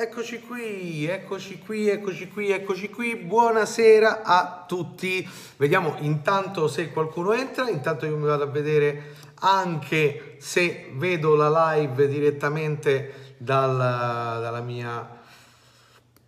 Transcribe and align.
Eccoci 0.00 0.38
qui, 0.42 1.06
eccoci 1.06 1.58
qui, 1.58 1.88
eccoci 1.88 2.28
qui, 2.28 2.50
eccoci 2.52 2.88
qui. 2.88 3.16
Buonasera 3.16 4.22
a 4.22 4.64
tutti. 4.64 5.28
Vediamo 5.56 5.96
intanto 5.98 6.68
se 6.68 6.92
qualcuno 6.92 7.32
entra, 7.32 7.68
intanto 7.68 8.06
io 8.06 8.16
mi 8.16 8.26
vado 8.26 8.44
a 8.44 8.46
vedere 8.46 9.16
anche 9.40 10.36
se 10.38 10.92
vedo 10.94 11.34
la 11.34 11.74
live 11.74 12.06
direttamente 12.06 13.34
dal, 13.38 13.76
dalla 13.76 14.60
mia 14.60 15.04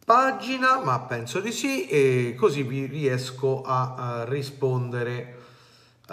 pagina, 0.04 0.80
ma 0.82 0.98
penso 1.02 1.38
di 1.38 1.52
sì, 1.52 1.86
e 1.86 2.34
così 2.36 2.64
vi 2.64 2.86
riesco 2.86 3.62
a, 3.62 3.94
a 3.94 4.24
rispondere 4.24 5.36
uh, 6.08 6.12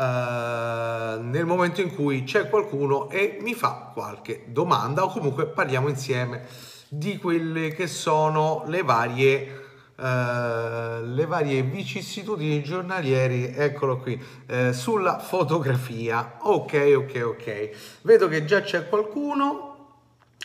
nel 1.23 1.45
momento 1.47 1.81
in 1.81 1.95
cui 1.95 2.23
c'è 2.23 2.49
qualcuno 2.49 3.09
e 3.09 3.39
mi 3.41 3.55
fa 3.55 3.89
qualche 3.91 4.43
domanda 4.45 5.03
o 5.03 5.09
comunque 5.09 5.47
parliamo 5.47 5.87
insieme 5.87 6.75
di 6.89 7.17
quelle 7.17 7.69
che 7.69 7.87
sono 7.87 8.63
le 8.67 8.81
varie, 8.83 9.65
eh, 9.95 10.99
le 11.03 11.25
varie 11.25 11.61
vicissitudini 11.63 12.63
giornalieri, 12.63 13.53
eccolo 13.55 13.97
qui, 13.97 14.21
eh, 14.47 14.73
sulla 14.73 15.19
fotografia. 15.19 16.37
Ok, 16.41 16.93
ok, 16.95 17.21
ok. 17.25 17.69
Vedo 18.01 18.27
che 18.27 18.45
già 18.45 18.61
c'è 18.61 18.87
qualcuno, 18.87 19.75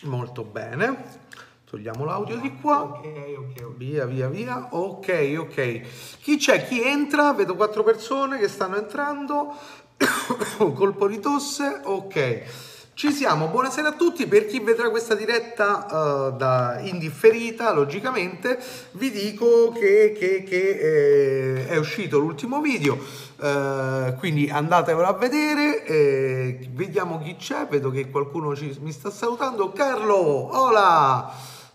molto 0.03 0.43
bene. 0.43 1.21
Togliamo 1.65 2.05
l'audio 2.05 2.37
di 2.37 2.55
qua. 2.59 2.83
Ok, 2.83 3.07
ok, 3.35 3.75
via, 3.77 4.05
via, 4.05 4.27
via. 4.27 4.67
Ok, 4.71 5.35
ok. 5.39 5.81
Chi 6.21 6.37
c'è? 6.37 6.67
Chi 6.67 6.83
entra? 6.83 7.33
Vedo 7.33 7.55
quattro 7.55 7.83
persone 7.83 8.37
che 8.37 8.47
stanno 8.47 8.75
entrando. 8.75 9.55
Colpo 10.57 11.07
di 11.07 11.19
tosse. 11.19 11.81
Ok. 11.83 12.72
Ci 12.95 13.11
siamo, 13.11 13.47
buonasera 13.47 13.87
a 13.87 13.93
tutti, 13.93 14.27
per 14.27 14.45
chi 14.45 14.59
vedrà 14.59 14.91
questa 14.91 15.15
diretta 15.15 15.87
uh, 16.29 16.37
da 16.37 16.77
indifferita, 16.79 17.73
logicamente, 17.73 18.59
vi 18.91 19.09
dico 19.09 19.71
che, 19.71 20.15
che, 20.15 20.43
che 20.43 20.69
eh, 20.69 21.67
è 21.69 21.77
uscito 21.77 22.19
l'ultimo 22.19 22.61
video, 22.61 22.93
uh, 22.93 24.15
quindi 24.19 24.47
andatevelo 24.47 25.07
a 25.07 25.13
vedere, 25.13 25.83
eh, 25.85 26.69
vediamo 26.71 27.19
chi 27.19 27.35
c'è, 27.35 27.65
vedo 27.67 27.89
che 27.89 28.11
qualcuno 28.11 28.55
ci, 28.55 28.77
mi 28.79 28.91
sta 28.91 29.09
salutando, 29.09 29.71
Carlo, 29.71 30.55
hola! 30.55 31.33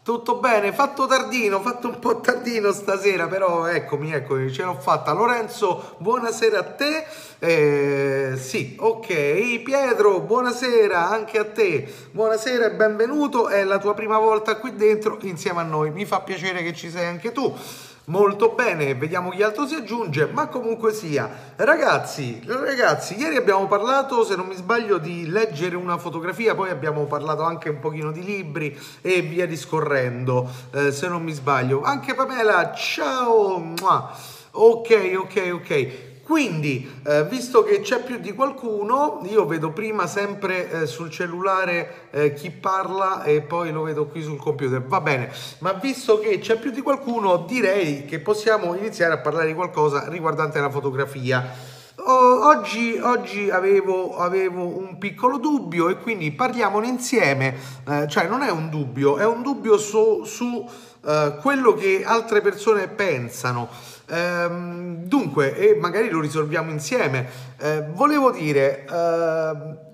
Tutto 0.08 0.36
bene, 0.36 0.72
fatto 0.72 1.06
tardino, 1.06 1.60
fatto 1.60 1.88
un 1.88 1.98
po' 1.98 2.20
tardino 2.20 2.72
stasera, 2.72 3.26
però 3.26 3.66
eccomi, 3.66 4.10
eccomi, 4.10 4.50
ce 4.50 4.62
l'ho 4.62 4.72
fatta. 4.72 5.12
Lorenzo, 5.12 5.96
buonasera 5.98 6.58
a 6.60 6.62
te. 6.62 7.04
Eh, 7.38 8.32
sì, 8.38 8.74
ok. 8.80 9.60
Pietro, 9.60 10.20
buonasera 10.20 11.10
anche 11.10 11.36
a 11.36 11.44
te. 11.44 11.86
Buonasera 12.10 12.64
e 12.64 12.70
benvenuto. 12.70 13.48
È 13.48 13.62
la 13.64 13.76
tua 13.76 13.92
prima 13.92 14.16
volta 14.16 14.56
qui 14.56 14.74
dentro 14.74 15.18
insieme 15.20 15.60
a 15.60 15.64
noi. 15.64 15.90
Mi 15.90 16.06
fa 16.06 16.20
piacere 16.20 16.62
che 16.62 16.72
ci 16.72 16.88
sei 16.88 17.04
anche 17.04 17.30
tu. 17.30 17.54
Molto 18.08 18.54
bene, 18.54 18.94
vediamo 18.94 19.28
chi 19.28 19.42
altro 19.42 19.66
si 19.66 19.74
aggiunge, 19.74 20.30
ma 20.32 20.46
comunque 20.46 20.94
sia. 20.94 21.52
Ragazzi, 21.56 22.40
ragazzi, 22.46 23.18
ieri 23.18 23.36
abbiamo 23.36 23.66
parlato, 23.66 24.24
se 24.24 24.34
non 24.34 24.46
mi 24.46 24.54
sbaglio, 24.54 24.96
di 24.96 25.28
leggere 25.28 25.76
una 25.76 25.98
fotografia, 25.98 26.54
poi 26.54 26.70
abbiamo 26.70 27.04
parlato 27.04 27.42
anche 27.42 27.68
un 27.68 27.80
pochino 27.80 28.10
di 28.10 28.24
libri 28.24 28.74
e 29.02 29.20
via 29.20 29.46
discorrendo, 29.46 30.48
eh, 30.72 30.90
se 30.90 31.06
non 31.06 31.22
mi 31.22 31.32
sbaglio. 31.32 31.82
Anche 31.82 32.14
Pamela, 32.14 32.72
ciao! 32.72 33.74
Ok, 34.52 35.12
ok, 35.14 35.50
ok. 35.52 36.07
Quindi, 36.28 36.86
eh, 37.06 37.24
visto 37.24 37.64
che 37.64 37.80
c'è 37.80 38.02
più 38.02 38.18
di 38.18 38.34
qualcuno, 38.34 39.22
io 39.30 39.46
vedo 39.46 39.70
prima 39.70 40.06
sempre 40.06 40.70
eh, 40.70 40.86
sul 40.86 41.08
cellulare 41.08 42.08
eh, 42.10 42.34
chi 42.34 42.50
parla 42.50 43.22
e 43.22 43.40
poi 43.40 43.72
lo 43.72 43.80
vedo 43.80 44.08
qui 44.08 44.20
sul 44.20 44.36
computer. 44.36 44.82
Va 44.82 45.00
bene, 45.00 45.32
ma 45.60 45.72
visto 45.72 46.18
che 46.18 46.38
c'è 46.38 46.58
più 46.58 46.70
di 46.70 46.82
qualcuno, 46.82 47.46
direi 47.48 48.04
che 48.04 48.20
possiamo 48.20 48.74
iniziare 48.74 49.14
a 49.14 49.20
parlare 49.20 49.46
di 49.46 49.54
qualcosa 49.54 50.06
riguardante 50.10 50.60
la 50.60 50.68
fotografia. 50.68 51.50
oggi, 52.04 52.98
oggi 53.02 53.48
avevo, 53.48 54.18
avevo, 54.18 54.64
un 54.64 54.98
piccolo 54.98 55.38
dubbio 55.38 55.88
e 55.88 55.96
quindi 55.96 56.30
parliamone 56.32 56.88
insieme, 56.88 57.56
eh, 57.88 58.06
cioè 58.06 58.28
non 58.28 58.42
è 58.42 58.50
un 58.50 58.68
dubbio, 58.68 59.16
è 59.16 59.24
un 59.24 59.40
dubbio 59.40 59.78
su, 59.78 60.24
su 60.24 60.46
uh, 61.00 61.36
quello 61.40 61.72
che 61.72 62.02
altre 62.04 62.42
persone 62.42 62.86
pensano. 62.88 63.87
Ehm, 64.10 65.04
dunque, 65.04 65.54
e 65.56 65.74
magari 65.74 66.08
lo 66.08 66.20
risolviamo 66.20 66.70
insieme, 66.70 67.28
eh, 67.58 67.84
volevo 67.92 68.30
dire, 68.30 68.86
eh, 68.86 69.86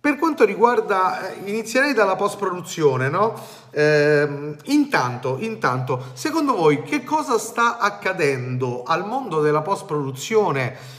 per 0.00 0.16
quanto 0.16 0.44
riguarda, 0.44 1.28
eh, 1.28 1.50
inizierei 1.50 1.92
dalla 1.92 2.16
post-produzione, 2.16 3.10
no? 3.10 3.38
Eh, 3.70 4.56
intanto, 4.64 5.36
intanto, 5.40 6.02
secondo 6.14 6.56
voi 6.56 6.82
che 6.82 7.04
cosa 7.04 7.38
sta 7.38 7.76
accadendo 7.78 8.82
al 8.82 9.06
mondo 9.06 9.42
della 9.42 9.60
post-produzione? 9.60 10.98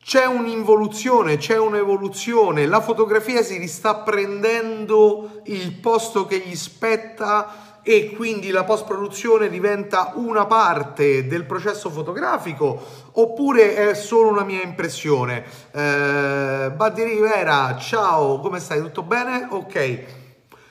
C'è 0.00 0.24
un'involuzione, 0.24 1.36
c'è 1.36 1.58
un'evoluzione, 1.58 2.66
la 2.66 2.80
fotografia 2.80 3.42
si 3.42 3.66
sta 3.66 3.96
prendendo 3.96 5.42
il 5.44 5.74
posto 5.74 6.26
che 6.26 6.38
gli 6.38 6.56
spetta 6.56 7.71
e 7.82 8.12
quindi 8.14 8.50
la 8.50 8.64
post 8.64 8.84
produzione 8.84 9.48
diventa 9.48 10.12
una 10.14 10.46
parte 10.46 11.26
del 11.26 11.44
processo 11.44 11.90
fotografico 11.90 12.80
oppure 13.12 13.74
è 13.74 13.94
solo 13.94 14.28
una 14.28 14.44
mia 14.44 14.62
impressione? 14.62 15.44
Eh, 15.72 16.72
Buddy 16.74 17.02
Rivera, 17.02 17.76
ciao, 17.78 18.38
come 18.40 18.60
stai? 18.60 18.80
Tutto 18.80 19.02
bene? 19.02 19.48
Ok. 19.50 20.04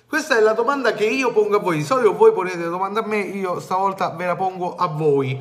Questa 0.07 0.37
è 0.37 0.41
la 0.41 0.53
domanda 0.53 0.93
che 0.93 1.05
io 1.05 1.31
pongo 1.31 1.55
a 1.55 1.59
voi. 1.59 1.77
Di 1.77 1.83
solito 1.83 2.15
voi 2.15 2.33
ponete 2.33 2.57
la 2.57 2.69
domanda 2.69 3.01
a 3.01 3.07
me, 3.07 3.19
io 3.19 3.59
stavolta 3.59 4.09
ve 4.09 4.25
la 4.25 4.35
pongo 4.35 4.75
a 4.75 4.87
voi 4.87 5.39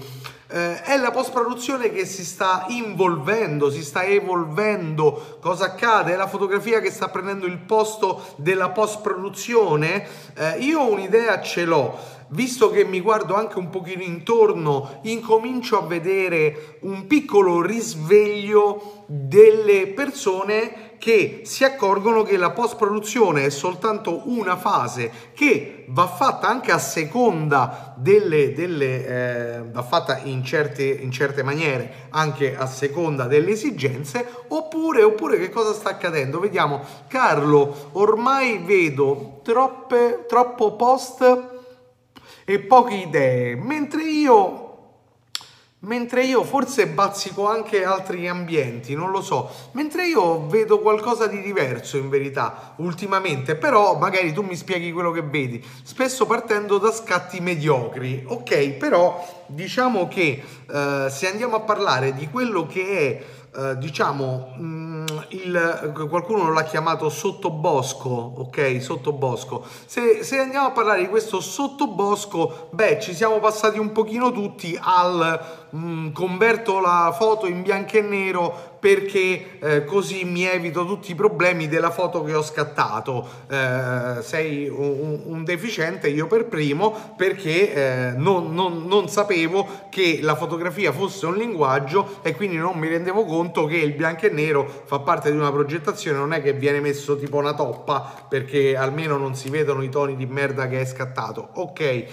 eh, 0.50 0.82
è 0.82 0.96
la 0.96 1.10
post-produzione 1.10 1.92
che 1.92 2.04
si 2.04 2.24
sta 2.24 2.66
involvendo, 2.68 3.70
si 3.70 3.82
sta 3.82 4.04
evolvendo. 4.04 5.38
Cosa 5.40 5.66
accade? 5.66 6.12
È 6.12 6.16
la 6.16 6.26
fotografia 6.26 6.80
che 6.80 6.90
sta 6.90 7.08
prendendo 7.08 7.46
il 7.46 7.58
posto 7.58 8.34
della 8.36 8.70
post-produzione? 8.70 10.06
Eh, 10.34 10.58
io 10.58 10.90
un'idea 10.90 11.40
ce 11.40 11.64
l'ho 11.64 12.18
visto 12.30 12.70
che 12.70 12.84
mi 12.84 13.00
guardo 13.00 13.34
anche 13.34 13.58
un 13.58 13.70
pochino 13.70 14.02
intorno, 14.02 15.00
incomincio 15.02 15.78
a 15.78 15.86
vedere 15.86 16.78
un 16.80 17.06
piccolo 17.06 17.62
risveglio 17.62 19.04
delle 19.06 19.88
persone 19.88 20.88
che 20.98 21.40
si 21.44 21.64
accorgono 21.64 22.22
che 22.22 22.36
la 22.36 22.50
post 22.50 22.76
produzione 22.76 23.46
è 23.46 23.50
soltanto 23.50 24.28
una 24.28 24.56
fase 24.56 25.10
che 25.32 25.86
va 25.88 26.06
fatta 26.06 26.46
anche 26.46 26.72
a 26.72 26.78
seconda 26.78 27.94
delle, 27.96 28.52
delle 28.52 29.06
eh, 29.06 29.62
va 29.72 29.82
fatta 29.82 30.18
in 30.24 30.44
certe, 30.44 30.84
in 30.84 31.10
certe 31.10 31.42
maniere 31.42 32.08
anche 32.10 32.54
a 32.54 32.66
seconda 32.66 33.24
delle 33.24 33.52
esigenze 33.52 34.26
oppure, 34.48 35.02
oppure 35.02 35.38
che 35.38 35.48
cosa 35.48 35.72
sta 35.72 35.88
accadendo? 35.88 36.38
Vediamo. 36.38 36.82
Carlo 37.08 37.88
ormai 37.92 38.58
vedo 38.58 39.40
troppe, 39.42 40.26
troppo 40.28 40.76
post 40.76 41.58
e 42.52 42.58
poche 42.58 42.94
idee 42.94 43.54
mentre 43.54 44.02
io 44.02 44.66
Mentre 45.82 46.24
io 46.24 46.44
forse 46.44 46.88
bazzico 46.88 47.48
anche 47.48 47.84
altri 47.84 48.28
ambienti, 48.28 48.94
non 48.94 49.10
lo 49.10 49.22
so. 49.22 49.50
Mentre 49.72 50.06
io 50.06 50.46
vedo 50.46 50.78
qualcosa 50.80 51.26
di 51.26 51.40
diverso 51.40 51.96
in 51.96 52.10
verità 52.10 52.74
ultimamente, 52.76 53.56
però 53.56 53.96
magari 53.96 54.30
tu 54.34 54.42
mi 54.42 54.56
spieghi 54.56 54.92
quello 54.92 55.10
che 55.10 55.22
vedi, 55.22 55.64
spesso 55.82 56.26
partendo 56.26 56.76
da 56.76 56.92
scatti 56.92 57.40
mediocri. 57.40 58.24
Ok, 58.26 58.72
però 58.72 59.26
diciamo 59.46 60.06
che 60.06 60.42
eh, 60.70 61.06
se 61.08 61.30
andiamo 61.30 61.56
a 61.56 61.60
parlare 61.60 62.12
di 62.12 62.28
quello 62.28 62.66
che 62.66 62.98
è, 62.98 63.24
eh, 63.56 63.76
diciamo, 63.78 64.54
mh, 64.56 64.62
mm, 64.62 65.06
il, 65.30 65.92
qualcuno 66.08 66.52
l'ha 66.52 66.62
chiamato 66.62 67.08
sottobosco, 67.08 68.08
ok? 68.08 68.80
Sottobosco. 68.80 69.64
Se, 69.86 70.22
se 70.22 70.38
andiamo 70.38 70.66
a 70.66 70.70
parlare 70.70 71.00
di 71.00 71.08
questo 71.08 71.40
sottobosco, 71.40 72.68
beh, 72.70 73.00
ci 73.00 73.14
siamo 73.14 73.40
passati 73.40 73.78
un 73.78 73.92
pochino 73.92 74.30
tutti 74.30 74.78
al 74.80 75.59
mh, 75.70 75.78
mm, 75.78 76.12
converto 76.12 76.80
la 76.80 77.14
foto 77.16 77.46
in 77.46 77.62
bianco 77.62 77.96
e 77.96 78.00
nero 78.02 78.70
perché 78.80 79.58
eh, 79.60 79.84
così 79.84 80.24
mi 80.24 80.44
evito 80.44 80.86
tutti 80.86 81.10
i 81.12 81.14
problemi 81.14 81.68
della 81.68 81.90
foto 81.90 82.24
che 82.24 82.34
ho 82.34 82.42
scattato. 82.42 83.28
Eh, 83.48 84.22
sei 84.22 84.68
un, 84.68 85.20
un, 85.26 85.44
deficiente, 85.44 86.08
io 86.08 86.26
per 86.26 86.46
primo, 86.46 87.14
perché 87.16 87.74
eh, 87.74 88.12
non, 88.16 88.54
non, 88.54 88.86
non, 88.86 89.08
sapevo 89.08 89.68
che 89.90 90.20
la 90.22 90.34
fotografia 90.34 90.92
fosse 90.92 91.26
un 91.26 91.36
linguaggio 91.36 92.20
e 92.22 92.34
quindi 92.34 92.56
non 92.56 92.78
mi 92.78 92.88
rendevo 92.88 93.24
conto 93.26 93.66
che 93.66 93.76
il 93.76 93.92
bianco 93.92 94.26
e 94.26 94.30
nero 94.30 94.66
fa 94.86 95.00
parte 95.00 95.30
di 95.30 95.36
una 95.36 95.52
progettazione, 95.52 96.16
non 96.16 96.32
è 96.32 96.40
che 96.40 96.54
viene 96.54 96.80
messo 96.80 97.16
tipo 97.18 97.36
una 97.36 97.54
toppa 97.54 98.24
perché 98.28 98.76
almeno 98.76 99.18
non 99.18 99.34
si 99.34 99.50
vedono 99.50 99.82
i 99.82 99.90
toni 99.90 100.16
di 100.16 100.26
merda 100.26 100.68
che 100.68 100.80
è 100.80 100.84
scattato. 100.86 101.50
Ok, 101.54 101.80
eh, 101.80 102.06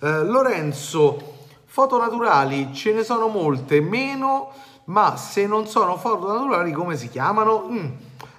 Lorenzo, 0.00 1.31
foto 1.72 1.96
naturali 1.96 2.74
ce 2.74 2.92
ne 2.92 3.02
sono 3.02 3.28
molte, 3.28 3.80
meno 3.80 4.52
ma 4.84 5.16
se 5.16 5.46
non 5.46 5.66
sono 5.66 5.96
foto 5.96 6.30
naturali 6.30 6.70
come 6.70 6.98
si 6.98 7.08
chiamano? 7.08 7.66
Mm. 7.66 7.86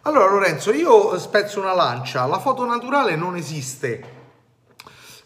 Allora 0.04 0.30
Lorenzo, 0.30 0.72
io 0.72 1.18
spezzo 1.18 1.60
una 1.60 1.74
lancia, 1.74 2.28
la 2.28 2.38
foto 2.38 2.64
naturale 2.64 3.16
non 3.16 3.36
esiste. 3.36 4.22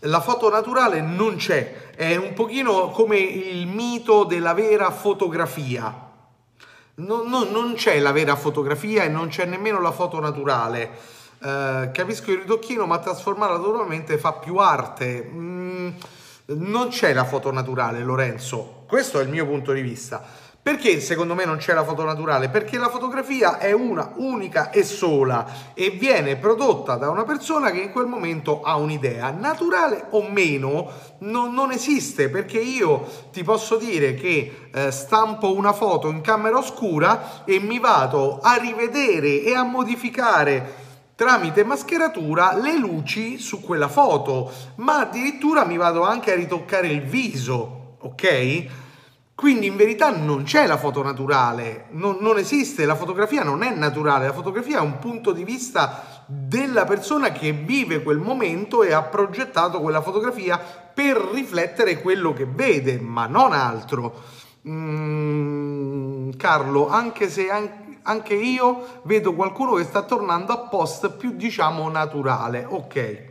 La 0.01 0.21
foto 0.21 0.50
naturale 0.50 1.01
non 1.01 1.36
c'è, 1.36 1.89
è 1.95 2.15
un 2.15 2.31
pochino 2.33 2.92
come 2.92 3.18
il 3.18 3.68
mito 3.68 4.24
della 4.24 4.54
vera 4.54 4.89
fotografia. 4.89 5.94
Non, 6.95 7.27
non, 7.27 7.50
non 7.51 7.74
c'è 7.74 8.00
la 8.00 8.13
vera 8.13 8.38
fotografia 8.38 9.04
e 9.04 9.09
non 9.09 9.27
c'è 9.27 9.44
nemmeno 9.44 9.81
la 9.81 9.92
foto 9.92 10.21
naturale. 10.21 10.92
Eh, 11.44 11.89
capisco 11.92 12.31
il 12.31 12.38
ritocchino, 12.38 12.86
ma 12.86 13.00
trasformarla 13.00 13.57
naturalmente 13.57 14.18
fa 14.18 14.31
più 14.31 14.56
arte. 14.56 15.30
Mm, 15.30 15.89
non 16.55 16.89
c'è 16.89 17.13
la 17.13 17.25
foto 17.25 17.51
naturale, 17.51 18.03
Lorenzo. 18.03 18.83
Questo 18.88 19.19
è 19.19 19.23
il 19.23 19.29
mio 19.29 19.45
punto 19.45 19.73
di 19.73 19.81
vista. 19.81 20.45
Perché 20.67 20.99
secondo 20.99 21.33
me 21.33 21.45
non 21.45 21.55
c'è 21.57 21.73
la 21.73 21.85
foto 21.85 22.03
naturale? 22.03 22.49
Perché 22.49 22.77
la 22.77 22.89
fotografia 22.89 23.57
è 23.57 23.71
una 23.71 24.11
unica 24.17 24.69
e 24.69 24.83
sola 24.83 25.45
e 25.73 25.91
viene 25.91 26.35
prodotta 26.35 26.95
da 26.95 27.09
una 27.09 27.23
persona 27.23 27.71
che 27.71 27.79
in 27.79 27.91
quel 27.94 28.07
momento 28.07 28.61
ha 28.63 28.75
un'idea. 28.75 29.31
Naturale 29.31 30.07
o 30.09 30.27
meno 30.29 30.91
non, 31.19 31.53
non 31.53 31.71
esiste 31.71 32.27
perché 32.27 32.59
io 32.59 33.07
ti 33.31 33.44
posso 33.44 33.77
dire 33.77 34.13
che 34.15 34.69
eh, 34.73 34.91
stampo 34.91 35.55
una 35.55 35.71
foto 35.71 36.09
in 36.09 36.19
camera 36.19 36.57
oscura 36.57 37.45
e 37.45 37.59
mi 37.59 37.79
vado 37.79 38.39
a 38.41 38.55
rivedere 38.55 39.44
e 39.44 39.55
a 39.55 39.63
modificare 39.63 40.86
tramite 41.17 41.63
mascheratura 41.63 42.53
le 42.53 42.77
luci 42.77 43.39
su 43.39 43.59
quella 43.59 43.87
foto, 43.87 44.51
ma 44.75 44.99
addirittura 44.99 45.65
mi 45.65 45.75
vado 45.75 46.03
anche 46.03 46.31
a 46.31 46.35
ritoccare 46.35 46.89
il 46.89 47.01
viso, 47.01 47.95
ok? 48.01 48.65
Quindi 49.33 49.65
in 49.65 49.75
verità 49.75 50.15
non 50.15 50.43
c'è 50.43 50.67
la 50.67 50.77
foto 50.77 51.01
naturale, 51.01 51.85
non, 51.93 52.17
non, 52.19 52.37
esiste, 52.37 52.85
la 52.85 52.93
fotografia 52.93 53.41
non 53.41 53.63
è 53.63 53.73
naturale, 53.73 54.27
la 54.27 54.33
fotografia 54.33 54.77
è 54.77 54.81
un 54.81 54.99
punto 54.99 55.31
di 55.31 55.43
vista 55.43 56.23
della 56.27 56.85
persona 56.85 57.31
che 57.31 57.51
vive 57.51 58.03
quel 58.03 58.19
momento 58.19 58.83
e 58.83 58.93
ha 58.93 59.01
progettato 59.01 59.81
quella 59.81 60.03
fotografia 60.03 60.59
per 60.59 61.17
riflettere 61.33 61.99
quello 61.99 62.31
che 62.31 62.45
vede, 62.45 62.99
ma 62.99 63.25
non 63.25 63.53
altro. 63.53 64.21
Mm, 64.67 66.29
Carlo, 66.37 66.89
anche 66.89 67.27
se 67.27 67.49
anche, 67.49 67.86
anche 68.07 68.33
io 68.33 69.01
vedo 69.04 69.33
qualcuno 69.33 69.74
che 69.74 69.83
sta 69.83 70.01
tornando 70.01 70.54
a 70.54 70.68
post 70.69 71.12
più 71.12 71.36
diciamo 71.36 71.89
naturale, 71.89 72.65
ok. 72.68 73.24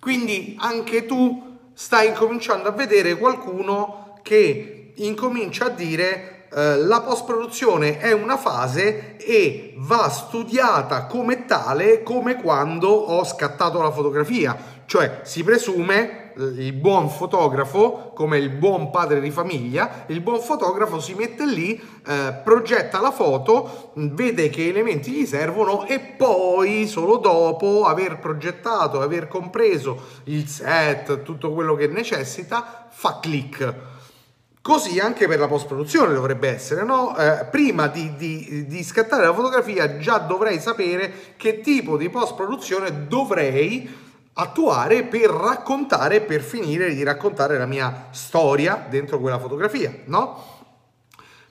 Quindi 0.00 0.56
anche 0.58 1.06
tu 1.06 1.58
stai 1.72 2.12
cominciando 2.12 2.68
a 2.68 2.72
vedere 2.72 3.16
qualcuno 3.16 4.18
che 4.22 4.92
incomincia 4.96 5.66
a 5.66 5.68
dire 5.70 6.48
eh, 6.52 6.78
la 6.78 7.00
post 7.02 7.24
produzione 7.24 7.98
è 7.98 8.12
una 8.12 8.36
fase 8.36 9.16
e 9.16 9.74
va 9.76 10.08
studiata 10.08 11.06
come 11.06 11.44
tale 11.46 12.02
come 12.02 12.34
quando 12.42 12.88
ho 12.88 13.24
scattato 13.24 13.80
la 13.80 13.92
fotografia 13.92 14.79
cioè 14.90 15.20
si 15.22 15.44
presume 15.44 16.32
eh, 16.36 16.42
il 16.42 16.72
buon 16.72 17.08
fotografo 17.10 18.10
come 18.12 18.38
il 18.38 18.50
buon 18.50 18.90
padre 18.90 19.20
di 19.20 19.30
famiglia 19.30 20.02
il 20.08 20.20
buon 20.20 20.40
fotografo 20.40 20.98
si 20.98 21.14
mette 21.14 21.46
lì 21.46 21.80
eh, 22.04 22.40
progetta 22.42 23.00
la 23.00 23.12
foto 23.12 23.92
vede 23.94 24.50
che 24.50 24.66
elementi 24.66 25.12
gli 25.12 25.26
servono 25.26 25.86
e 25.86 26.00
poi 26.00 26.88
solo 26.88 27.18
dopo 27.18 27.84
aver 27.84 28.18
progettato 28.18 29.00
aver 29.00 29.28
compreso 29.28 30.06
il 30.24 30.48
set 30.48 31.22
tutto 31.22 31.52
quello 31.52 31.76
che 31.76 31.86
necessita 31.86 32.88
fa 32.90 33.20
click 33.22 33.74
Così 34.62 34.98
anche 34.98 35.26
per 35.26 35.38
la 35.38 35.48
post 35.48 35.66
produzione 35.66 36.12
dovrebbe 36.12 36.46
essere, 36.50 36.84
no? 36.84 37.16
Eh, 37.16 37.46
prima 37.50 37.86
di, 37.86 38.14
di, 38.16 38.66
di, 38.66 38.84
scattare 38.84 39.24
la 39.24 39.32
fotografia 39.32 39.96
già 39.96 40.18
dovrei 40.18 40.60
sapere 40.60 41.32
che 41.38 41.60
tipo 41.60 41.96
di 41.96 42.10
post 42.10 42.34
produzione 42.34 43.06
dovrei 43.08 44.09
attuare 44.40 45.04
per 45.04 45.28
raccontare, 45.30 46.20
per 46.22 46.40
finire 46.40 46.94
di 46.94 47.02
raccontare 47.02 47.58
la 47.58 47.66
mia 47.66 48.06
storia 48.10 48.86
dentro 48.88 49.18
quella 49.18 49.38
fotografia, 49.38 49.94
no? 50.06 50.58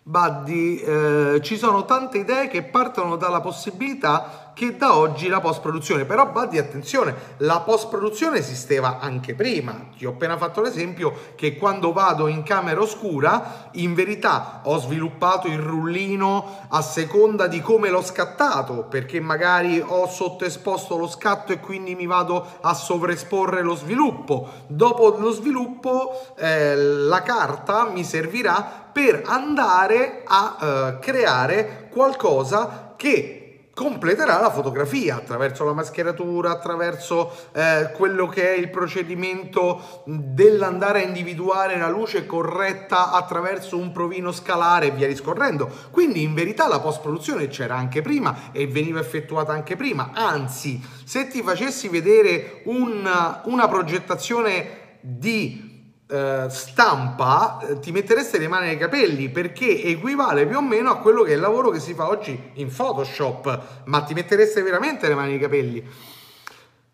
Buddy, 0.01 0.77
eh, 0.77 1.39
ci 1.43 1.55
sono 1.55 1.85
tante 1.85 2.17
idee 2.17 2.47
che 2.47 2.63
partono 2.63 3.15
dalla 3.15 3.41
possibilità 3.41 4.48
che 4.59 4.75
da 4.75 4.97
oggi 4.97 5.29
la 5.29 5.39
post 5.39 5.61
produzione. 5.61 6.03
Però 6.03 6.27
Buddy, 6.27 6.57
attenzione, 6.57 7.15
la 7.37 7.61
post 7.61 7.87
produzione 7.87 8.39
esisteva 8.39 8.99
anche 8.99 9.33
prima. 9.33 9.87
Ti 9.95 10.05
ho 10.05 10.09
appena 10.09 10.35
fatto 10.35 10.59
l'esempio 10.59 11.13
che 11.35 11.55
quando 11.55 11.93
vado 11.93 12.27
in 12.27 12.43
camera 12.43 12.81
oscura, 12.81 13.69
in 13.75 13.93
verità 13.93 14.59
ho 14.65 14.77
sviluppato 14.77 15.47
il 15.47 15.59
rullino 15.59 16.65
a 16.67 16.81
seconda 16.81 17.47
di 17.47 17.61
come 17.61 17.89
l'ho 17.89 18.01
scattato, 18.01 18.83
perché 18.83 19.21
magari 19.21 19.79
ho 19.79 20.05
sottoesposto 20.09 20.97
lo 20.97 21.07
scatto 21.07 21.53
e 21.53 21.61
quindi 21.61 21.95
mi 21.95 22.05
vado 22.05 22.45
a 22.59 22.73
sovraesporre 22.73 23.61
lo 23.61 23.75
sviluppo. 23.75 24.49
Dopo 24.67 25.15
lo 25.17 25.31
sviluppo 25.31 26.35
eh, 26.37 26.75
la 26.75 27.21
carta 27.21 27.85
mi 27.85 28.03
servirà 28.03 28.87
per 28.91 29.21
andare 29.25 30.23
a 30.25 30.57
eh, 30.59 30.99
creare 30.99 31.87
qualcosa 31.89 32.95
che 32.97 33.38
completerà 33.79 34.41
la 34.41 34.51
fotografia 34.51 35.15
attraverso 35.15 35.63
la 35.63 35.71
mascheratura, 35.71 36.51
attraverso 36.51 37.33
eh, 37.53 37.91
quello 37.93 38.27
che 38.27 38.53
è 38.53 38.57
il 38.57 38.69
procedimento 38.69 40.03
dell'andare 40.03 41.01
a 41.01 41.05
individuare 41.05 41.77
la 41.77 41.87
luce 41.87 42.25
corretta 42.25 43.13
attraverso 43.13 43.77
un 43.77 43.93
provino 43.93 44.33
scalare 44.33 44.87
e 44.87 44.91
via 44.91 45.07
discorrendo. 45.07 45.71
Quindi 45.91 46.23
in 46.23 46.33
verità 46.33 46.67
la 46.67 46.81
post 46.81 46.99
produzione 46.99 47.47
c'era 47.47 47.77
anche 47.77 48.01
prima 48.01 48.51
e 48.51 48.67
veniva 48.67 48.99
effettuata 48.99 49.53
anche 49.53 49.77
prima, 49.77 50.11
anzi 50.13 50.85
se 51.05 51.29
ti 51.29 51.41
facessi 51.41 51.87
vedere 51.87 52.63
una, 52.65 53.43
una 53.45 53.69
progettazione 53.69 54.97
di 54.99 55.68
eh, 56.11 56.47
stampa 56.49 57.59
eh, 57.59 57.79
ti 57.79 57.91
mettereste 57.91 58.39
le 58.39 58.47
mani 58.47 58.65
nei 58.65 58.77
capelli 58.77 59.29
perché 59.29 59.83
equivale 59.83 60.47
più 60.47 60.57
o 60.57 60.61
meno 60.61 60.89
a 60.89 60.97
quello 60.97 61.21
che 61.21 61.33
è 61.33 61.35
il 61.35 61.39
lavoro 61.39 61.69
che 61.69 61.79
si 61.79 61.93
fa 61.93 62.07
oggi 62.07 62.51
in 62.53 62.73
Photoshop, 62.73 63.83
ma 63.85 64.01
ti 64.01 64.15
mettereste 64.15 64.63
veramente 64.63 65.07
le 65.07 65.13
mani 65.13 65.29
nei 65.29 65.39
capelli. 65.39 65.87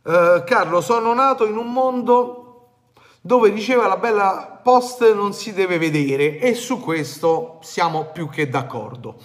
Eh, 0.07 0.44
Carlo, 0.45 0.81
sono 0.81 1.13
nato 1.13 1.45
in 1.45 1.56
un 1.56 1.71
mondo 1.71 2.41
dove 3.21 3.53
diceva 3.53 3.88
la 3.88 3.95
bella 3.95 4.59
post 4.62 5.13
non 5.13 5.33
si 5.33 5.53
deve 5.53 5.77
vedere 5.77 6.38
e 6.38 6.53
su 6.53 6.81
questo 6.81 7.59
siamo 7.62 8.12
più 8.12 8.27
che 8.29 8.50
d'accordo. 8.50 9.15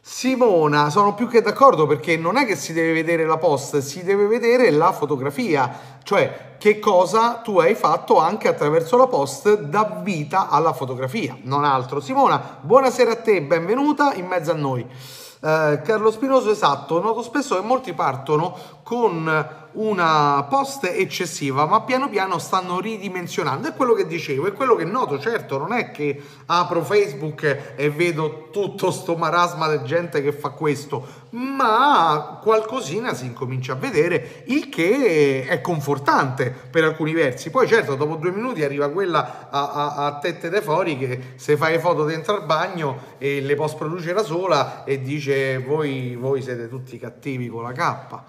Simona, 0.00 0.90
sono 0.90 1.14
più 1.14 1.26
che 1.26 1.42
d'accordo 1.42 1.86
perché 1.86 2.16
non 2.16 2.36
è 2.36 2.46
che 2.46 2.56
si 2.56 2.72
deve 2.72 2.92
vedere 2.92 3.24
la 3.24 3.38
post, 3.38 3.78
si 3.78 4.04
deve 4.04 4.26
vedere 4.26 4.70
la 4.70 4.92
fotografia, 4.92 5.98
cioè 6.02 6.53
che 6.64 6.78
cosa 6.78 7.42
tu 7.44 7.58
hai 7.58 7.74
fatto 7.74 8.18
anche 8.18 8.48
attraverso 8.48 8.96
la 8.96 9.06
post 9.06 9.54
da 9.54 10.00
vita 10.02 10.48
alla 10.48 10.72
fotografia, 10.72 11.36
non 11.42 11.62
altro. 11.62 12.00
Simona, 12.00 12.56
buonasera 12.58 13.10
a 13.10 13.16
te, 13.16 13.42
benvenuta 13.42 14.14
in 14.14 14.24
mezzo 14.24 14.52
a 14.52 14.54
noi. 14.54 14.80
Eh, 14.80 15.82
Carlo 15.84 16.10
Spinoso, 16.10 16.50
esatto, 16.50 17.02
noto 17.02 17.20
spesso 17.20 17.56
che 17.56 17.60
molti 17.60 17.92
partono 17.92 18.56
con 18.82 19.28
una 19.74 20.44
post 20.48 20.84
eccessiva, 20.84 21.66
ma 21.66 21.82
piano 21.82 22.08
piano 22.08 22.38
stanno 22.38 22.80
ridimensionando. 22.80 23.68
È 23.68 23.74
quello 23.74 23.94
che 23.94 24.06
dicevo, 24.06 24.46
è 24.46 24.52
quello 24.52 24.74
che 24.74 24.84
noto, 24.84 25.18
certo, 25.18 25.58
non 25.58 25.72
è 25.72 25.90
che 25.90 26.20
apro 26.46 26.82
Facebook 26.82 27.74
e 27.76 27.90
vedo 27.90 28.48
tutto 28.50 28.90
sto 28.90 29.16
marasma 29.16 29.74
di 29.74 29.84
gente 29.84 30.22
che 30.22 30.32
fa 30.32 30.50
questo, 30.50 31.06
ma 31.30 32.38
qualcosina 32.42 33.14
si 33.14 33.26
incomincia 33.26 33.72
a 33.72 33.76
vedere, 33.76 34.44
il 34.46 34.68
che 34.68 35.46
è 35.48 35.60
confortante 35.60 36.54
per 36.70 36.84
alcuni 36.84 37.12
versi. 37.12 37.50
Poi 37.50 37.66
certo, 37.66 37.94
dopo 37.94 38.16
due 38.16 38.30
minuti 38.30 38.62
arriva 38.62 38.88
quella 38.90 39.48
a, 39.50 39.70
a, 39.70 39.94
a 40.06 40.18
tette 40.18 40.48
de 40.50 40.62
fuori 40.62 40.96
che 40.98 41.32
se 41.36 41.56
fai 41.56 41.78
foto 41.78 42.04
dentro 42.04 42.34
al 42.34 42.44
bagno 42.44 43.14
e 43.18 43.40
le 43.40 43.54
post 43.54 43.76
produce 43.76 44.12
da 44.12 44.22
sola 44.22 44.84
e 44.84 45.00
dice 45.00 45.58
voi, 45.58 46.14
voi 46.14 46.42
siete 46.42 46.68
tutti 46.68 46.98
cattivi 46.98 47.48
con 47.48 47.62
la 47.62 47.72
K. 47.72 48.22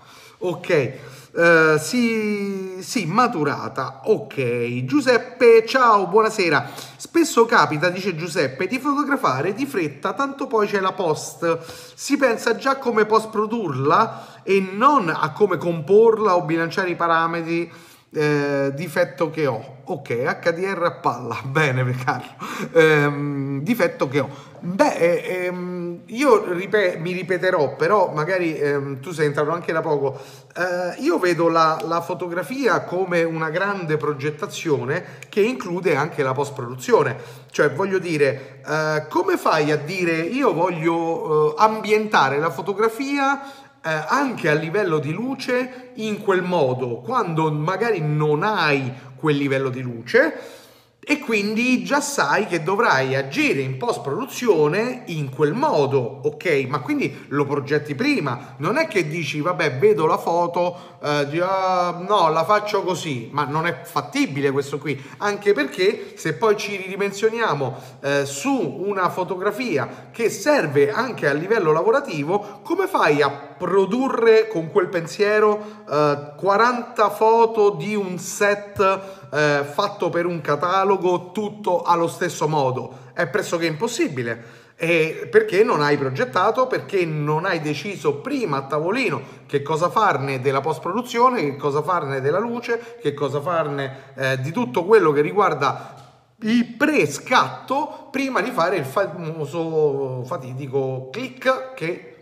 Ok, 0.47 0.93
uh, 1.31 1.79
sì, 1.79 2.75
sì, 2.79 3.07
maturata. 3.07 4.01
Ok, 4.03 4.83
Giuseppe, 4.85 5.65
ciao, 5.65 6.05
buonasera. 6.05 6.69
Spesso 6.97 7.45
capita, 7.45 7.89
dice 7.89 8.15
Giuseppe, 8.15 8.67
di 8.67 8.77
fotografare 8.77 9.55
di 9.55 9.65
fretta, 9.65 10.13
tanto 10.13 10.45
poi 10.45 10.67
c'è 10.67 10.79
la 10.81 10.91
post. 10.91 11.57
Si 11.95 12.15
pensa 12.17 12.55
già 12.57 12.77
come 12.77 13.05
post 13.05 13.29
produrla 13.29 14.43
e 14.43 14.63
non 14.71 15.09
a 15.09 15.31
come 15.31 15.57
comporla 15.57 16.35
o 16.35 16.43
bilanciare 16.43 16.91
i 16.91 16.95
parametri 16.95 17.71
eh, 18.15 18.71
difetto 18.73 19.29
che 19.29 19.45
ho. 19.45 19.73
Ok, 19.87 20.09
HDR 20.41 20.81
a 20.83 20.91
palla, 20.93 21.37
bene 21.45 21.83
Carlo. 22.03 22.31
Ehm, 22.73 23.61
difetto 23.61 24.07
che 24.07 24.19
ho. 24.19 24.29
Beh, 24.59 25.45
ehm, 25.45 25.99
io 26.05 26.51
ripet- 26.53 26.97
mi 26.97 27.11
ripeterò, 27.11 27.75
però 27.75 28.11
magari 28.11 28.57
ehm, 28.57 28.99
tu 28.99 29.11
sei 29.11 29.27
entrato 29.27 29.51
anche 29.51 29.71
da 29.71 29.81
poco. 29.81 30.19
Eh, 30.55 31.01
io 31.01 31.19
vedo 31.19 31.49
la, 31.49 31.77
la, 31.83 32.01
fotografia 32.01 32.81
come 32.81 33.23
una 33.23 33.49
grande 33.49 33.97
progettazione 33.97 35.03
che 35.29 35.41
include 35.41 35.95
anche 35.95 36.23
la 36.23 36.31
post-produzione. 36.31 37.43
Cioè, 37.51 37.71
voglio 37.73 37.99
dire, 37.99 38.61
eh, 38.65 39.05
come 39.09 39.37
fai 39.37 39.71
a 39.71 39.77
dire 39.77 40.13
io 40.13 40.53
voglio 40.53 41.55
eh, 41.55 41.61
ambientare 41.61 42.39
la 42.39 42.49
fotografia 42.49 43.41
eh, 43.43 43.64
anche 43.85 44.49
a 44.49 44.53
livello 44.53 44.97
di 44.97 45.11
luce 45.13 45.91
in 45.95 46.21
quel 46.21 46.41
modo, 46.41 47.01
quando 47.01 47.51
magari 47.51 48.01
non 48.01 48.41
hai 48.41 48.91
quel 49.15 49.37
livello 49.37 49.69
di 49.69 49.81
luce 49.81 50.63
e 51.07 51.19
quindi 51.19 51.83
già 51.83 52.01
sai 52.01 52.47
che 52.47 52.63
dovrai 52.63 53.15
agire 53.15 53.61
in 53.61 53.77
post 53.77 54.01
produzione 54.01 55.03
in 55.05 55.29
quel 55.29 55.53
modo, 55.53 56.21
ok? 56.23 56.65
Ma 56.67 56.79
quindi 56.79 57.25
lo 57.27 57.45
progetti 57.45 57.93
prima, 57.93 58.55
non 58.57 58.77
è 58.77 58.87
che 58.87 59.07
dici 59.07 59.39
vabbè 59.39 59.77
vedo 59.77 60.07
la 60.07 60.17
foto, 60.17 60.97
eh, 61.03 61.27
di, 61.29 61.39
ah, 61.39 62.03
no 62.07 62.29
la 62.29 62.43
faccio 62.43 62.81
così, 62.81 63.29
ma 63.31 63.43
non 63.43 63.67
è 63.67 63.81
fattibile 63.83 64.49
questo 64.49 64.79
qui, 64.79 64.99
anche 65.17 65.53
perché 65.53 66.13
se 66.15 66.33
poi 66.33 66.57
ci 66.57 66.75
ridimensioniamo 66.75 67.75
eh, 68.01 68.25
su 68.25 68.83
una 68.87 69.07
fotografia 69.09 70.09
che 70.11 70.31
serve 70.31 70.91
anche 70.91 71.29
a 71.29 71.33
livello 71.33 71.71
lavorativo, 71.71 72.61
come 72.63 72.87
fai 72.87 73.21
a 73.21 73.29
produrre 73.29 74.47
con 74.47 74.71
quel 74.71 74.89
pensiero 74.89 75.83
eh, 75.87 76.33
40 76.35 77.09
foto 77.11 77.69
di 77.69 77.93
un 77.95 78.17
set 78.17 79.24
eh, 79.31 79.63
fatto 79.63 80.09
per 80.09 80.25
un 80.25 80.41
catalogo 80.41 81.31
tutto 81.31 81.81
allo 81.81 82.07
stesso 82.07 82.47
modo. 82.47 83.11
È 83.13 83.27
pressoché 83.27 83.65
impossibile. 83.65 84.63
E 84.77 85.29
perché 85.31 85.63
non 85.63 85.81
hai 85.81 85.97
progettato, 85.97 86.67
perché 86.67 87.05
non 87.05 87.45
hai 87.45 87.61
deciso 87.61 88.15
prima 88.17 88.57
a 88.57 88.63
tavolino 88.63 89.21
che 89.45 89.61
cosa 89.61 89.89
farne 89.89 90.41
della 90.41 90.59
post 90.59 90.81
produzione, 90.81 91.41
che 91.41 91.55
cosa 91.55 91.81
farne 91.81 92.19
della 92.19 92.39
luce, 92.39 92.97
che 93.01 93.13
cosa 93.13 93.39
farne 93.39 94.13
eh, 94.15 94.41
di 94.41 94.51
tutto 94.51 94.83
quello 94.83 95.11
che 95.13 95.21
riguarda 95.21 95.95
il 96.41 96.65
pre-scatto 96.75 98.09
prima 98.11 98.41
di 98.41 98.51
fare 98.51 98.75
il 98.75 98.83
famoso 98.83 100.23
fatidico 100.25 101.09
click 101.09 101.73
che 101.73 102.15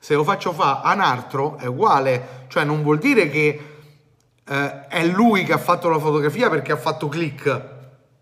se 0.00 0.14
lo 0.14 0.24
faccio 0.24 0.52
fa 0.52 0.80
a 0.80 0.94
un 0.94 1.00
altro 1.00 1.58
è 1.58 1.66
uguale, 1.66 2.46
cioè 2.48 2.64
non 2.64 2.82
vuol 2.82 2.98
dire 2.98 3.28
che 3.28 3.69
eh, 4.44 4.86
è 4.86 5.04
lui 5.04 5.44
che 5.44 5.52
ha 5.52 5.58
fatto 5.58 5.88
la 5.88 5.98
fotografia 5.98 6.48
perché 6.48 6.72
ha 6.72 6.76
fatto 6.76 7.08
click. 7.08 7.68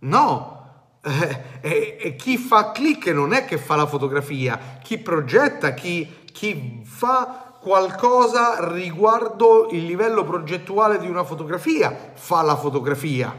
No, 0.00 0.58
eh, 1.02 1.42
e, 1.60 1.96
e, 2.00 2.16
chi 2.16 2.36
fa 2.36 2.72
click 2.72 3.06
non 3.08 3.32
è 3.32 3.44
che 3.44 3.58
fa 3.58 3.76
la 3.76 3.86
fotografia, 3.86 4.78
chi 4.82 4.98
progetta, 4.98 5.74
chi, 5.74 6.24
chi 6.32 6.82
fa 6.84 7.56
qualcosa 7.60 8.72
riguardo 8.72 9.68
il 9.70 9.84
livello 9.84 10.24
progettuale 10.24 10.98
di 10.98 11.08
una 11.08 11.24
fotografia 11.24 12.12
fa 12.14 12.42
la 12.42 12.56
fotografia. 12.56 13.34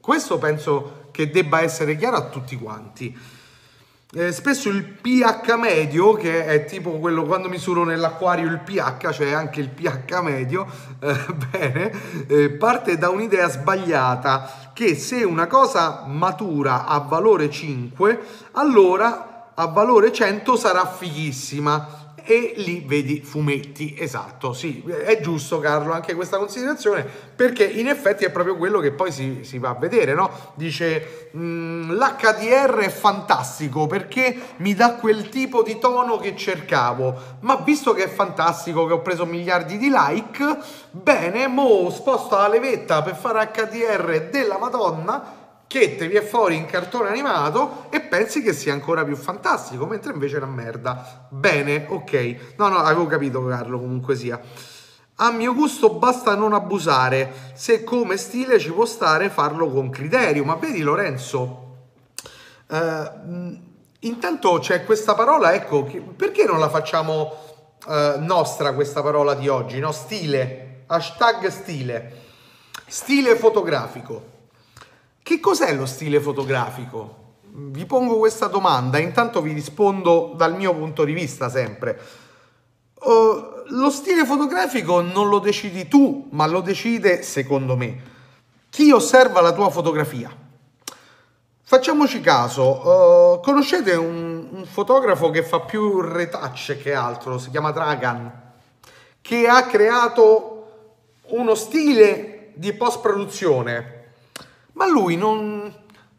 Questo 0.00 0.38
penso 0.38 1.08
che 1.10 1.30
debba 1.30 1.60
essere 1.60 1.96
chiaro 1.96 2.16
a 2.16 2.28
tutti 2.28 2.56
quanti. 2.56 3.16
Eh, 4.12 4.32
spesso 4.32 4.68
il 4.70 4.82
pH 4.82 5.54
medio, 5.56 6.14
che 6.14 6.44
è 6.44 6.64
tipo 6.64 6.98
quello 6.98 7.22
quando 7.22 7.48
misuro 7.48 7.84
nell'acquario 7.84 8.48
il 8.48 8.58
pH, 8.58 9.10
cioè 9.12 9.30
anche 9.30 9.60
il 9.60 9.68
pH 9.68 10.20
medio, 10.20 10.66
eh, 10.98 11.16
bene, 11.48 11.92
eh, 12.26 12.50
parte 12.50 12.98
da 12.98 13.08
un'idea 13.08 13.48
sbagliata 13.48 14.72
che 14.72 14.96
se 14.96 15.22
una 15.22 15.46
cosa 15.46 16.06
matura 16.08 16.86
a 16.86 16.98
valore 16.98 17.50
5, 17.50 18.20
allora 18.52 19.52
a 19.54 19.66
valore 19.66 20.12
100 20.12 20.56
sarà 20.56 20.86
fighissima 20.86 22.09
e 22.24 22.54
lì 22.56 22.82
vedi 22.86 23.20
fumetti, 23.22 23.96
esatto, 23.98 24.52
sì, 24.52 24.82
è 25.04 25.20
giusto 25.20 25.58
Carlo 25.58 25.92
anche 25.92 26.14
questa 26.14 26.38
considerazione 26.38 27.06
perché 27.34 27.64
in 27.64 27.88
effetti 27.88 28.24
è 28.24 28.30
proprio 28.30 28.56
quello 28.56 28.80
che 28.80 28.92
poi 28.92 29.10
si, 29.10 29.40
si 29.42 29.58
va 29.58 29.70
a 29.70 29.74
vedere, 29.74 30.14
no? 30.14 30.52
Dice 30.54 31.30
mm, 31.36 31.92
l'HDR 31.92 32.76
è 32.80 32.88
fantastico 32.90 33.86
perché 33.86 34.36
mi 34.56 34.74
dà 34.74 34.94
quel 34.94 35.28
tipo 35.28 35.62
di 35.62 35.78
tono 35.78 36.18
che 36.18 36.36
cercavo, 36.36 37.14
ma 37.40 37.56
visto 37.56 37.92
che 37.94 38.04
è 38.04 38.08
fantastico 38.08 38.86
che 38.86 38.92
ho 38.92 39.00
preso 39.00 39.24
miliardi 39.24 39.78
di 39.78 39.90
like, 39.90 40.58
bene, 40.90 41.46
mo 41.46 41.90
sposto 41.90 42.36
la 42.36 42.48
levetta 42.48 43.02
per 43.02 43.16
fare 43.16 43.50
HDR 43.52 44.28
della 44.30 44.58
Madonna 44.58 45.39
che 45.70 45.94
ti 45.94 46.08
viene 46.08 46.26
fuori 46.26 46.56
in 46.56 46.66
cartone 46.66 47.10
animato 47.10 47.86
e 47.90 48.00
pensi 48.00 48.42
che 48.42 48.52
sia 48.52 48.72
ancora 48.72 49.04
più 49.04 49.14
fantastico, 49.14 49.86
mentre 49.86 50.12
invece 50.12 50.34
è 50.34 50.42
una 50.42 50.50
merda. 50.50 51.28
Bene, 51.28 51.86
ok. 51.88 52.54
No, 52.56 52.66
no, 52.66 52.78
avevo 52.78 53.06
capito 53.06 53.46
Carlo, 53.46 53.78
comunque 53.78 54.16
sia. 54.16 54.40
A 55.14 55.30
mio 55.30 55.54
gusto 55.54 55.90
basta 55.90 56.34
non 56.34 56.54
abusare, 56.54 57.52
se 57.54 57.84
come 57.84 58.16
stile 58.16 58.58
ci 58.58 58.72
può 58.72 58.84
stare 58.84 59.30
farlo 59.30 59.70
con 59.70 59.90
criterio. 59.90 60.42
Ma 60.42 60.56
vedi 60.56 60.80
Lorenzo, 60.80 61.76
eh, 62.68 63.10
intanto 64.00 64.58
c'è 64.58 64.84
questa 64.84 65.14
parola, 65.14 65.54
ecco, 65.54 65.84
che, 65.84 66.00
perché 66.00 66.46
non 66.46 66.58
la 66.58 66.68
facciamo 66.68 67.32
eh, 67.88 68.16
nostra 68.18 68.72
questa 68.72 69.02
parola 69.02 69.34
di 69.34 69.46
oggi, 69.46 69.78
no? 69.78 69.92
Stile, 69.92 70.82
hashtag 70.88 71.46
stile, 71.46 72.12
stile 72.88 73.36
fotografico. 73.36 74.38
Che 75.30 75.38
cos'è 75.38 75.72
lo 75.74 75.86
stile 75.86 76.18
fotografico? 76.18 77.34
Vi 77.52 77.86
pongo 77.86 78.18
questa 78.18 78.48
domanda, 78.48 78.98
intanto 78.98 79.40
vi 79.40 79.52
rispondo 79.52 80.32
dal 80.34 80.56
mio 80.56 80.74
punto 80.74 81.04
di 81.04 81.12
vista 81.12 81.48
sempre. 81.48 82.00
Uh, 82.94 83.62
lo 83.68 83.90
stile 83.90 84.24
fotografico 84.24 85.00
non 85.00 85.28
lo 85.28 85.38
decidi 85.38 85.86
tu, 85.86 86.26
ma 86.32 86.46
lo 86.46 86.60
decide, 86.62 87.22
secondo 87.22 87.76
me, 87.76 88.02
chi 88.70 88.90
osserva 88.90 89.40
la 89.40 89.52
tua 89.52 89.70
fotografia. 89.70 90.36
Facciamoci 91.62 92.20
caso, 92.20 93.36
uh, 93.36 93.40
conoscete 93.40 93.94
un, 93.94 94.48
un, 94.50 94.66
fotografo 94.66 95.30
che 95.30 95.44
fa 95.44 95.60
più 95.60 96.00
retouch 96.00 96.76
che 96.82 96.92
altro, 96.92 97.38
si 97.38 97.50
chiama 97.50 97.70
Dragan, 97.70 98.52
che 99.20 99.46
ha 99.46 99.62
creato 99.62 100.72
uno 101.28 101.54
stile 101.54 102.50
di 102.54 102.72
post-produzione 102.72 103.98
ma 104.80 104.86
lui 104.86 105.14
non, 105.14 105.70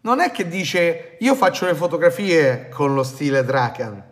non 0.02 0.20
è 0.20 0.30
che 0.30 0.48
dice 0.48 1.18
io 1.20 1.34
faccio 1.34 1.66
le 1.66 1.74
fotografie 1.74 2.70
con 2.70 2.94
lo 2.94 3.02
stile 3.02 3.44
Draken. 3.44 4.10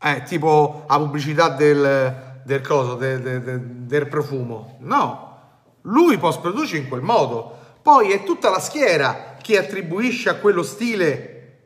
Eh, 0.00 0.22
tipo 0.22 0.86
la 0.88 0.96
pubblicità 0.96 1.50
del, 1.50 2.40
del 2.44 2.60
coso, 2.62 2.94
del, 2.94 3.20
del, 3.20 3.60
del 3.60 4.08
profumo. 4.08 4.78
No, 4.80 5.40
lui 5.82 6.16
post 6.16 6.40
produce 6.40 6.78
in 6.78 6.88
quel 6.88 7.02
modo. 7.02 7.58
Poi 7.82 8.10
è 8.10 8.24
tutta 8.24 8.48
la 8.48 8.58
schiera 8.58 9.36
che 9.42 9.58
attribuisce 9.58 10.30
a 10.30 10.36
quello 10.36 10.62
stile 10.62 11.58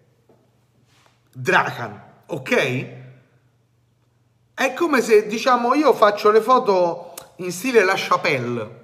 Drakan, 1.33 2.03
ok? 2.27 2.87
È 4.55 4.75
come 4.75 5.01
se 5.03 5.29
diciamo 5.29 5.75
io 5.75 5.95
faccio 5.95 6.33
le 6.33 6.41
foto 6.41 7.15
in 7.37 7.53
stile 7.53 7.85
La 7.85 7.95
Chapelle 7.97 8.78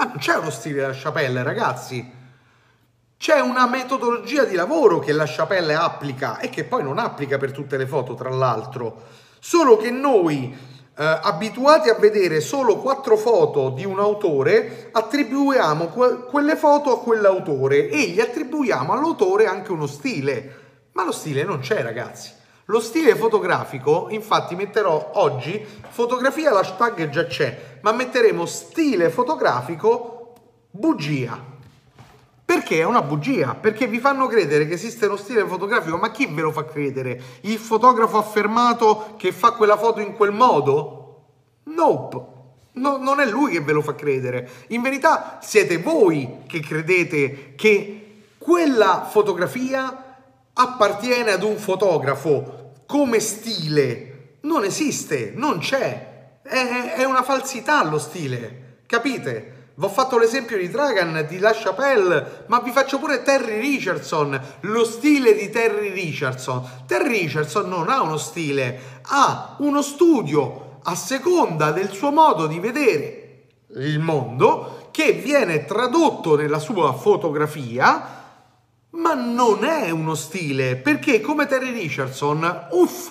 ma 0.00 0.06
non 0.06 0.16
c'è 0.16 0.34
uno 0.36 0.48
stile 0.48 0.80
La 0.80 0.94
Chapelle, 0.94 1.42
ragazzi. 1.42 2.18
C'è 3.18 3.38
una 3.38 3.66
metodologia 3.66 4.44
di 4.44 4.54
lavoro 4.54 4.98
che 4.98 5.12
la 5.12 5.26
Chapelle 5.26 5.74
applica 5.74 6.38
e 6.38 6.48
che 6.48 6.64
poi 6.64 6.82
non 6.82 6.98
applica 6.98 7.36
per 7.36 7.52
tutte 7.52 7.76
le 7.76 7.86
foto, 7.86 8.14
tra 8.14 8.30
l'altro. 8.30 9.02
Solo 9.38 9.76
che 9.76 9.90
noi, 9.90 10.56
eh, 10.96 11.18
abituati 11.22 11.90
a 11.90 11.96
vedere 11.96 12.40
solo 12.40 12.78
quattro 12.78 13.18
foto 13.18 13.68
di 13.68 13.84
un 13.84 13.98
autore, 13.98 14.88
attribuiamo 14.90 15.88
que- 15.88 16.24
quelle 16.24 16.56
foto 16.56 16.92
a 16.92 17.00
quell'autore 17.02 17.90
e 17.90 18.08
gli 18.08 18.20
attribuiamo 18.20 18.94
all'autore 18.94 19.44
anche 19.44 19.70
uno 19.70 19.86
stile. 19.86 20.58
Ma 20.92 21.04
lo 21.04 21.12
stile 21.12 21.44
non 21.44 21.58
c'è, 21.58 21.82
ragazzi. 21.82 22.32
Lo 22.70 22.78
stile 22.78 23.16
fotografico, 23.16 24.06
infatti 24.10 24.54
metterò 24.54 25.10
oggi, 25.14 25.66
fotografia 25.88 26.52
l'hashtag 26.52 27.08
già 27.08 27.26
c'è, 27.26 27.78
ma 27.80 27.90
metteremo 27.90 28.46
stile 28.46 29.10
fotografico 29.10 30.34
bugia. 30.70 31.36
Perché 32.44 32.78
è 32.78 32.84
una 32.84 33.02
bugia? 33.02 33.56
Perché 33.56 33.88
vi 33.88 33.98
fanno 33.98 34.28
credere 34.28 34.68
che 34.68 34.74
esiste 34.74 35.06
uno 35.06 35.16
stile 35.16 35.44
fotografico, 35.46 35.96
ma 35.96 36.12
chi 36.12 36.26
ve 36.26 36.42
lo 36.42 36.52
fa 36.52 36.64
credere? 36.64 37.20
Il 37.40 37.58
fotografo 37.58 38.18
affermato 38.18 39.14
che 39.16 39.32
fa 39.32 39.50
quella 39.50 39.76
foto 39.76 39.98
in 39.98 40.14
quel 40.14 40.30
modo? 40.30 41.24
Nope. 41.64 42.24
No, 42.74 42.98
non 42.98 43.18
è 43.18 43.26
lui 43.26 43.54
che 43.54 43.62
ve 43.62 43.72
lo 43.72 43.82
fa 43.82 43.96
credere. 43.96 44.48
In 44.68 44.80
verità 44.80 45.40
siete 45.42 45.78
voi 45.78 46.42
che 46.46 46.60
credete 46.60 47.54
che 47.56 48.26
quella 48.38 49.08
fotografia 49.10 50.04
appartiene 50.52 51.32
ad 51.32 51.42
un 51.42 51.56
fotografo 51.56 52.58
come 52.90 53.20
stile 53.20 54.38
non 54.40 54.64
esiste, 54.64 55.32
non 55.36 55.60
c'è. 55.60 56.38
È, 56.42 56.94
è 56.96 57.04
una 57.04 57.22
falsità 57.22 57.84
lo 57.84 58.00
stile, 58.00 58.78
capite? 58.86 59.68
Vi 59.76 59.84
ho 59.84 59.88
fatto 59.88 60.18
l'esempio 60.18 60.58
di 60.58 60.68
Dragan, 60.68 61.24
di 61.28 61.38
La 61.38 61.52
Chapelle, 61.54 62.44
ma 62.48 62.58
vi 62.58 62.72
faccio 62.72 62.98
pure 62.98 63.22
Terry 63.22 63.60
Richardson, 63.60 64.38
lo 64.62 64.84
stile 64.84 65.36
di 65.36 65.50
Terry 65.50 65.92
Richardson. 65.92 66.68
Terry 66.86 67.20
Richardson 67.20 67.68
non 67.68 67.88
ha 67.88 68.02
uno 68.02 68.16
stile, 68.16 69.00
ha 69.02 69.54
uno 69.60 69.82
studio 69.82 70.80
a 70.82 70.96
seconda 70.96 71.70
del 71.70 71.90
suo 71.90 72.10
modo 72.10 72.48
di 72.48 72.58
vedere 72.58 73.44
il 73.76 74.00
mondo 74.00 74.88
che 74.90 75.12
viene 75.12 75.64
tradotto 75.64 76.34
nella 76.34 76.58
sua 76.58 76.92
fotografia 76.92 78.19
ma 78.90 79.14
non 79.14 79.64
è 79.64 79.90
uno 79.90 80.14
stile, 80.14 80.76
perché 80.76 81.20
come 81.20 81.46
Terry 81.46 81.72
Richardson, 81.72 82.68
uff, 82.72 83.10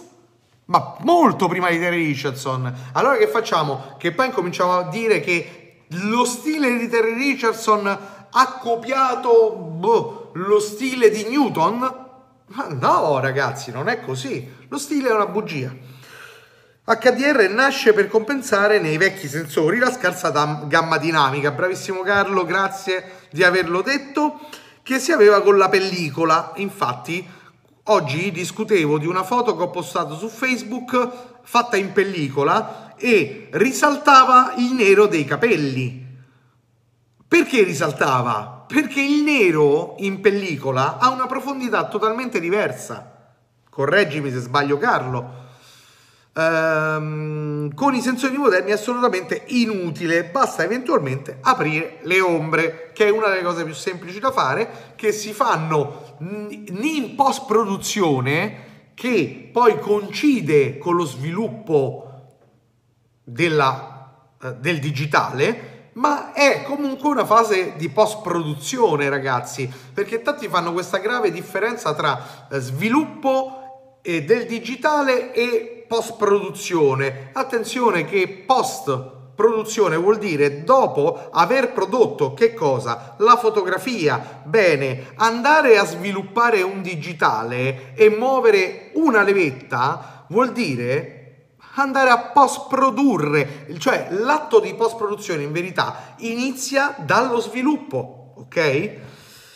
ma 0.66 0.96
molto 1.00 1.48
prima 1.48 1.70
di 1.70 1.80
Terry 1.80 2.06
Richardson. 2.06 2.74
Allora 2.94 3.18
che 3.18 3.28
facciamo? 3.28 3.96
Che 3.98 4.12
poi 4.12 4.32
cominciamo 4.32 4.74
a 4.74 4.90
dire 4.90 5.20
che 5.20 5.84
lo 5.88 6.26
stile 6.26 6.78
di 6.78 6.88
Terry 6.88 7.14
Richardson 7.14 7.88
ha 8.32 8.54
copiato 8.62 9.52
boh, 9.52 10.32
lo 10.36 10.60
stile 10.60 11.10
di 11.10 11.24
Newton? 11.24 12.08
Ma 12.52 12.68
no, 12.68 13.20
ragazzi, 13.20 13.72
non 13.72 13.90
è 13.90 14.00
così. 14.02 14.56
Lo 14.70 14.78
stile 14.78 15.10
è 15.10 15.14
una 15.14 15.28
bugia. 15.28 15.72
HDR 16.86 17.48
nasce 17.52 17.94
per 17.94 18.08
compensare 18.08 18.80
nei 18.80 18.98
vecchi 18.98 19.28
sensori 19.28 19.78
la 19.78 19.92
scarsa 19.92 20.32
gamma 20.68 20.98
dinamica. 20.98 21.52
Bravissimo 21.52 22.02
Carlo, 22.02 22.46
grazie 22.46 23.28
di 23.30 23.44
averlo 23.44 23.82
detto, 23.82 24.40
che 24.90 24.98
si 24.98 25.12
aveva 25.12 25.44
con 25.44 25.56
la 25.56 25.70
pellicola. 25.70 26.54
Infatti, 26.56 27.24
oggi 27.84 28.32
discutevo 28.32 28.98
di 28.98 29.06
una 29.06 29.22
foto 29.22 29.56
che 29.56 29.62
ho 29.62 29.70
postato 29.70 30.18
su 30.18 30.28
Facebook 30.30 31.10
fatta 31.44 31.78
in 31.78 31.92
pellicola 31.92 32.96
e 32.96 33.50
risaltava 33.52 34.56
il 34.58 34.74
nero 34.74 35.06
dei 35.06 35.26
capelli. 35.26 36.08
Perché 37.28 37.62
risaltava? 37.62 38.66
Perché 38.66 39.00
il 39.00 39.22
nero 39.22 39.94
in 40.00 40.22
pellicola 40.22 40.98
ha 40.98 41.10
una 41.12 41.28
profondità 41.28 41.88
totalmente 41.88 42.40
diversa. 42.40 43.36
Correggimi 43.70 44.32
se 44.32 44.40
sbaglio 44.40 44.80
Carlo. 44.80 45.39
Ehm, 46.40 47.74
con 47.74 47.94
i 47.94 48.02
sensori 48.02 48.38
moderni 48.38 48.70
è 48.70 48.76
assolutamente 48.76 49.44
inutile, 49.48 50.24
basta 50.24 50.64
eventualmente 50.64 51.40
aprire 51.42 51.98
le 52.04 52.22
ombre, 52.22 52.92
che 52.94 53.08
è 53.08 53.12
una 53.12 53.28
delle 53.28 53.44
cose 53.44 53.66
più 53.66 53.74
semplici 53.74 54.20
da 54.20 54.32
fare, 54.32 54.94
che 54.96 55.12
si 55.12 55.34
fanno 55.34 56.16
in 56.20 57.14
post 57.16 57.46
produzione, 57.46 58.68
che 58.94 59.50
poi 59.52 59.80
coincide 59.80 60.78
con 60.78 60.96
lo 60.96 61.06
sviluppo 61.06 62.06
della, 63.24 64.28
eh, 64.42 64.54
del 64.56 64.80
digitale 64.80 65.68
ma 65.92 66.34
è 66.34 66.64
comunque 66.64 67.10
una 67.10 67.26
fase 67.26 67.74
di 67.76 67.90
post 67.90 68.22
produzione 68.22 69.10
ragazzi 69.10 69.70
perché 69.94 70.22
tanti 70.22 70.48
fanno 70.48 70.72
questa 70.72 71.00
grave 71.00 71.32
differenza 71.32 71.94
tra 71.94 72.48
eh, 72.50 72.60
sviluppo 72.60 74.00
eh, 74.02 74.24
del 74.24 74.46
digitale 74.46 75.34
e 75.34 75.79
post 75.90 76.18
produzione 76.18 77.32
attenzione 77.34 78.06
che 78.06 78.44
post 78.46 79.18
produzione 79.34 79.96
vuol 79.96 80.20
dire 80.20 80.64
dopo 80.64 81.30
aver 81.32 81.74
prodotto 81.74 82.36
che 82.36 82.54
cosa? 82.54 83.16
La 83.18 83.38
fotografia. 83.38 84.42
Bene, 84.44 85.14
andare 85.16 85.80
a 85.80 85.86
sviluppare 85.86 86.62
un 86.62 86.84
digitale 86.84 87.96
e 87.96 88.10
muovere 88.10 88.92
una 88.94 89.24
levetta 89.24 90.26
vuol 90.30 90.52
dire 90.52 91.16
andare 91.76 92.10
a 92.10 92.20
post 92.34 92.68
produrre, 92.68 93.68
cioè 93.80 94.10
l'atto 94.12 94.60
di 94.60 94.76
post 94.76 94.96
produzione 94.98 95.42
in 95.42 95.52
verità 95.52 96.16
inizia 96.18 96.96
dallo 97.00 97.40
sviluppo, 97.40 98.34
ok? 98.36 98.92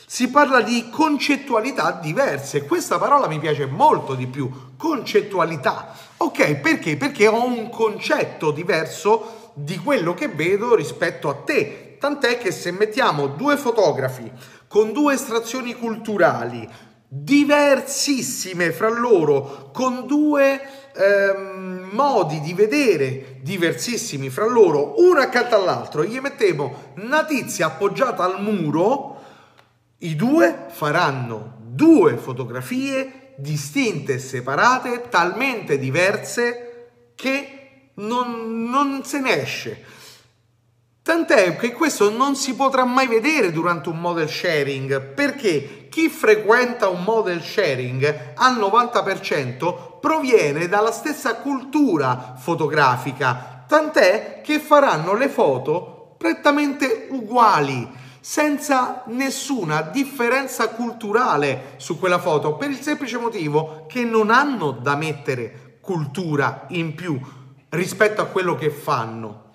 Si 0.05 0.29
parla 0.29 0.61
di 0.61 0.89
concettualità 0.89 1.91
diverse, 1.91 2.65
questa 2.65 2.97
parola 2.99 3.27
mi 3.27 3.39
piace 3.39 3.65
molto 3.65 4.13
di 4.13 4.27
più, 4.27 4.49
concettualità. 4.77 5.93
Ok, 6.23 6.55
perché? 6.55 6.95
Perché 6.95 7.27
ho 7.27 7.45
un 7.45 7.69
concetto 7.69 8.51
diverso 8.51 9.51
di 9.55 9.77
quello 9.77 10.13
che 10.13 10.29
vedo 10.29 10.73
rispetto 10.73 11.27
a 11.27 11.33
te. 11.33 11.97
Tant'è 11.99 12.37
che 12.37 12.49
se 12.49 12.71
mettiamo 12.71 13.27
due 13.27 13.57
fotografi 13.57 14.31
con 14.69 14.93
due 14.93 15.15
estrazioni 15.15 15.73
culturali 15.73 16.65
diversissime 17.09 18.71
fra 18.71 18.87
loro, 18.87 19.69
con 19.73 20.07
due 20.07 20.61
ehm, 20.95 21.89
modi 21.91 22.39
di 22.39 22.53
vedere 22.53 23.39
diversissimi 23.41 24.29
fra 24.29 24.45
loro, 24.45 24.93
uno 24.99 25.19
accanto 25.19 25.55
all'altro, 25.55 26.05
gli 26.05 26.19
mettiamo 26.19 26.93
una 26.99 27.25
tizia 27.25 27.65
appoggiata 27.65 28.23
al 28.23 28.41
muro, 28.41 29.17
i 29.97 30.15
due 30.15 30.67
faranno 30.69 31.57
due 31.59 32.15
fotografie 32.15 33.22
distinte 33.37 34.13
e 34.13 34.19
separate, 34.19 35.09
talmente 35.09 35.77
diverse 35.77 36.89
che 37.15 37.63
non, 37.95 38.69
non 38.69 39.03
se 39.03 39.19
ne 39.19 39.41
esce. 39.41 39.85
Tant'è 41.03 41.57
che 41.57 41.73
questo 41.73 42.09
non 42.09 42.37
si 42.37 42.55
potrà 42.55 42.85
mai 42.85 43.07
vedere 43.07 43.51
durante 43.51 43.89
un 43.89 43.99
model 43.99 44.29
sharing 44.29 45.01
perché 45.13 45.89
chi 45.89 46.07
frequenta 46.07 46.87
un 46.87 47.03
model 47.03 47.43
sharing 47.43 48.31
al 48.35 48.57
90% 48.57 49.99
proviene 49.99 50.69
dalla 50.69 50.93
stessa 50.93 51.35
cultura 51.35 52.35
fotografica, 52.37 53.65
tant'è 53.67 54.39
che 54.41 54.59
faranno 54.59 55.13
le 55.13 55.27
foto 55.27 56.15
prettamente 56.17 57.07
uguali, 57.09 57.85
senza 58.23 59.03
nessuna 59.07 59.81
differenza 59.81 60.69
culturale 60.69 61.73
su 61.75 61.99
quella 61.99 62.19
foto, 62.19 62.55
per 62.55 62.69
il 62.69 62.79
semplice 62.79 63.17
motivo 63.17 63.83
che 63.85 64.05
non 64.05 64.29
hanno 64.31 64.71
da 64.71 64.95
mettere 64.95 65.79
cultura 65.81 66.63
in 66.69 66.95
più 66.95 67.19
rispetto 67.67 68.21
a 68.21 68.27
quello 68.27 68.55
che 68.55 68.69
fanno. 68.69 69.51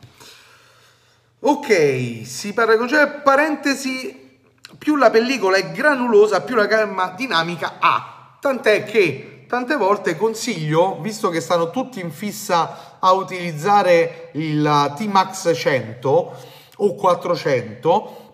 Ok, 1.41 2.27
si 2.27 2.53
parla 2.53 2.77
con 2.77 2.89
cioè, 2.89 3.09
parentesi, 3.09 4.37
più 4.77 4.97
la 4.97 5.09
pellicola 5.09 5.57
è 5.57 5.71
granulosa, 5.71 6.43
più 6.43 6.55
la 6.55 6.67
gamma 6.67 7.15
dinamica 7.17 7.77
ha. 7.79 8.37
Tant'è 8.39 8.85
che 8.85 9.47
tante 9.49 9.77
volte 9.77 10.15
consiglio, 10.15 11.01
visto 11.01 11.31
che 11.31 11.41
stanno 11.41 11.71
tutti 11.71 12.01
in 12.01 12.11
fissa 12.11 12.99
a 12.99 13.13
utilizzare 13.13 14.29
il 14.35 14.93
T-Max 14.95 15.55
100 15.55 16.37
o 16.77 16.95
400, 16.95 18.28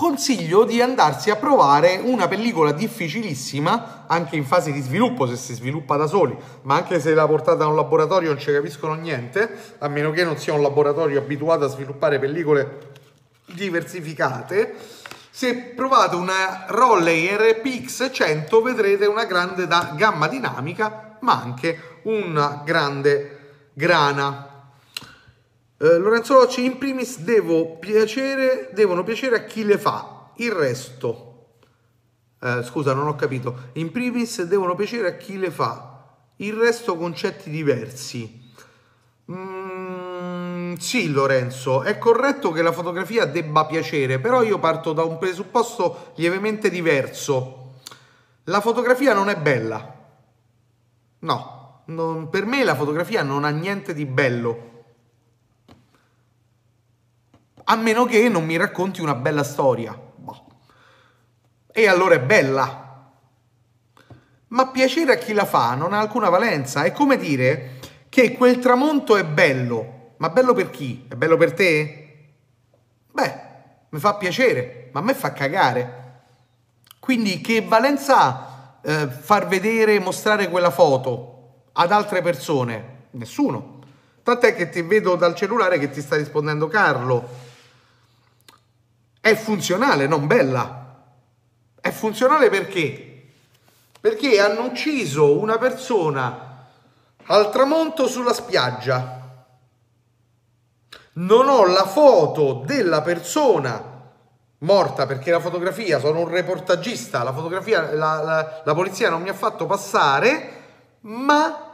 consiglio 0.00 0.64
di 0.64 0.80
andarsi 0.80 1.28
a 1.28 1.36
provare 1.36 2.00
una 2.02 2.26
pellicola 2.26 2.72
difficilissima, 2.72 4.06
anche 4.06 4.34
in 4.34 4.46
fase 4.46 4.72
di 4.72 4.80
sviluppo, 4.80 5.26
se 5.26 5.36
si 5.36 5.52
sviluppa 5.52 5.98
da 5.98 6.06
soli, 6.06 6.34
ma 6.62 6.76
anche 6.76 6.98
se 6.98 7.12
la 7.12 7.26
portate 7.26 7.58
da 7.58 7.66
un 7.66 7.76
laboratorio 7.76 8.30
non 8.30 8.38
ci 8.38 8.50
capiscono 8.50 8.94
niente, 8.94 9.74
a 9.76 9.88
meno 9.88 10.10
che 10.10 10.24
non 10.24 10.38
sia 10.38 10.54
un 10.54 10.62
laboratorio 10.62 11.18
abituato 11.18 11.66
a 11.66 11.68
sviluppare 11.68 12.18
pellicole 12.18 12.92
diversificate. 13.52 14.74
Se 15.30 15.54
provate 15.76 16.16
una 16.16 16.64
Rolley 16.68 17.36
RPX 17.36 18.08
100 18.10 18.62
vedrete 18.62 19.04
una 19.04 19.26
grande 19.26 19.68
gamma 19.96 20.28
dinamica, 20.28 21.18
ma 21.20 21.42
anche 21.42 21.98
una 22.04 22.62
grande 22.64 23.66
grana 23.74 24.49
eh, 25.82 25.96
Lorenzo 25.96 26.34
Locci, 26.34 26.62
in 26.62 26.76
primis 26.76 27.16
piacere, 27.80 28.68
devono 28.74 29.02
piacere 29.02 29.36
a 29.36 29.44
chi 29.44 29.64
le 29.64 29.78
fa, 29.78 30.30
il 30.36 30.52
resto, 30.52 31.46
eh, 32.38 32.62
scusa 32.64 32.92
non 32.92 33.06
ho 33.06 33.16
capito, 33.16 33.70
in 33.74 33.90
primis 33.90 34.42
devono 34.42 34.74
piacere 34.74 35.08
a 35.08 35.16
chi 35.16 35.38
le 35.38 35.50
fa, 35.50 36.04
il 36.36 36.52
resto 36.52 36.98
concetti 36.98 37.48
diversi. 37.48 38.52
Mm, 39.32 40.74
sì 40.74 41.10
Lorenzo, 41.10 41.82
è 41.82 41.96
corretto 41.96 42.52
che 42.52 42.60
la 42.60 42.72
fotografia 42.72 43.24
debba 43.24 43.64
piacere, 43.64 44.18
però 44.18 44.42
io 44.42 44.58
parto 44.58 44.92
da 44.92 45.04
un 45.04 45.16
presupposto 45.16 46.12
lievemente 46.16 46.68
diverso. 46.68 47.76
La 48.44 48.60
fotografia 48.60 49.14
non 49.14 49.30
è 49.30 49.36
bella. 49.36 49.96
No, 51.20 51.82
non, 51.86 52.28
per 52.28 52.44
me 52.44 52.64
la 52.64 52.74
fotografia 52.74 53.22
non 53.22 53.44
ha 53.44 53.50
niente 53.50 53.94
di 53.94 54.04
bello 54.04 54.69
a 57.70 57.76
meno 57.76 58.04
che 58.04 58.28
non 58.28 58.44
mi 58.44 58.56
racconti 58.56 59.00
una 59.00 59.14
bella 59.14 59.44
storia. 59.44 59.96
Boh. 60.16 60.44
E 61.72 61.86
allora 61.86 62.16
è 62.16 62.20
bella. 62.20 63.12
Ma 64.48 64.66
piacere 64.68 65.12
a 65.12 65.16
chi 65.16 65.32
la 65.32 65.44
fa 65.44 65.74
non 65.76 65.92
ha 65.92 66.00
alcuna 66.00 66.28
valenza. 66.28 66.82
È 66.82 66.90
come 66.90 67.16
dire 67.16 67.78
che 68.08 68.32
quel 68.32 68.58
tramonto 68.58 69.16
è 69.16 69.24
bello. 69.24 70.14
Ma 70.16 70.30
bello 70.30 70.52
per 70.52 70.70
chi? 70.70 71.06
È 71.08 71.14
bello 71.14 71.36
per 71.36 71.52
te? 71.52 72.32
Beh, 73.12 73.40
mi 73.90 73.98
fa 74.00 74.14
piacere, 74.14 74.90
ma 74.92 74.98
a 74.98 75.02
me 75.04 75.14
fa 75.14 75.32
cagare. 75.32 75.98
Quindi 76.98 77.40
che 77.40 77.62
valenza 77.62 78.16
ha 78.18 78.78
eh, 78.82 79.06
far 79.06 79.46
vedere, 79.46 80.00
mostrare 80.00 80.48
quella 80.48 80.70
foto 80.70 81.68
ad 81.72 81.92
altre 81.92 82.20
persone? 82.20 83.06
Nessuno. 83.12 83.78
Tant'è 84.24 84.56
che 84.56 84.68
ti 84.68 84.82
vedo 84.82 85.14
dal 85.14 85.36
cellulare 85.36 85.78
che 85.78 85.88
ti 85.88 86.00
sta 86.00 86.16
rispondendo 86.16 86.66
Carlo 86.66 87.48
è 89.20 89.34
funzionale, 89.34 90.06
non 90.06 90.26
bella. 90.26 90.78
È 91.80 91.90
funzionale 91.90 92.48
perché? 92.48 93.28
Perché 94.00 94.40
hanno 94.40 94.64
ucciso 94.64 95.38
una 95.38 95.58
persona 95.58 96.66
al 97.24 97.50
tramonto 97.50 98.06
sulla 98.06 98.32
spiaggia. 98.32 99.18
Non 101.12 101.48
ho 101.48 101.66
la 101.66 101.86
foto 101.86 102.62
della 102.64 103.02
persona 103.02 103.90
morta 104.60 105.06
perché 105.06 105.30
la 105.30 105.40
fotografia, 105.40 105.98
sono 105.98 106.20
un 106.20 106.28
reportagista, 106.28 107.22
la 107.22 107.32
fotografia, 107.32 107.92
la, 107.92 108.22
la, 108.22 108.62
la 108.64 108.74
polizia 108.74 109.10
non 109.10 109.22
mi 109.22 109.28
ha 109.28 109.34
fatto 109.34 109.66
passare, 109.66 110.58
ma 111.00 111.68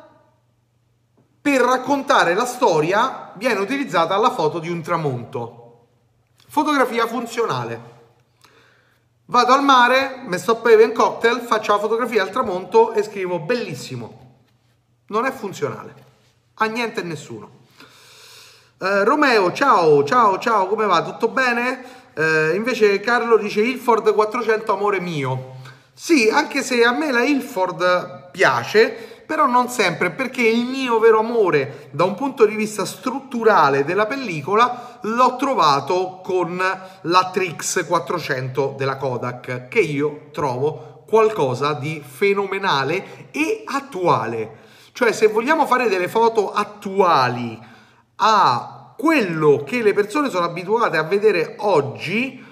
per 1.41 1.61
raccontare 1.61 2.35
la 2.35 2.45
storia 2.45 3.33
viene 3.35 3.61
utilizzata 3.61 4.17
la 4.17 4.31
foto 4.31 4.59
di 4.59 4.69
un 4.69 4.83
tramonto. 4.83 5.66
Fotografia 6.57 7.07
funzionale. 7.07 7.81
Vado 9.27 9.53
al 9.53 9.63
mare, 9.63 10.23
mi 10.25 10.39
sto 10.39 10.55
bevendo 10.55 10.87
un 10.87 11.07
cocktail, 11.07 11.41
faccio 11.41 11.73
la 11.73 11.79
fotografia 11.79 12.23
al 12.23 12.31
tramonto 12.31 12.95
e 12.95 13.03
scrivo 13.03 13.41
bellissimo. 13.41 14.37
Non 15.09 15.27
è 15.27 15.33
funzionale. 15.33 15.95
A 16.55 16.65
niente 16.65 17.01
e 17.01 17.03
nessuno. 17.03 17.51
Uh, 18.79 19.05
Romeo, 19.05 19.53
ciao, 19.53 20.03
ciao, 20.05 20.39
ciao, 20.39 20.67
come 20.67 20.87
va? 20.87 21.03
Tutto 21.03 21.29
bene? 21.29 21.85
Uh, 22.15 22.55
invece 22.55 23.01
Carlo 23.01 23.37
dice 23.37 23.61
Ilford 23.61 24.15
400 24.15 24.73
amore 24.73 24.99
mio. 24.99 25.57
Sì, 25.93 26.31
anche 26.33 26.63
se 26.63 26.83
a 26.85 26.93
me 26.93 27.13
la 27.13 27.23
Ilford 27.23 28.31
piace, 28.31 29.16
però 29.27 29.47
non 29.47 29.69
sempre, 29.69 30.11
perché 30.11 30.43
il 30.43 30.65
mio 30.65 30.99
vero 30.99 31.19
amore 31.19 31.89
da 31.91 32.05
un 32.05 32.15
punto 32.15 32.47
di 32.47 32.55
vista 32.55 32.85
strutturale 32.85 33.85
della 33.85 34.07
pellicola 34.07 34.99
l'ho 35.03 35.37
trovato 35.37 36.21
con 36.23 36.57
la 37.03 37.31
Trix 37.33 37.87
400 37.87 38.75
della 38.79 38.97
Kodak, 38.97 39.69
che 39.69 39.81
io 39.81 40.29
trovo 40.33 41.03
qualcosa 41.07 41.73
di 41.75 42.03
fenomenale 42.05 43.29
e 43.33 43.65
attuale. 43.67 44.65
Cioè, 44.93 45.13
se 45.13 45.27
vogliamo 45.27 45.67
fare 45.67 45.89
delle 45.89 46.09
foto 46.09 46.53
attuali 46.53 47.59
a 48.17 48.95
quello 48.97 49.63
che 49.65 49.83
le 49.83 49.93
persone 49.93 50.31
sono 50.31 50.47
abituate 50.47 50.97
a 50.97 51.03
vedere 51.03 51.57
oggi, 51.59 52.43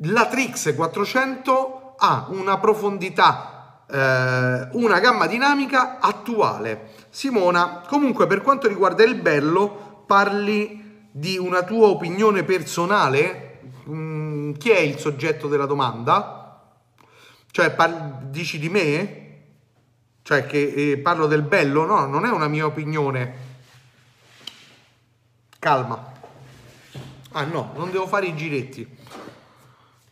la 0.00 0.26
Trix 0.26 0.74
400 0.74 1.94
ha 1.96 2.26
una 2.28 2.58
profondità 2.58 3.55
eh, 3.88 4.68
una 4.72 5.00
gamma 5.00 5.26
dinamica 5.26 5.98
attuale. 6.00 6.92
Simona, 7.10 7.82
comunque 7.88 8.26
per 8.26 8.42
quanto 8.42 8.68
riguarda 8.68 9.04
il 9.04 9.14
bello, 9.16 10.04
parli 10.06 11.08
di 11.10 11.38
una 11.38 11.62
tua 11.62 11.88
opinione 11.88 12.44
personale? 12.44 13.60
Mm, 13.88 14.52
chi 14.54 14.70
è 14.70 14.78
il 14.78 14.98
soggetto 14.98 15.48
della 15.48 15.66
domanda? 15.66 16.60
Cioè, 17.50 17.70
par- 17.70 18.22
dici 18.24 18.58
di 18.58 18.68
me? 18.68 19.22
Cioè, 20.22 20.46
che 20.46 20.92
eh, 20.92 20.98
parlo 20.98 21.26
del 21.26 21.42
bello? 21.42 21.84
No, 21.84 22.04
non 22.06 22.24
è 22.24 22.30
una 22.30 22.48
mia 22.48 22.66
opinione. 22.66 23.44
Calma. 25.58 26.12
Ah 27.32 27.44
no, 27.44 27.72
non 27.76 27.90
devo 27.90 28.06
fare 28.06 28.26
i 28.26 28.36
giretti. 28.36 28.86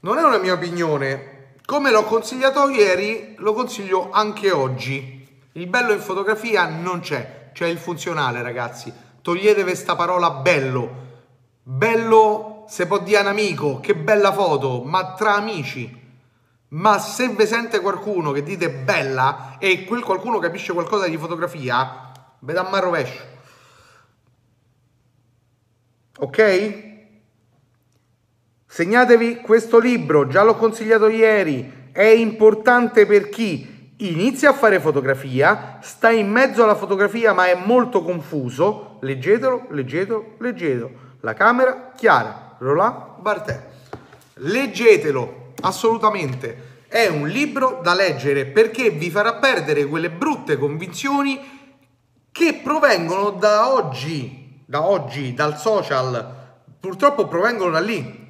Non 0.00 0.18
è 0.18 0.22
una 0.22 0.38
mia 0.38 0.52
opinione, 0.52 1.33
come 1.64 1.90
l'ho 1.90 2.04
consigliato 2.04 2.68
ieri, 2.68 3.34
lo 3.38 3.54
consiglio 3.54 4.10
anche 4.10 4.50
oggi. 4.50 5.26
Il 5.52 5.66
bello 5.66 5.92
in 5.92 6.00
fotografia 6.00 6.66
non 6.68 7.00
c'è, 7.00 7.50
c'è 7.52 7.66
il 7.66 7.78
funzionale, 7.78 8.42
ragazzi. 8.42 8.92
Togliete 9.22 9.62
questa 9.62 9.96
parola 9.96 10.30
bello. 10.30 11.02
Bello 11.62 12.64
se 12.68 12.86
può 12.86 12.98
dire 12.98 13.20
un 13.20 13.28
amico, 13.28 13.80
che 13.80 13.94
bella 13.94 14.32
foto, 14.32 14.82
ma 14.82 15.14
tra 15.14 15.34
amici. 15.34 16.02
Ma 16.68 16.98
se 16.98 17.28
vi 17.28 17.46
sente 17.46 17.80
qualcuno 17.80 18.32
che 18.32 18.42
dite 18.42 18.70
bella 18.70 19.56
e 19.58 19.84
quel 19.84 20.02
qualcuno 20.02 20.38
capisce 20.38 20.72
qualcosa 20.72 21.06
di 21.08 21.16
fotografia, 21.16 22.12
ve 22.40 22.52
da 22.52 22.68
a 22.68 22.78
rovescio. 22.78 23.22
Ok? 26.18 26.93
Segnatevi 28.74 29.36
questo 29.36 29.78
libro, 29.78 30.26
già 30.26 30.42
l'ho 30.42 30.56
consigliato 30.56 31.06
ieri, 31.06 31.90
è 31.92 32.02
importante 32.02 33.06
per 33.06 33.28
chi 33.28 33.92
inizia 33.98 34.50
a 34.50 34.52
fare 34.52 34.80
fotografia, 34.80 35.78
sta 35.80 36.10
in 36.10 36.28
mezzo 36.28 36.64
alla 36.64 36.74
fotografia 36.74 37.32
ma 37.32 37.46
è 37.46 37.54
molto 37.54 38.02
confuso, 38.02 38.98
leggetelo, 39.02 39.68
leggetelo, 39.70 40.34
leggetelo. 40.38 40.90
La 41.20 41.34
camera 41.34 41.92
chiara, 41.94 42.56
Roland 42.58 43.20
Barthes. 43.20 43.60
Leggetelo, 44.38 45.52
assolutamente. 45.60 46.82
È 46.88 47.06
un 47.06 47.28
libro 47.28 47.78
da 47.80 47.94
leggere 47.94 48.44
perché 48.46 48.90
vi 48.90 49.08
farà 49.08 49.34
perdere 49.34 49.86
quelle 49.86 50.10
brutte 50.10 50.58
convinzioni 50.58 51.38
che 52.32 52.60
provengono 52.60 53.30
da 53.30 53.72
oggi, 53.72 54.64
da 54.66 54.82
oggi, 54.82 55.32
dal 55.32 55.58
social, 55.58 56.56
purtroppo 56.80 57.28
provengono 57.28 57.70
da 57.70 57.78
lì, 57.78 58.22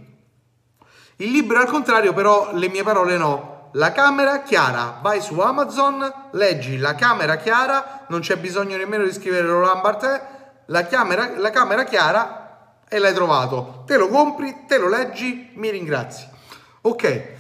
il 1.17 1.31
libro 1.31 1.59
al 1.59 1.67
contrario 1.67 2.13
però 2.13 2.51
le 2.55 2.69
mie 2.69 2.83
parole 2.83 3.17
no. 3.17 3.71
La 3.77 3.91
camera 3.91 4.43
chiara, 4.43 4.99
vai 5.03 5.21
su 5.21 5.39
Amazon, 5.41 6.29
leggi 6.33 6.77
la 6.77 6.95
camera 6.95 7.37
chiara, 7.37 8.05
non 8.09 8.21
c'è 8.21 8.37
bisogno 8.37 8.77
nemmeno 8.77 9.03
di 9.03 9.13
scrivere 9.13 9.47
Roland 9.47 9.81
Barthes, 9.81 10.21
la 10.67 10.87
camera, 10.87 11.33
la 11.37 11.51
camera 11.51 11.85
chiara 11.85 12.83
e 12.89 12.99
l'hai 12.99 13.13
trovato. 13.13 13.83
Te 13.87 13.97
lo 13.97 14.09
compri, 14.09 14.65
te 14.69 14.79
lo 14.79 14.89
leggi, 14.89 15.51
mi 15.55 15.71
ringrazi. 15.71 16.29
Ok. 16.83 17.33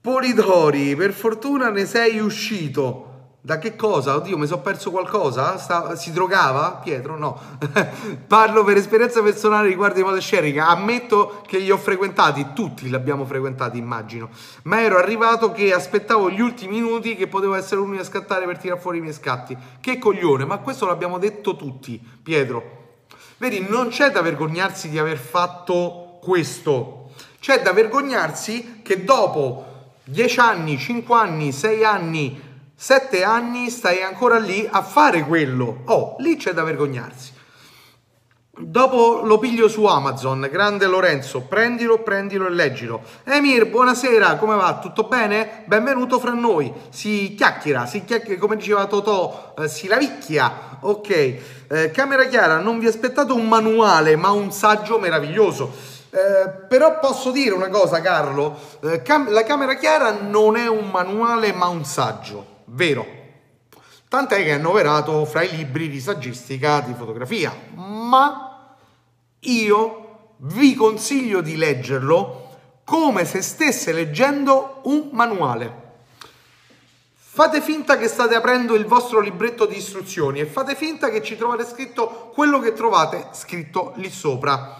Polidori, 0.00 0.96
per 0.96 1.12
fortuna 1.12 1.70
ne 1.70 1.86
sei 1.86 2.18
uscito. 2.18 3.09
Da 3.42 3.58
che 3.58 3.74
cosa? 3.74 4.16
Oddio, 4.16 4.36
mi 4.36 4.46
sono 4.46 4.60
perso 4.60 4.90
qualcosa? 4.90 5.56
Sta, 5.56 5.96
si 5.96 6.12
drogava? 6.12 6.78
Pietro? 6.82 7.16
No. 7.16 7.40
Parlo 8.28 8.64
per 8.64 8.76
esperienza 8.76 9.22
personale 9.22 9.68
riguardo 9.68 9.98
i 9.98 10.02
model 10.02 10.20
sharing. 10.20 10.58
Ammetto 10.58 11.40
che 11.46 11.56
li 11.56 11.70
ho 11.70 11.78
frequentati, 11.78 12.48
tutti 12.52 12.86
li 12.86 12.94
abbiamo 12.94 13.24
frequentati, 13.24 13.78
immagino. 13.78 14.28
Ma 14.64 14.82
ero 14.82 14.98
arrivato 14.98 15.52
che 15.52 15.72
aspettavo 15.72 16.28
gli 16.28 16.40
ultimi 16.40 16.80
minuti 16.80 17.16
che 17.16 17.28
potevo 17.28 17.54
essere 17.54 17.76
l'unico 17.76 18.02
a 18.02 18.04
scattare 18.04 18.44
per 18.44 18.58
tirare 18.58 18.78
fuori 18.78 18.98
i 18.98 19.00
miei 19.00 19.14
scatti. 19.14 19.56
Che 19.80 19.98
coglione, 19.98 20.44
ma 20.44 20.58
questo 20.58 20.84
l'abbiamo 20.84 21.16
detto 21.16 21.56
tutti, 21.56 21.98
Pietro. 22.22 22.98
Vedi, 23.38 23.64
non 23.66 23.88
c'è 23.88 24.10
da 24.10 24.20
vergognarsi 24.20 24.90
di 24.90 24.98
aver 24.98 25.16
fatto 25.16 26.18
questo. 26.20 27.12
C'è 27.40 27.62
da 27.62 27.72
vergognarsi 27.72 28.82
che 28.82 29.02
dopo 29.02 29.64
10 30.04 30.40
anni, 30.40 30.76
5 30.76 31.16
anni, 31.16 31.52
6 31.52 31.84
anni 31.84 32.48
Sette 32.82 33.24
anni 33.24 33.68
stai 33.68 34.00
ancora 34.00 34.38
lì 34.38 34.66
a 34.68 34.80
fare 34.80 35.22
quello. 35.24 35.82
Oh, 35.84 36.16
lì 36.20 36.36
c'è 36.36 36.52
da 36.52 36.62
vergognarsi. 36.62 37.30
Dopo 38.56 39.20
lo 39.22 39.36
piglio 39.36 39.68
su 39.68 39.84
Amazon, 39.84 40.48
grande 40.50 40.86
Lorenzo, 40.86 41.42
prendilo, 41.42 41.98
prendilo 41.98 42.46
e 42.46 42.50
leggilo. 42.50 43.02
Emir, 43.24 43.68
buonasera, 43.68 44.36
come 44.36 44.56
va? 44.56 44.78
Tutto 44.78 45.02
bene? 45.02 45.64
Benvenuto 45.66 46.18
fra 46.18 46.32
noi. 46.32 46.72
Si 46.88 47.34
chiacchiera, 47.36 47.84
si 47.84 48.02
chiacchiera, 48.02 48.40
come 48.40 48.56
diceva 48.56 48.86
Totò, 48.86 49.52
eh, 49.58 49.68
si 49.68 49.86
lavicchia. 49.86 50.78
Ok, 50.80 51.10
eh, 51.10 51.90
camera 51.90 52.24
chiara, 52.28 52.60
non 52.60 52.78
vi 52.78 52.86
aspettate 52.86 53.32
un 53.32 53.46
manuale, 53.46 54.16
ma 54.16 54.30
un 54.30 54.52
saggio 54.52 54.98
meraviglioso. 54.98 55.70
Eh, 56.08 56.48
però 56.66 56.98
posso 56.98 57.30
dire 57.30 57.54
una 57.54 57.68
cosa, 57.68 58.00
Carlo, 58.00 58.58
eh, 58.84 59.02
cam- 59.02 59.28
la 59.28 59.42
camera 59.42 59.74
chiara 59.74 60.12
non 60.12 60.56
è 60.56 60.66
un 60.66 60.88
manuale, 60.88 61.52
ma 61.52 61.66
un 61.66 61.84
saggio 61.84 62.49
vero. 62.70 63.18
Tant'è 64.08 64.42
che 64.42 64.48
è 64.48 64.52
annoverato 64.52 65.24
fra 65.24 65.42
i 65.42 65.54
libri 65.54 65.88
di 65.88 66.00
saggistica 66.00 66.80
di 66.80 66.94
fotografia, 66.94 67.54
ma 67.74 68.76
io 69.40 70.34
vi 70.38 70.74
consiglio 70.74 71.40
di 71.40 71.56
leggerlo 71.56 72.48
come 72.84 73.24
se 73.24 73.40
stesse 73.40 73.92
leggendo 73.92 74.80
un 74.84 75.10
manuale. 75.12 75.88
Fate 77.32 77.60
finta 77.60 77.96
che 77.96 78.08
state 78.08 78.34
aprendo 78.34 78.74
il 78.74 78.84
vostro 78.84 79.20
libretto 79.20 79.64
di 79.64 79.76
istruzioni 79.76 80.40
e 80.40 80.46
fate 80.46 80.74
finta 80.74 81.08
che 81.08 81.22
ci 81.22 81.36
trovate 81.36 81.64
scritto 81.64 82.32
quello 82.34 82.58
che 82.58 82.72
trovate 82.72 83.28
scritto 83.30 83.92
lì 83.96 84.10
sopra. 84.10 84.78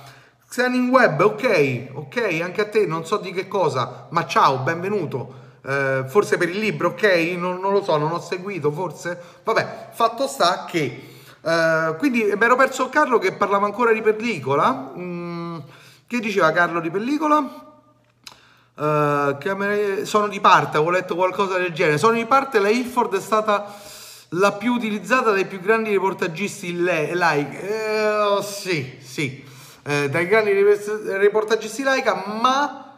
Xenin 0.48 0.88
Web, 0.88 1.20
ok, 1.20 1.90
ok, 1.92 2.40
anche 2.42 2.60
a 2.62 2.68
te, 2.68 2.84
non 2.84 3.06
so 3.06 3.18
di 3.18 3.30
che 3.30 3.46
cosa, 3.46 4.08
ma 4.10 4.26
ciao, 4.26 4.58
benvenuto. 4.58 5.49
Eh, 5.62 6.04
forse 6.06 6.36
per 6.36 6.48
il 6.48 6.58
libro, 6.58 6.88
ok? 6.88 7.02
Non, 7.36 7.60
non, 7.60 7.72
lo 7.72 7.82
so, 7.82 7.96
non 7.96 8.12
ho 8.12 8.20
seguito, 8.20 8.70
forse. 8.70 9.20
Vabbè, 9.44 9.88
fatto 9.92 10.26
sta 10.26 10.64
che. 10.64 11.08
Eh, 11.42 11.94
quindi 11.98 12.22
mi 12.24 12.44
ero 12.44 12.56
perso 12.56 12.88
Carlo 12.88 13.18
che 13.18 13.32
parlava 13.32 13.66
ancora 13.66 13.92
di 13.92 14.02
pellicola. 14.02 14.92
Mm, 14.96 15.58
che 16.06 16.20
diceva 16.20 16.52
Carlo 16.52 16.80
di 16.80 16.90
pellicola? 16.90 17.68
Uh, 18.80 19.36
sono 20.04 20.28
di 20.28 20.40
parte, 20.40 20.78
avevo 20.78 20.90
letto 20.90 21.14
qualcosa 21.14 21.58
del 21.58 21.72
genere. 21.72 21.98
Sono 21.98 22.14
di 22.14 22.24
parte, 22.24 22.58
la 22.58 22.70
Ilford 22.70 23.14
è 23.16 23.20
stata 23.20 23.66
la 24.30 24.52
più 24.52 24.72
utilizzata 24.72 25.32
dai 25.32 25.44
più 25.46 25.60
grandi 25.60 25.90
reportagisti 25.90 26.74
like. 26.74 27.60
Eh, 27.60 28.42
sì, 28.42 28.98
sì, 29.02 29.44
eh, 29.82 30.08
dai 30.08 30.26
grandi 30.26 30.52
reportagisti 30.52 31.82
like, 31.84 32.10
ma 32.40 32.89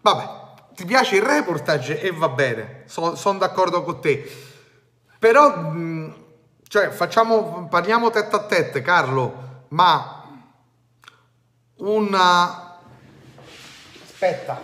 Vabbè, 0.00 0.46
ti 0.74 0.84
piace 0.84 1.16
il 1.16 1.22
reportage 1.22 2.00
e 2.00 2.12
va 2.12 2.28
bene, 2.28 2.84
so, 2.86 3.16
sono 3.16 3.38
d'accordo 3.38 3.82
con 3.82 4.00
te. 4.00 4.30
Però, 5.18 5.72
mm, 5.72 6.10
cioè, 6.68 6.90
facciamo, 6.90 7.66
parliamo 7.68 8.10
tête 8.10 8.36
a 8.36 8.44
tête, 8.44 8.82
Carlo, 8.82 9.64
ma 9.68 10.24
una... 11.78 12.78
Aspetta. 14.04 14.60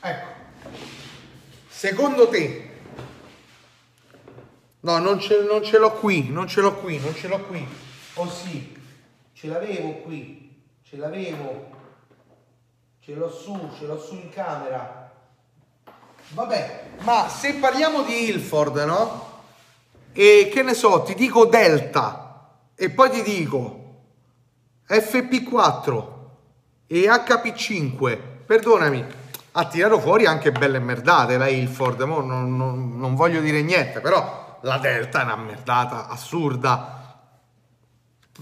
Ecco. 0.00 0.26
Secondo 1.68 2.28
te... 2.28 2.70
No, 4.80 4.98
non 4.98 5.20
ce, 5.20 5.42
non 5.42 5.64
ce 5.64 5.78
l'ho 5.78 5.92
qui, 5.94 6.30
non 6.30 6.48
ce 6.48 6.60
l'ho 6.60 6.76
qui, 6.76 6.98
non 7.00 7.14
ce 7.14 7.26
l'ho 7.26 7.40
qui 7.40 7.66
oh 8.16 8.30
sì, 8.30 8.74
ce 9.32 9.46
l'avevo 9.48 9.94
qui, 10.00 10.62
ce 10.82 10.96
l'avevo, 10.96 11.70
ce 13.00 13.14
l'ho 13.14 13.30
su, 13.30 13.70
ce 13.78 13.86
l'ho 13.86 13.98
su 13.98 14.14
in 14.14 14.30
camera. 14.30 15.10
Vabbè, 16.30 16.88
ma 17.00 17.28
se 17.28 17.54
parliamo 17.54 18.02
di 18.02 18.28
Ilford, 18.28 18.76
no? 18.78 19.34
E 20.12 20.50
che 20.52 20.62
ne 20.62 20.74
so, 20.74 21.02
ti 21.02 21.14
dico 21.14 21.44
Delta 21.46 22.52
e 22.74 22.90
poi 22.90 23.10
ti 23.10 23.22
dico 23.22 23.84
FP4 24.88 26.06
e 26.86 27.00
HP5, 27.02 28.18
perdonami, 28.46 29.04
ha 29.52 29.64
tirato 29.66 30.00
fuori 30.00 30.26
anche 30.26 30.52
belle 30.52 30.78
merdate 30.78 31.36
la 31.36 31.48
Ilford, 31.48 32.00
non, 32.02 32.56
non, 32.56 32.98
non 32.98 33.14
voglio 33.14 33.40
dire 33.40 33.62
niente, 33.62 34.00
però 34.00 34.58
la 34.62 34.78
Delta 34.78 35.20
è 35.20 35.24
una 35.24 35.36
merdata 35.36 36.08
assurda. 36.08 37.05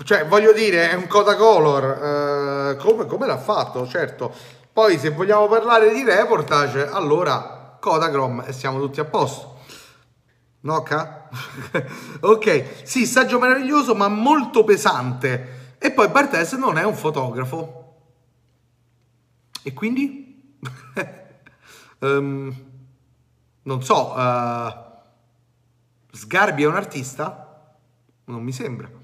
Cioè, 0.03 0.27
voglio 0.27 0.53
dire, 0.53 0.91
è 0.91 0.95
un 0.95 1.07
Coda 1.07 1.37
Color, 1.37 2.73
eh, 2.73 2.77
come, 2.77 3.07
come 3.07 3.27
l'ha 3.27 3.39
fatto, 3.39 3.87
certo. 3.87 4.33
Poi 4.73 4.99
se 4.99 5.11
vogliamo 5.11 5.47
parlare 5.47 5.93
di 5.95 6.03
reportage, 6.03 6.89
allora 6.89 7.77
Kodachrome 7.79 8.47
e 8.47 8.53
siamo 8.53 8.81
tutti 8.81 8.99
a 8.99 9.05
posto. 9.05 9.61
Noca? 10.61 11.29
ok, 12.21 12.81
sì, 12.83 13.07
saggio 13.07 13.39
meraviglioso 13.39 13.95
ma 13.95 14.09
molto 14.09 14.65
pesante. 14.65 15.77
E 15.79 15.93
poi 15.93 16.09
Bartes 16.09 16.55
non 16.55 16.77
è 16.77 16.83
un 16.83 16.95
fotografo. 16.95 17.83
E 19.63 19.73
quindi? 19.75 20.59
um, 22.01 22.53
non 23.63 23.83
so, 23.85 24.13
uh, 24.13 24.73
Sgarbi 26.11 26.65
è 26.65 26.67
un 26.67 26.75
artista? 26.75 27.77
Non 28.25 28.43
mi 28.43 28.53
sembra. 28.53 29.03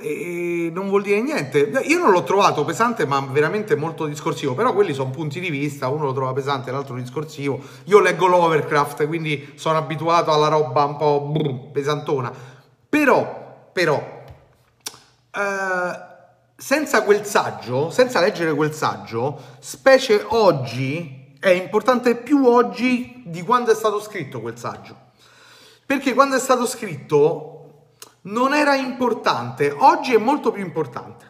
E 0.00 0.70
non 0.72 0.88
vuol 0.88 1.02
dire 1.02 1.20
niente. 1.20 1.58
Io 1.58 1.98
non 1.98 2.12
l'ho 2.12 2.22
trovato 2.22 2.64
pesante, 2.64 3.04
ma 3.04 3.20
veramente 3.20 3.74
molto 3.74 4.06
discorsivo. 4.06 4.54
Però 4.54 4.72
quelli 4.72 4.94
sono 4.94 5.10
punti 5.10 5.40
di 5.40 5.50
vista, 5.50 5.88
uno 5.88 6.04
lo 6.04 6.12
trova 6.12 6.32
pesante, 6.32 6.70
l'altro 6.70 6.94
discorsivo. 6.94 7.60
Io 7.86 7.98
leggo 7.98 8.28
l'Overcraft, 8.28 9.08
quindi 9.08 9.54
sono 9.56 9.76
abituato 9.76 10.32
alla 10.32 10.46
roba 10.46 10.84
un 10.84 10.96
po' 10.96 11.20
brr, 11.32 11.72
pesantona. 11.72 12.32
Però, 12.88 13.70
però, 13.72 14.22
eh, 15.32 16.06
senza 16.56 17.02
quel 17.02 17.24
saggio, 17.24 17.90
senza 17.90 18.20
leggere 18.20 18.54
quel 18.54 18.72
saggio, 18.72 19.36
specie 19.58 20.24
oggi, 20.28 21.34
è 21.40 21.50
importante 21.50 22.14
più 22.14 22.46
oggi 22.46 23.24
di 23.26 23.42
quando 23.42 23.72
è 23.72 23.74
stato 23.74 24.00
scritto 24.00 24.40
quel 24.40 24.56
saggio. 24.56 24.96
Perché 25.84 26.14
quando 26.14 26.36
è 26.36 26.40
stato 26.40 26.66
scritto 26.66 27.57
non 28.28 28.54
era 28.54 28.74
importante, 28.74 29.74
oggi 29.76 30.14
è 30.14 30.18
molto 30.18 30.50
più 30.50 30.62
importante. 30.62 31.26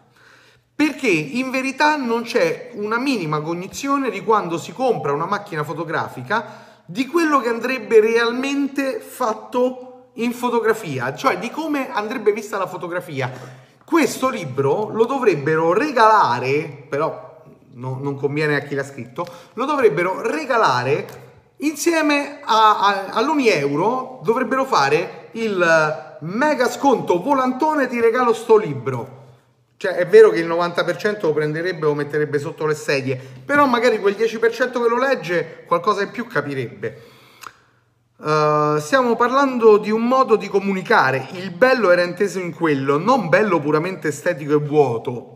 Perché 0.75 1.09
in 1.09 1.51
verità 1.51 1.97
non 1.97 2.23
c'è 2.23 2.71
una 2.75 2.99
minima 2.99 3.41
cognizione 3.41 4.11
di 4.11 4.23
quando 4.23 4.59
si 4.59 4.73
compra 4.73 5.13
una 5.13 5.27
macchina 5.27 5.65
fotografica 5.65 6.67
di 6.85 7.07
quello 7.07 7.41
che 7.41 7.49
andrebbe 7.49 8.01
realmente 8.01 9.01
fatto 9.01 10.11
in 10.15 10.33
fotografia, 10.33 11.15
cioè 11.15 11.39
di 11.39 11.51
come 11.51 11.91
andrebbe 11.93 12.33
vista 12.33 12.59
la 12.59 12.67
fotografia 12.67 13.67
questo 13.89 14.29
libro 14.29 14.91
lo 14.91 15.07
dovrebbero 15.07 15.73
regalare, 15.73 16.85
però 16.91 17.43
no, 17.73 17.99
non 17.99 18.17
conviene 18.17 18.57
a 18.57 18.59
chi 18.61 18.75
l'ha 18.75 18.85
scritto, 18.85 19.27
lo 19.55 19.65
dovrebbero 19.65 20.21
regalare 20.21 21.07
insieme 21.61 22.41
a, 22.45 22.81
a, 22.81 23.05
all'Uni 23.13 23.49
Euro, 23.49 24.21
dovrebbero 24.23 24.67
fare 24.67 25.31
il 25.33 26.07
mega 26.21 26.69
sconto 26.69 27.21
volantone 27.23 27.89
ti 27.89 28.01
regalo 28.01 28.33
sto 28.33 28.57
libro. 28.57 29.17
Cioè 29.77 29.93
è 29.93 30.07
vero 30.09 30.31
che 30.31 30.41
il 30.41 30.49
90% 30.49 31.21
lo 31.23 31.33
prenderebbe 31.33 31.87
o 31.87 31.95
metterebbe 31.95 32.41
sotto 32.41 32.67
le 32.67 32.75
sedie, 32.75 33.17
però 33.45 33.67
magari 33.67 34.01
quel 34.01 34.17
10% 34.17 34.73
che 34.73 34.89
lo 34.89 34.99
legge 34.99 35.65
qualcosa 35.67 36.03
in 36.03 36.11
più 36.11 36.27
capirebbe. 36.27 37.03
Uh, 38.17 38.79
stiamo 38.79 39.15
parlando 39.15 39.79
di 39.79 39.93
un 39.93 40.03
modo 40.09 40.35
di 40.35 40.49
comunicare, 40.49 41.29
il 41.35 41.53
bello 41.53 41.93
era 41.93 42.03
inteso 42.03 42.41
in 42.41 42.53
quello, 42.53 42.99
non 42.99 43.29
bello 43.29 43.61
puramente 43.61 44.09
estetico 44.09 44.55
e 44.55 44.59
vuoto. 44.59 45.35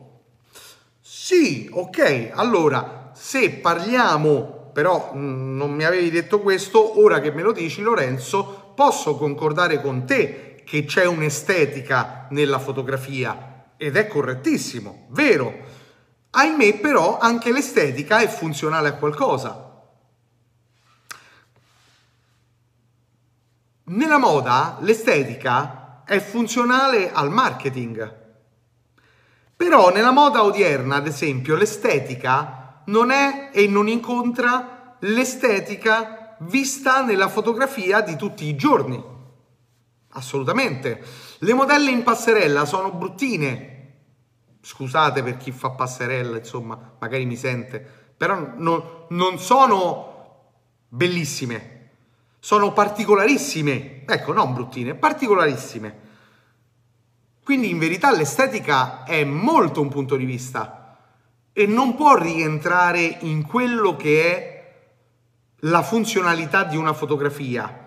Sì, 1.01 1.71
ok, 1.73 2.31
allora 2.35 3.12
se 3.14 3.51
parliamo, 3.51 4.71
però 4.73 5.12
mh, 5.14 5.18
mm, 5.18 5.57
non 5.57 5.71
mi 5.71 5.85
avevi 5.85 6.11
detto 6.11 6.40
questo, 6.40 7.01
ora 7.01 7.21
che 7.21 7.31
me 7.31 7.42
lo 7.42 7.53
dici 7.53 7.81
Lorenzo, 7.81 8.73
posso 8.75 9.14
concordare 9.14 9.81
con 9.81 10.05
te 10.05 10.52
che 10.73 10.87
c'è 10.87 11.05
un'estetica 11.05 12.29
nella 12.31 12.59
fotografia 12.59 13.67
ed 13.77 13.95
è 13.95 14.07
correttissimo, 14.07 15.09
vero. 15.11 15.55
Ahimè 16.31 16.79
però 16.79 17.19
anche 17.19 17.53
l'estetica 17.53 18.21
è 18.21 18.27
funzionale 18.27 18.89
a 18.89 18.95
qualcosa 18.95 19.69
Nella 23.85 24.17
moda 24.17 24.79
l'estetica 24.81 26.05
è 26.07 26.19
funzionale 26.21 27.13
al 27.13 27.31
marketing. 27.31 28.21
Però 29.55 29.93
nella 29.93 30.11
moda 30.11 30.43
odierna, 30.43 30.97
ad 30.97 31.07
esempio, 31.07 31.55
l'estetica 31.55 32.83
non 32.87 33.11
è 33.11 33.51
e 33.53 33.67
non 33.67 33.89
incontra 33.89 34.97
l'estetica 35.01 36.35
vista 36.39 37.05
nella 37.05 37.29
fotografia 37.29 38.01
di 38.01 38.17
tutti 38.17 38.47
i 38.47 38.57
giorni. 38.57 39.12
Assolutamente. 40.14 41.03
Le 41.38 41.55
modelle 41.55 41.90
in 41.90 42.03
passerella 42.03 42.64
sono 42.64 42.92
bruttine. 42.92 43.70
Scusate 44.61 45.22
per 45.22 45.37
chi 45.37 45.51
fa 45.51 45.70
passerella, 45.70 46.38
insomma, 46.38 46.94
magari 46.98 47.25
mi 47.27 47.37
sente, 47.37 47.81
però 48.16 48.53
non, 48.57 49.07
non 49.09 49.38
sono 49.38 50.11
bellissime 50.88 51.81
sono 52.44 52.72
particolarissime, 52.72 54.05
ecco, 54.05 54.33
non 54.33 54.53
bruttine, 54.53 54.96
particolarissime. 54.96 56.01
Quindi 57.44 57.70
in 57.70 57.79
verità 57.79 58.11
l'estetica 58.11 59.05
è 59.05 59.22
molto 59.22 59.81
un 59.81 59.88
punto 59.88 60.16
di 60.16 60.25
vista 60.25 60.98
e 61.53 61.66
non 61.66 61.94
può 61.94 62.16
rientrare 62.16 63.18
in 63.20 63.46
quello 63.46 63.94
che 63.94 64.35
è 64.35 64.75
la 65.61 65.83
funzionalità 65.85 66.64
di 66.64 66.77
una 66.77 66.92
fotografia. 66.92 67.82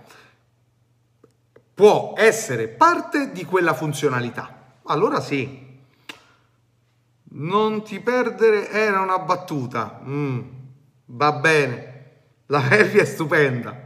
Può 1.76 2.14
essere 2.16 2.70
parte 2.70 3.34
di 3.34 3.44
quella 3.44 3.74
funzionalità. 3.74 4.78
Allora 4.84 5.20
sì. 5.20 5.64
Non 7.38 7.84
ti 7.84 8.00
perdere 8.00 8.70
era 8.70 9.02
una 9.02 9.20
battuta. 9.20 10.00
Mm, 10.02 10.40
va 11.08 11.34
bene. 11.34 11.94
La 12.46 12.64
Elvia 12.72 13.02
è 13.02 13.06
stupenda. 13.06 13.78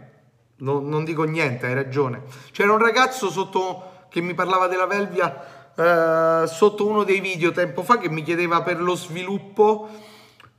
No, 0.58 0.80
non 0.82 1.04
dico 1.04 1.24
niente, 1.24 1.66
hai 1.66 1.74
ragione. 1.74 2.22
C'era 2.52 2.74
un 2.74 2.78
ragazzo 2.78 3.32
sotto 3.32 4.06
che 4.10 4.22
mi 4.22 4.36
parlava 4.36 4.68
della 4.68 4.86
Velvia 4.86 5.72
eh, 5.76 6.46
sotto 6.46 6.86
uno 6.86 7.04
dei 7.04 7.22
video 7.22 7.52
tempo 7.52 7.82
fa 7.82 7.98
che 7.98 8.10
mi 8.10 8.22
chiedeva 8.22 8.62
per 8.62 8.82
lo 8.82 8.96
sviluppo 8.96 9.90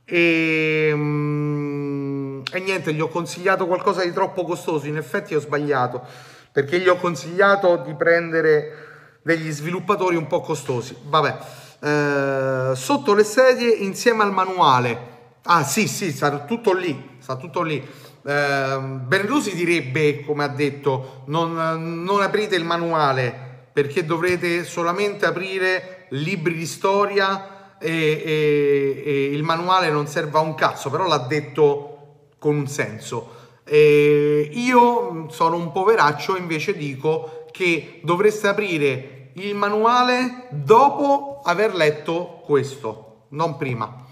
e, 0.03 0.91
mm, 0.93 2.41
e 2.51 2.59
niente, 2.59 2.93
gli 2.93 2.99
ho 2.99 3.07
consigliato 3.07 3.67
qualcosa 3.67 4.03
di 4.03 4.11
troppo 4.11 4.43
costoso. 4.43 4.87
In 4.87 4.97
effetti 4.97 5.33
ho 5.33 5.39
sbagliato 5.39 6.05
perché 6.51 6.79
gli 6.79 6.87
ho 6.87 6.97
consigliato 6.97 7.77
di 7.77 7.93
prendere 7.95 9.19
degli 9.21 9.51
sviluppatori 9.51 10.15
un 10.15 10.27
po' 10.27 10.41
costosi. 10.41 10.95
Vabbè, 11.03 11.37
eh, 11.81 12.75
sotto 12.75 13.13
le 13.13 13.23
sedie 13.23 13.69
insieme 13.69 14.23
al 14.23 14.31
manuale. 14.31 15.09
Ah 15.43 15.63
sì, 15.63 15.87
sì, 15.87 16.11
sta 16.11 16.39
tutto 16.39 16.73
lì, 16.73 17.17
sta 17.19 17.35
tutto 17.35 17.61
lì 17.61 18.09
eh, 18.23 18.77
Berlusi 18.79 19.55
direbbe, 19.55 20.23
come 20.23 20.43
ha 20.43 20.47
detto, 20.47 21.23
non, 21.27 22.03
non 22.03 22.21
aprite 22.21 22.55
il 22.55 22.63
manuale 22.63 23.49
perché 23.73 24.05
dovrete 24.05 24.63
solamente 24.63 25.25
aprire 25.25 26.05
libri 26.09 26.53
di 26.55 26.65
storia 26.65 27.77
e, 27.79 27.89
e, 27.89 29.03
e, 29.05 29.23
il 29.31 29.43
manuale 29.43 29.89
non 29.89 30.07
serve 30.07 30.37
a 30.37 30.41
un 30.41 30.55
cazzo, 30.55 30.89
però 30.89 31.07
l'ha 31.07 31.25
detto 31.27 32.27
con 32.37 32.55
un 32.55 32.67
senso. 32.67 33.39
E 33.73 34.49
io 34.51 35.27
sono 35.29 35.55
un 35.55 35.71
poveraccio, 35.71 36.35
invece 36.35 36.75
dico 36.75 37.45
che 37.51 38.01
dovreste 38.03 38.49
aprire 38.49 39.29
il 39.35 39.55
manuale 39.55 40.47
dopo 40.49 41.39
aver 41.41 41.73
letto 41.73 42.41
questo, 42.43 43.27
non 43.29 43.55
prima. 43.55 44.07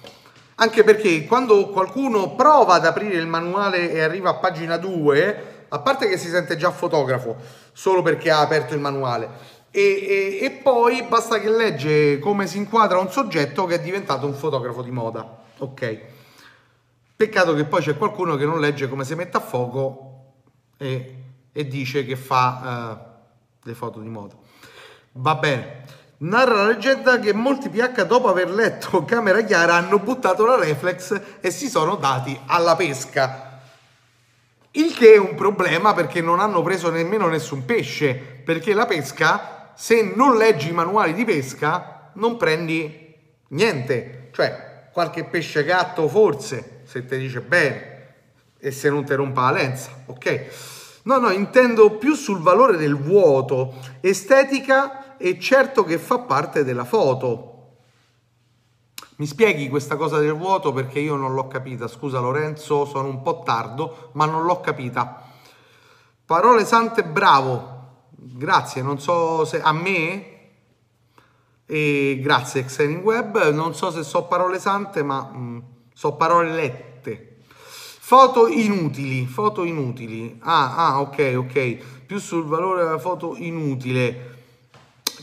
Anche 0.55 0.85
perché 0.85 1.25
quando 1.25 1.67
qualcuno 1.71 2.35
prova 2.35 2.75
ad 2.75 2.85
aprire 2.85 3.17
il 3.17 3.27
manuale 3.27 3.91
e 3.91 3.99
arriva 3.99 4.29
a 4.29 4.35
pagina 4.35 4.77
2, 4.77 5.65
a 5.67 5.79
parte 5.79 6.07
che 6.07 6.17
si 6.17 6.29
sente 6.29 6.55
già 6.55 6.71
fotografo 6.71 7.35
solo 7.73 8.01
perché 8.01 8.31
ha 8.31 8.39
aperto 8.39 8.73
il 8.73 8.79
manuale, 8.79 9.29
e, 9.71 9.81
e, 9.81 10.39
e, 10.41 10.51
poi 10.51 11.03
basta 11.03 11.37
che 11.37 11.49
legge 11.49 12.19
come 12.19 12.47
si 12.47 12.55
inquadra 12.55 12.97
un 12.97 13.11
soggetto 13.11 13.65
che 13.65 13.75
è 13.75 13.81
diventato 13.81 14.25
un 14.25 14.35
fotografo 14.35 14.81
di 14.81 14.91
moda. 14.91 15.37
Ok. 15.57 16.18
Peccato 17.19 17.53
che 17.53 17.65
poi 17.65 17.81
c'è 17.81 17.97
qualcuno 17.97 18.37
che 18.37 18.45
non 18.45 18.61
legge 18.61 18.87
come 18.87 19.03
si 19.03 19.13
mette 19.13 19.35
a 19.35 19.41
fuoco 19.41 20.35
e, 20.77 21.15
e 21.51 21.67
dice 21.67 22.05
che 22.05 22.15
fa 22.15 22.93
uh, 22.93 23.67
le 23.67 23.73
foto 23.73 23.99
di 23.99 24.07
moda. 24.07 24.35
Va 25.11 25.35
bene. 25.35 25.83
Narra 26.19 26.53
la 26.53 26.67
leggenda 26.67 27.19
che 27.19 27.33
molti 27.33 27.67
PH 27.67 28.05
dopo 28.05 28.29
aver 28.29 28.49
letto 28.49 29.03
Camera 29.03 29.41
Chiara 29.41 29.73
hanno 29.73 29.99
buttato 29.99 30.45
la 30.45 30.55
reflex 30.55 31.21
e 31.41 31.51
si 31.51 31.67
sono 31.67 31.97
dati 31.97 32.39
alla 32.45 32.77
pesca. 32.77 33.59
Il 34.71 34.95
che 34.95 35.15
è 35.15 35.17
un 35.17 35.35
problema 35.35 35.93
perché 35.93 36.21
non 36.21 36.39
hanno 36.39 36.61
preso 36.61 36.89
nemmeno 36.89 37.27
nessun 37.27 37.65
pesce, 37.65 38.13
perché 38.15 38.73
la 38.73 38.85
pesca, 38.85 39.73
se 39.75 40.13
non 40.15 40.37
leggi 40.37 40.69
i 40.69 40.71
manuali 40.71 41.13
di 41.13 41.25
pesca, 41.25 42.11
non 42.13 42.37
prendi 42.37 43.13
niente. 43.49 44.29
Cioè, 44.31 44.87
qualche 44.93 45.25
pesce 45.25 45.65
gatto 45.65 46.07
forse, 46.07 46.77
se 46.89 47.05
ti 47.05 47.17
dice 47.19 47.41
bene, 47.41 47.97
e 48.57 48.71
se 48.71 48.89
non 48.89 49.05
ti 49.05 49.13
rompa 49.13 49.41
la 49.41 49.51
lenza, 49.51 49.91
ok? 50.07 51.01
No, 51.03 51.19
no, 51.19 51.29
intendo 51.29 51.97
più 51.97 52.15
sul 52.15 52.39
valore 52.39 52.77
del 52.77 52.95
vuoto. 52.95 53.75
Estetica 54.01 55.15
e 55.17 55.39
certo 55.39 55.83
che 55.83 55.99
fa 55.99 56.17
parte 56.17 56.63
della 56.63 56.85
foto. 56.85 57.75
Mi 59.17 59.27
spieghi 59.27 59.69
questa 59.69 59.97
cosa 59.97 60.17
del 60.17 60.33
vuoto 60.33 60.73
perché 60.73 60.97
io 60.99 61.15
non 61.15 61.35
l'ho 61.35 61.47
capita. 61.47 61.87
Scusa 61.87 62.19
Lorenzo, 62.19 62.85
sono 62.85 63.07
un 63.07 63.21
po' 63.21 63.43
tardo, 63.45 64.09
ma 64.13 64.25
non 64.25 64.43
l'ho 64.45 64.59
capita. 64.59 65.21
Parole 66.25 66.65
sante, 66.65 67.03
bravo. 67.03 68.07
Grazie, 68.09 68.81
non 68.81 68.99
so 68.99 69.45
se 69.45 69.61
a 69.61 69.71
me 69.73 70.37
e 71.67 72.19
grazie 72.19 72.61
Excelling 72.61 73.03
Web, 73.03 73.51
non 73.51 73.75
so 73.75 73.91
se 73.91 74.01
so 74.01 74.23
parole 74.23 74.57
sante, 74.57 75.03
ma 75.03 75.21
mh, 75.21 75.37
mm, 75.37 75.59
so 75.99 76.13
parole 76.13 76.51
lette 76.51 77.27
Foto 78.09 78.47
inutili, 78.47 79.27
foto 79.27 79.63
inutili. 79.63 80.39
Ah, 80.41 80.75
ah, 80.75 81.01
ok, 81.01 81.33
ok. 81.35 81.77
Più 82.07 82.17
sul 82.17 82.43
valore 82.45 82.83
della 82.83 82.97
foto 82.97 83.35
inutile. 83.37 84.37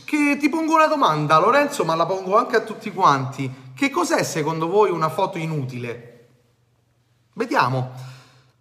Che 0.05 0.37
ti 0.39 0.47
pongo 0.47 0.75
una 0.75 0.87
domanda, 0.87 1.37
Lorenzo, 1.37 1.83
ma 1.83 1.95
la 1.95 2.05
pongo 2.05 2.37
anche 2.37 2.55
a 2.55 2.61
tutti 2.61 2.93
quanti. 2.93 3.51
Che 3.75 3.89
cos'è 3.89 4.23
secondo 4.23 4.69
voi 4.69 4.89
una 4.89 5.09
foto 5.09 5.37
inutile? 5.37 6.27
Vediamo. 7.33 7.91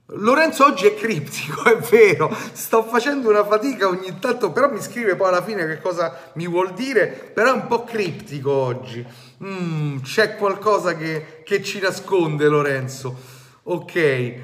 Lorenzo 0.07 0.65
oggi 0.65 0.87
è 0.87 0.95
criptico, 0.97 1.63
è 1.71 1.77
vero, 1.77 2.35
sto 2.53 2.83
facendo 2.83 3.29
una 3.29 3.45
fatica 3.45 3.87
ogni 3.87 4.19
tanto, 4.19 4.51
però 4.51 4.69
mi 4.71 4.81
scrive 4.81 5.15
poi 5.15 5.29
alla 5.29 5.43
fine 5.43 5.67
che 5.67 5.81
cosa 5.81 6.31
mi 6.33 6.49
vuol 6.49 6.73
dire, 6.73 7.07
però 7.07 7.51
è 7.51 7.55
un 7.55 7.67
po' 7.69 7.85
criptico 7.85 8.51
oggi. 8.51 9.07
Mm, 9.45 9.99
c'è 9.99 10.37
qualcosa 10.37 10.97
che, 10.97 11.43
che 11.45 11.63
ci 11.63 11.79
nasconde 11.79 12.49
Lorenzo 12.49 13.35
ok, 13.69 14.35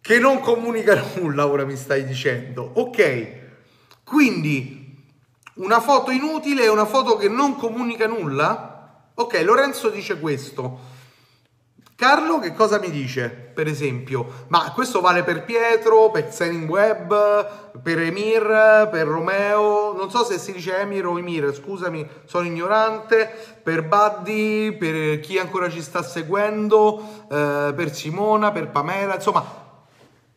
che 0.00 0.18
non 0.18 0.40
comunica 0.40 1.02
nulla, 1.16 1.46
ora 1.46 1.64
mi 1.64 1.76
stai 1.76 2.04
dicendo, 2.04 2.70
ok, 2.74 3.38
quindi 4.04 4.78
una 5.54 5.80
foto 5.80 6.10
inutile 6.10 6.64
è 6.64 6.70
una 6.70 6.86
foto 6.86 7.16
che 7.16 7.28
non 7.28 7.56
comunica 7.56 8.06
nulla? 8.06 9.04
Ok, 9.14 9.42
Lorenzo 9.44 9.90
dice 9.90 10.18
questo. 10.18 10.98
Carlo 12.00 12.38
che 12.38 12.54
cosa 12.54 12.78
mi 12.78 12.90
dice, 12.90 13.28
per 13.28 13.66
esempio? 13.66 14.46
Ma 14.48 14.72
questo 14.72 15.02
vale 15.02 15.22
per 15.22 15.44
Pietro, 15.44 16.10
per 16.10 16.28
Xenin 16.28 16.66
Web, 16.66 17.78
per 17.82 17.98
Emir, 17.98 18.88
per 18.90 19.06
Romeo, 19.06 19.92
non 19.92 20.10
so 20.10 20.24
se 20.24 20.38
si 20.38 20.52
dice 20.52 20.78
Emir 20.78 21.04
o 21.04 21.18
Emir, 21.18 21.54
scusami, 21.54 22.08
sono 22.24 22.46
ignorante, 22.46 23.30
per 23.62 23.82
Buddy, 23.86 24.78
per 24.78 25.20
chi 25.20 25.36
ancora 25.36 25.68
ci 25.68 25.82
sta 25.82 26.02
seguendo, 26.02 27.26
eh, 27.30 27.74
per 27.76 27.94
Simona, 27.94 28.50
per 28.50 28.70
Pamela, 28.70 29.16
insomma, 29.16 29.44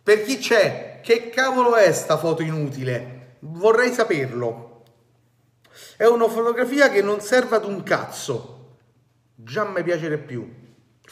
per 0.04 0.22
chi 0.24 0.40
c'è, 0.40 1.00
che 1.02 1.30
cavolo 1.30 1.76
è 1.76 1.90
sta 1.94 2.18
foto 2.18 2.42
inutile? 2.42 3.38
Vorrei 3.40 3.94
saperlo. 3.94 4.84
È 5.96 6.04
una 6.08 6.28
fotografia 6.28 6.90
che 6.90 7.02
non 7.02 7.22
serve 7.22 7.56
ad 7.56 7.64
un 7.64 7.84
cazzo. 7.84 8.80
Già 9.34 9.64
mi 9.64 9.82
piace 9.82 10.18
più. 10.18 10.63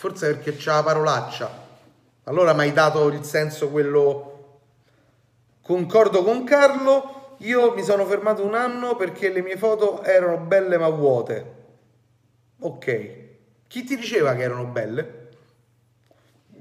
Forse 0.02 0.34
perché 0.34 0.56
c'ha 0.58 0.78
la 0.78 0.84
parolaccia. 0.84 1.68
Allora 2.24 2.54
mi 2.54 2.62
hai 2.62 2.74
dato 2.74 3.08
il 3.10 3.24
senso 3.24 3.70
quello... 3.70 4.30
Concordo 5.62 6.24
con 6.24 6.44
Carlo, 6.44 7.36
io 7.38 7.76
mi 7.76 7.84
sono 7.84 8.06
fermato 8.06 8.44
un 8.44 8.56
anno 8.56 8.96
perché 8.96 9.30
le 9.30 9.44
mie 9.44 9.58
foto 9.58 10.02
erano 10.02 10.38
belle 10.38 10.80
ma 10.80 10.90
vuote. 10.90 11.54
Ok. 12.62 13.10
Chi 13.68 13.84
ti 13.84 13.96
diceva 13.96 14.34
che 14.34 14.42
erano 14.42 14.66
belle? 14.66 15.30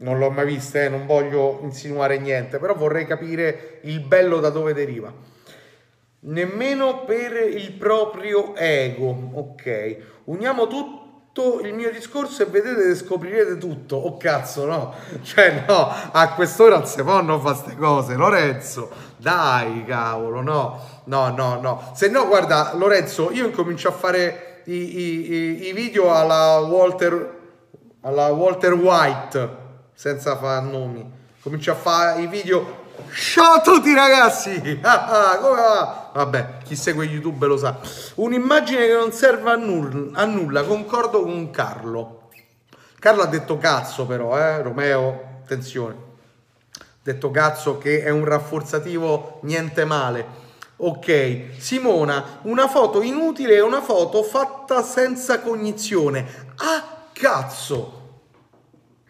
Non 0.01 0.19
l'ho 0.19 0.29
mai 0.29 0.45
vista, 0.45 0.83
eh? 0.83 0.91
non 0.91 1.07
voglio 1.07 1.61
insinuare 1.63 2.19
niente, 2.19 2.59
però 2.59 2.75
vorrei 2.75 3.07
capire 3.07 3.79
il 3.85 4.01
bello 4.01 4.39
da 4.41 4.51
dove 4.51 4.75
deriva. 4.75 5.11
Nemmeno 6.21 7.05
per 7.05 7.33
il 7.33 7.73
proprio 7.73 8.55
ego. 8.55 9.31
Ok. 9.33 9.97
Uniamo 10.25 10.67
tutto 10.67 11.10
tutto 11.41 11.61
il 11.61 11.73
mio 11.73 11.91
discorso 11.91 12.43
e 12.43 12.47
vedete 12.47 12.95
scoprirete 12.95 13.57
tutto. 13.57 13.97
Oh 13.97 14.17
cazzo, 14.19 14.67
no? 14.67 14.95
Cioè, 15.23 15.65
no, 15.67 15.91
a 16.13 16.33
quest'ora 16.35 16.77
non 16.77 16.87
si 16.87 17.03
possono 17.03 17.41
fare 17.41 17.55
queste 17.55 17.77
cose, 17.77 18.15
Lorenzo. 18.15 18.91
Dai, 19.17 19.85
cavolo, 19.87 20.43
no. 20.43 20.81
No, 21.05 21.31
no, 21.31 21.59
no. 21.61 21.93
Se 21.95 22.09
no, 22.09 22.27
guarda, 22.27 22.73
Lorenzo, 22.75 23.31
io 23.33 23.47
incomincio 23.47 23.89
a 23.89 23.93
fare 23.93 24.63
i, 24.65 24.73
i, 24.75 25.69
i 25.69 25.73
video 25.73 26.15
alla 26.15 26.59
Walter, 26.59 27.39
alla 28.03 28.29
Walter 28.29 28.75
White, 28.75 29.57
senza 29.95 30.37
fare 30.37 30.65
nomi. 30.67 31.19
Comincio 31.41 31.73
a 31.73 31.75
fare 31.75 32.21
i 32.21 32.27
video 32.27 32.80
Ciao 33.13 33.55
a 33.55 33.61
tutti 33.61 33.93
ragazzi! 33.93 34.61
Come 34.61 35.61
va? 35.61 36.11
Vabbè, 36.15 36.59
chi 36.65 36.77
segue 36.77 37.07
YouTube 37.07 37.47
lo 37.47 37.57
sa. 37.57 37.79
Un'immagine 38.17 38.87
che 38.87 38.93
non 38.93 39.13
serve 39.13 39.51
a 39.51 39.57
nulla, 39.57 40.21
a 40.21 40.25
nulla, 40.25 40.63
concordo 40.63 41.23
con 41.23 41.51
Carlo. 41.51 42.29
Carlo 42.99 43.23
ha 43.23 43.27
detto 43.27 43.59
cazzo 43.59 44.07
però, 44.07 44.39
eh, 44.39 44.63
Romeo, 44.63 45.41
attenzione. 45.43 45.95
Ha 46.79 46.85
detto 47.03 47.31
cazzo 47.33 47.79
che 47.79 48.05
è 48.05 48.11
un 48.11 48.25
rafforzativo 48.25 49.41
niente 49.43 49.85
male. 49.85 50.49
Ok, 50.77 51.57
Simona, 51.59 52.39
una 52.43 52.69
foto 52.69 53.03
inutile 53.03 53.57
è 53.57 53.63
una 53.63 53.83
foto 53.83 54.23
fatta 54.23 54.83
senza 54.83 55.41
cognizione. 55.41 56.53
Ah, 56.57 57.07
cazzo! 57.13 57.99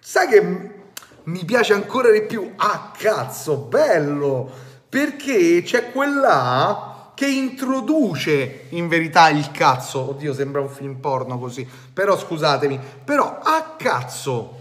Sai 0.00 0.26
che 0.28 0.79
mi 1.24 1.44
piace 1.44 1.72
ancora 1.72 2.10
di 2.10 2.22
più. 2.22 2.52
Ah, 2.56 2.92
cazzo, 2.96 3.56
bello! 3.56 4.50
Perché 4.88 5.62
c'è 5.62 5.92
quella 5.92 7.12
che 7.14 7.26
introduce 7.26 8.66
in 8.70 8.88
verità 8.88 9.28
il 9.28 9.50
cazzo. 9.50 10.10
Oddio, 10.10 10.32
sembra 10.32 10.60
un 10.60 10.68
film 10.68 10.94
porno 10.96 11.38
così. 11.38 11.68
Però 11.92 12.16
scusatemi, 12.18 12.78
però 13.04 13.38
ah, 13.42 13.74
cazzo. 13.76 14.58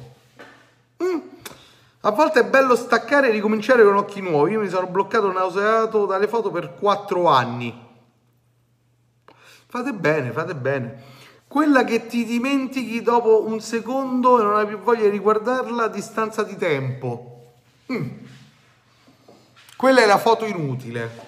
Mm. 1.03 1.19
A 2.01 2.11
volte 2.11 2.41
è 2.41 2.45
bello 2.45 2.75
staccare 2.75 3.29
e 3.29 3.31
ricominciare 3.31 3.83
con 3.83 3.95
occhi 3.95 4.21
nuovi. 4.21 4.51
Io 4.51 4.61
mi 4.61 4.69
sono 4.69 4.87
bloccato 4.87 5.31
nauseato 5.31 6.05
dalle 6.05 6.27
foto 6.27 6.51
per 6.51 6.75
quattro 6.75 7.27
anni. 7.27 7.87
Fate 9.67 9.93
bene, 9.93 10.31
fate 10.31 10.55
bene 10.55 11.17
quella 11.49 11.83
che 11.83 12.05
ti 12.05 12.25
dimentichi 12.25 13.01
dopo 13.01 13.43
un 13.47 13.59
secondo 13.59 14.39
e 14.39 14.43
non 14.43 14.55
hai 14.55 14.67
più 14.67 14.77
voglia 14.77 15.05
di 15.05 15.09
riguardarla 15.09 15.85
a 15.85 15.88
distanza 15.88 16.43
di 16.43 16.55
tempo. 16.55 17.53
Mm. 17.91 18.07
Quella 19.75 20.01
è 20.03 20.05
la 20.05 20.19
foto 20.19 20.45
inutile. 20.45 21.27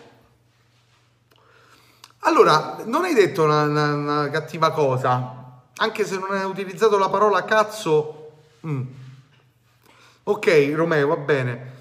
Allora, 2.19 2.83
non 2.85 3.03
hai 3.03 3.15
detto 3.15 3.45
una, 3.45 3.63
una, 3.63 3.95
una 3.95 4.29
cattiva 4.29 4.71
cosa, 4.71 5.63
anche 5.77 6.05
se 6.05 6.19
non 6.19 6.35
hai 6.35 6.43
utilizzato 6.43 6.99
la 6.99 7.09
parola 7.09 7.43
cazzo. 7.43 8.33
Mm. 8.67 8.81
Ok, 10.21 10.71
Romeo, 10.75 11.07
va 11.07 11.17
bene. 11.17 11.71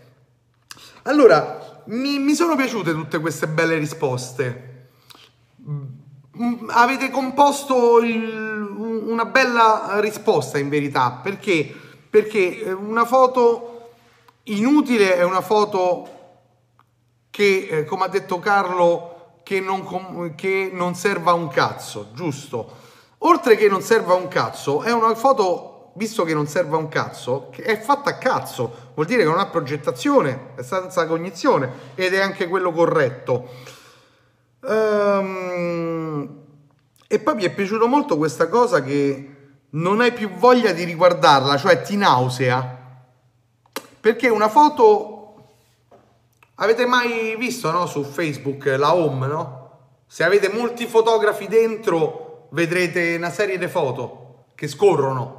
Allora, 1.03 1.83
mi, 1.89 2.19
mi 2.19 2.35
sono 2.35 2.57
piaciute 2.57 2.93
tutte 2.95 3.21
queste 3.21 3.49
belle 3.49 3.77
risposte 3.77 4.70
avete 6.69 7.11
composto 7.11 8.01
il, 8.01 8.75
una 9.07 9.25
bella 9.27 10.01
risposta 10.01 10.59
in 10.59 10.69
verità. 10.69 11.21
Perché? 11.23 11.75
Perché 12.09 12.63
eh, 12.63 12.73
una 12.73 13.05
foto 13.05 13.91
inutile 14.45 15.17
è 15.17 15.23
una 15.23 15.43
foto 15.43 16.19
che 17.31 17.69
eh, 17.71 17.85
come 17.85 18.05
ha 18.05 18.09
detto 18.09 18.39
Carlo 18.39 19.39
che 19.43 19.61
non, 19.61 20.35
che 20.35 20.71
non 20.73 20.95
serva 20.95 21.33
un 21.33 21.49
cazzo 21.49 22.09
giusto? 22.15 22.79
Oltre 23.19 23.57
che 23.57 23.69
non 23.69 23.83
serva 23.83 24.15
un 24.15 24.29
cazzo 24.29 24.83
è 24.83 24.93
una 24.93 25.15
foto 25.15 25.93
visto 25.95 26.25
che 26.25 26.33
non 26.33 26.47
serve 26.47 26.77
un 26.77 26.89
cazzo 26.89 27.51
è 27.57 27.79
fatta 27.79 28.11
a 28.11 28.19
cazzo. 28.19 28.93
Vuol 28.95 29.07
dire 29.07 29.23
che 29.23 29.29
non 29.29 29.39
ha 29.39 29.47
progettazione 29.47 30.53
è 30.57 30.63
senza 30.63 31.07
cognizione 31.07 31.71
ed 31.95 32.15
è 32.15 32.21
anche 32.21 32.49
quello 32.49 32.73
corretto 32.73 33.79
Um, 34.61 36.39
e 37.07 37.19
poi 37.19 37.35
mi 37.35 37.45
è 37.45 37.55
piaciuto 37.55 37.87
molto 37.87 38.17
questa 38.17 38.49
cosa 38.49 38.83
che 38.83 39.37
non 39.71 40.01
hai 40.01 40.13
più 40.13 40.31
voglia 40.31 40.73
di 40.73 40.85
riguardarla, 40.85 41.57
cioè 41.57 41.83
ti 41.83 41.97
nausea. 41.97 42.79
Perché 44.01 44.29
una 44.29 44.49
foto 44.49 45.21
Avete 46.63 46.85
mai 46.85 47.37
visto 47.39 47.71
no, 47.71 47.87
su 47.87 48.03
Facebook 48.05 48.67
la 48.77 48.95
home, 48.95 49.27
no? 49.27 49.79
Se 50.07 50.25
avete 50.25 50.51
molti 50.51 50.87
fotografi 50.87 51.47
dentro, 51.47 52.49
vedrete 52.51 53.17
una 53.17 53.31
serie 53.31 53.57
di 53.57 53.67
foto 53.67 54.45
che 54.55 54.69
scorrono. 54.69 55.39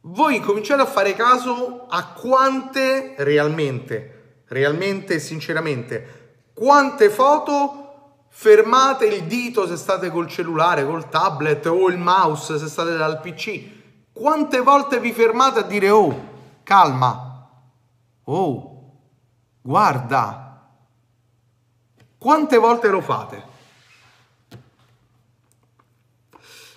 Voi 0.00 0.40
cominciate 0.40 0.82
a 0.82 0.86
fare 0.86 1.14
caso 1.14 1.86
a 1.88 2.08
quante 2.08 3.14
realmente, 3.18 4.40
realmente 4.48 5.14
e 5.14 5.18
sinceramente, 5.20 6.21
quante 6.62 7.10
foto 7.10 8.26
fermate 8.28 9.06
il 9.06 9.24
dito 9.24 9.66
se 9.66 9.74
state 9.76 10.10
col 10.10 10.28
cellulare, 10.28 10.86
col 10.86 11.08
tablet 11.08 11.66
o 11.66 11.88
il 11.88 11.98
mouse 11.98 12.56
se 12.56 12.68
state 12.68 12.96
dal 12.96 13.20
PC. 13.20 14.12
Quante 14.12 14.60
volte 14.60 15.00
vi 15.00 15.12
fermate 15.12 15.58
a 15.58 15.62
dire 15.62 15.90
oh, 15.90 16.28
calma, 16.62 17.48
oh, 18.22 18.92
guarda. 19.60 20.68
Quante 22.16 22.56
volte 22.58 22.88
lo 22.90 23.00
fate? 23.00 23.44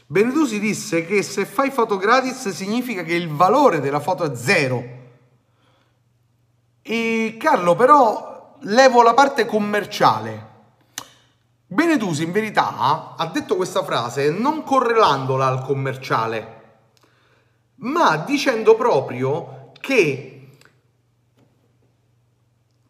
Benedusi 0.07 0.59
disse 0.59 1.05
che 1.05 1.21
se 1.21 1.45
fai 1.45 1.69
foto 1.69 1.97
gratis 1.97 2.49
significa 2.49 3.03
che 3.03 3.13
il 3.13 3.29
valore 3.29 3.79
della 3.81 3.99
foto 3.99 4.23
è 4.23 4.36
zero. 4.36 4.83
E 6.81 7.38
Carlo 7.39 7.75
però 7.75 8.33
levo 8.68 9.01
la 9.01 9.13
parte 9.13 9.45
commerciale. 9.45 10.53
Benedusi 11.68 12.24
in 12.24 12.32
verità 12.32 13.16
ha 13.16 13.26
detto 13.28 13.55
questa 13.55 13.84
frase 13.84 14.30
non 14.30 14.63
correlandola 14.63 15.45
al 15.45 15.63
commerciale, 15.63 16.63
ma 17.78 18.18
dicendo 18.18 18.76
proprio 18.76 19.72
che 19.80 20.57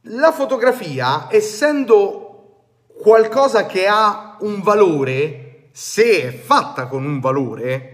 la 0.02 0.32
fotografia, 0.32 1.28
essendo 1.30 2.66
qualcosa 3.02 3.66
che 3.66 3.88
ha 3.88 4.38
un 4.42 4.62
valore, 4.62 5.70
se 5.72 6.28
è 6.28 6.32
fatta 6.32 6.88
con 6.88 7.06
un 7.06 7.20
valore, 7.20 7.92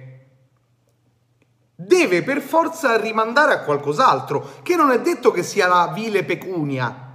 deve 1.73 2.21
per 2.21 2.41
forza 2.41 2.97
rimandare 2.97 3.53
a 3.53 3.61
qualcos'altro, 3.61 4.59
che 4.61 4.75
non 4.75 4.91
è 4.91 4.99
detto 4.99 5.31
che 5.31 5.41
sia 5.41 5.67
la 5.67 5.91
vile 5.93 6.23
pecunia, 6.23 7.10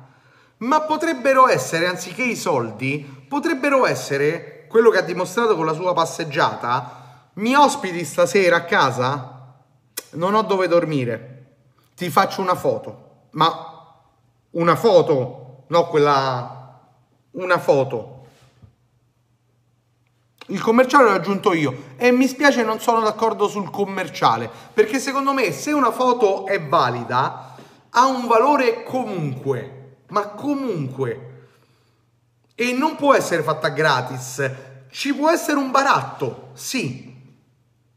ma 0.59 0.81
potrebbero 0.83 1.49
essere, 1.49 1.87
anziché 1.87 2.23
i 2.23 2.37
soldi, 2.37 3.25
potrebbero 3.29 3.87
essere 3.87 4.67
quello 4.69 4.91
che 4.91 4.99
ha 4.99 5.03
dimostrato 5.03 5.57
con 5.57 5.67
la 5.67 5.73
sua 5.73 5.93
passeggiata. 5.93 7.29
Mi 7.35 7.55
ospiti 7.55 8.05
stasera 8.05 8.57
a 8.57 8.65
casa? 8.65 9.55
Non 10.13 10.35
ho 10.35 10.43
dove 10.43 10.69
dormire. 10.69 11.57
Ti 11.95 12.09
faccio 12.11 12.41
una 12.41 12.55
foto. 12.55 13.29
Ma 13.33 13.95
una 14.51 14.77
foto, 14.77 15.65
no 15.69 15.87
quella... 15.89 16.81
Una 17.33 17.59
foto. 17.59 18.15
Il 20.49 20.63
commerciale 20.63 21.05
l'ho 21.05 21.17
aggiunto 21.17 21.53
io 21.53 21.95
e 21.97 22.13
mi 22.13 22.29
spiace 22.29 22.63
non 22.63 22.79
sono 22.81 23.01
d'accordo 23.01 23.49
sul 23.49 23.69
commerciale 23.69 24.49
perché 24.73 25.01
secondo 25.01 25.33
me 25.33 25.51
se 25.51 25.73
una 25.73 25.91
foto 25.91 26.47
è 26.47 26.63
valida 26.63 27.57
ha 27.91 28.07
un 28.07 28.29
valore 28.29 28.85
comunque, 28.85 29.86
ma 30.09 30.29
comunque 30.29 31.35
e 32.59 32.73
non 32.73 32.97
può 32.97 33.15
essere 33.15 33.43
fatta 33.43 33.69
gratis. 33.69 34.51
Ci 34.91 35.15
può 35.15 35.31
essere 35.31 35.59
un 35.59 35.71
baratto, 35.71 36.49
sì. 36.55 37.15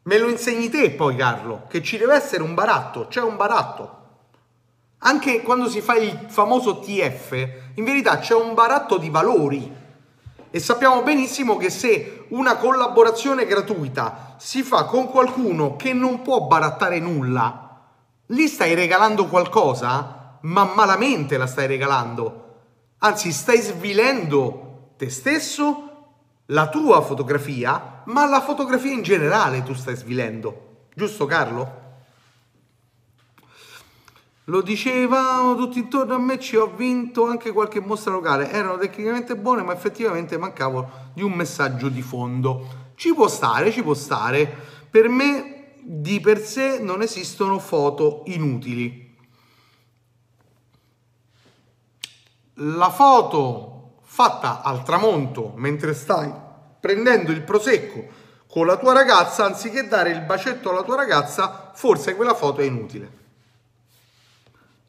Me 0.04 0.18
lo 0.18 0.30
insegni 0.30 0.70
te 0.70 0.92
poi 0.92 1.16
Carlo, 1.16 1.66
che 1.70 1.82
ci 1.82 1.98
deve 1.98 2.16
essere 2.16 2.44
un 2.44 2.54
baratto, 2.54 3.08
c'è 3.08 3.22
un 3.22 3.38
baratto. 3.38 3.98
Anche 5.00 5.42
quando 5.44 5.70
si 5.70 5.80
fa 5.80 5.96
il 5.96 6.26
famoso 6.28 6.80
TF, 6.80 7.32
in 7.76 7.86
verità 7.86 8.20
c'è 8.20 8.36
un 8.36 8.54
baratto 8.54 8.98
di 8.98 9.10
valori. 9.10 9.78
E 10.52 10.60
sappiamo 10.60 11.04
benissimo 11.04 11.56
che 11.56 11.70
se 11.70 12.26
una 12.30 12.58
collaborazione 12.58 13.46
gratuita 13.46 14.36
si 14.38 14.62
fa 14.62 14.84
con 14.86 15.08
qualcuno 15.08 15.78
che 15.78 15.94
non 15.94 16.22
può 16.22 16.48
barattare 16.48 17.00
nulla, 17.00 17.82
lì 18.28 18.48
stai 18.48 18.74
regalando 18.74 19.28
qualcosa, 19.28 20.19
ma 20.42 20.72
malamente 20.76 21.38
la 21.38 21.48
stai 21.48 21.68
regalando 21.68 22.48
Anzi, 23.02 23.32
stai 23.32 23.60
svilendo 23.60 24.92
te 24.98 25.10
stesso, 25.10 25.86
la 26.48 26.68
tua 26.68 27.02
fotografia, 27.02 28.02
ma 28.08 28.26
la 28.26 28.42
fotografia 28.42 28.92
in 28.92 29.04
generale 29.04 29.64
tu 29.64 29.74
stai 29.74 29.96
svilendo. 29.96 30.88
Giusto 30.94 31.26
Carlo? 31.26 31.78
Lo 34.46 34.62
dicevano 34.62 35.56
tutti 35.56 35.80
intorno 35.80 36.16
a 36.16 36.18
me, 36.18 36.40
ci 36.40 36.58
ho 36.58 36.74
vinto 36.76 37.26
anche 37.26 37.54
qualche 37.54 37.80
mostra 37.80 38.12
locale. 38.12 38.52
Erano 38.52 38.78
tecnicamente 38.78 39.38
buone, 39.38 39.62
ma 39.62 39.72
effettivamente 39.72 40.38
mancavo 40.38 40.90
di 41.14 41.24
un 41.24 41.32
messaggio 41.32 41.88
di 41.88 42.02
fondo. 42.02 42.92
Ci 42.96 43.14
può 43.14 43.30
stare, 43.30 43.72
ci 43.72 43.82
può 43.82 43.94
stare. 43.94 44.54
Per 44.90 45.08
me 45.08 45.76
di 45.82 46.20
per 46.20 46.40
sé 46.40 46.80
non 46.80 47.02
esistono 47.02 47.60
foto 47.60 48.24
inutili. 48.26 49.09
La 52.60 52.90
foto 52.90 54.00
fatta 54.02 54.62
al 54.62 54.84
tramonto 54.84 55.54
mentre 55.56 55.94
stai 55.94 56.32
prendendo 56.80 57.32
il 57.32 57.42
prosecco 57.42 58.28
con 58.48 58.66
la 58.66 58.78
tua 58.78 58.94
ragazza, 58.94 59.46
anziché 59.46 59.88
dare 59.88 60.10
il 60.10 60.22
bacetto 60.22 60.72
alla 60.72 60.82
tua 60.82 60.96
ragazza, 60.96 61.72
forse 61.74 62.16
quella 62.16 62.34
foto 62.34 62.62
è 62.62 62.64
inutile. 62.64 63.18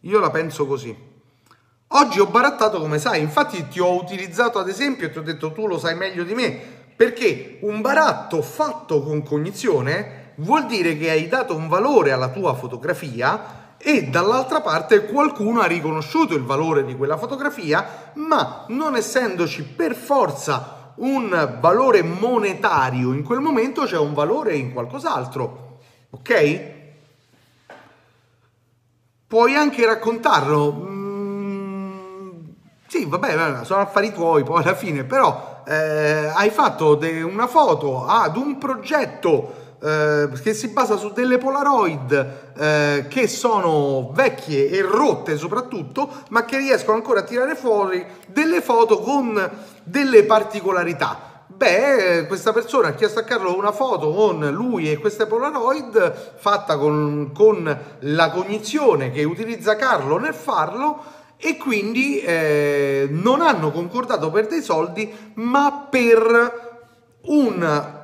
Io 0.01 0.19
la 0.19 0.31
penso 0.31 0.67
così. 0.67 0.97
Oggi 1.89 2.21
ho 2.21 2.27
barattato 2.27 2.81
come 2.81 2.99
sai, 2.99 3.21
infatti 3.21 3.69
ti 3.69 3.79
ho 3.79 3.95
utilizzato 4.01 4.59
ad 4.59 4.69
esempio 4.69 5.07
e 5.07 5.11
ti 5.11 5.19
ho 5.19 5.23
detto 5.23 5.53
tu 5.53 5.67
lo 5.67 5.79
sai 5.79 5.95
meglio 5.95 6.25
di 6.25 6.35
me, 6.35 6.59
perché 6.97 7.59
un 7.63 7.83
baratto 7.83 8.41
fatto 8.41 9.03
con 9.03 9.23
cognizione 9.23 10.33
vuol 10.37 10.65
dire 10.67 10.97
che 10.97 11.11
hai 11.11 11.29
dato 11.29 11.55
un 11.55 11.69
valore 11.69 12.13
alla 12.13 12.31
tua 12.31 12.55
fotografia 12.55 13.60
e 13.83 14.05
dall'altra 14.05 14.61
parte 14.61 15.07
qualcuno 15.07 15.61
ha 15.61 15.67
riconosciuto 15.67 16.35
il 16.35 16.45
valore 16.45 16.85
di 16.85 16.95
quella 16.95 17.17
fotografia, 17.17 18.13
ma 18.15 18.65
non 18.69 18.95
essendoci 18.95 19.63
per 19.63 19.95
forza 19.95 20.93
un 20.97 21.57
valore 21.61 22.03
monetario 22.03 23.15
in 23.15 23.23
quel 23.23 23.41
momento, 23.41 23.85
c'è 23.85 23.97
un 23.97 24.13
valore 24.13 24.55
in 24.55 24.75
qualcos'altro. 24.75 25.79
Ok? 26.11 26.63
Puoi 29.27 29.55
anche 29.55 29.87
raccontarlo. 29.87 30.73
Mm, 30.73 31.91
sì, 32.87 33.07
vabbè, 33.07 33.65
sono 33.65 33.81
affari 33.81 34.13
tuoi 34.13 34.43
poi 34.43 34.63
alla 34.63 34.75
fine, 34.75 35.05
però 35.05 35.63
eh, 35.67 36.31
hai 36.35 36.51
fatto 36.51 36.97
de- 36.97 37.23
una 37.23 37.47
foto 37.47 38.05
ad 38.05 38.37
un 38.37 38.59
progetto 38.59 39.60
eh, 39.83 40.29
che 40.43 40.53
si 40.53 40.69
basa 40.69 40.97
su 40.97 41.11
delle 41.13 41.39
Polaroid 41.39 42.53
eh, 42.57 43.07
che 43.09 43.27
sono 43.27 44.11
vecchie 44.13 44.69
e 44.69 44.83
rotte 44.83 45.37
soprattutto, 45.37 46.11
ma 46.29 46.45
che 46.45 46.59
riescono 46.59 46.97
ancora 46.97 47.21
a 47.21 47.25
tirare 47.25 47.55
fuori 47.55 48.05
delle 48.27 48.61
foto 48.61 48.99
con 49.01 49.51
delle 49.83 50.25
particolarità. 50.25 51.29
Beh, 51.47 52.27
questa 52.27 52.53
persona 52.53 52.89
ha 52.89 52.95
chiesto 52.95 53.21
a 53.21 53.25
Carlo 53.25 53.57
una 53.57 53.73
foto 53.73 54.13
con 54.13 54.49
lui 54.51 54.91
e 54.91 54.99
queste 54.99 55.27
Polaroid 55.27 56.35
fatta 56.37 56.79
con, 56.79 57.33
con 57.35 57.79
la 58.01 58.31
cognizione 58.31 59.11
che 59.11 59.25
utilizza 59.25 59.77
Carlo 59.77 60.19
nel 60.19 60.35
farlo 60.35 61.03
e 61.37 61.57
quindi 61.57 62.21
eh, 62.21 63.09
non 63.11 63.41
hanno 63.41 63.71
concordato 63.71 64.31
per 64.31 64.47
dei 64.47 64.63
soldi 64.63 65.11
ma 65.35 65.87
per 65.91 66.69
un 67.23 67.99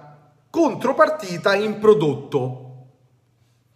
contropartita 0.57 1.55
in 1.55 1.79
prodotto. 1.79 2.87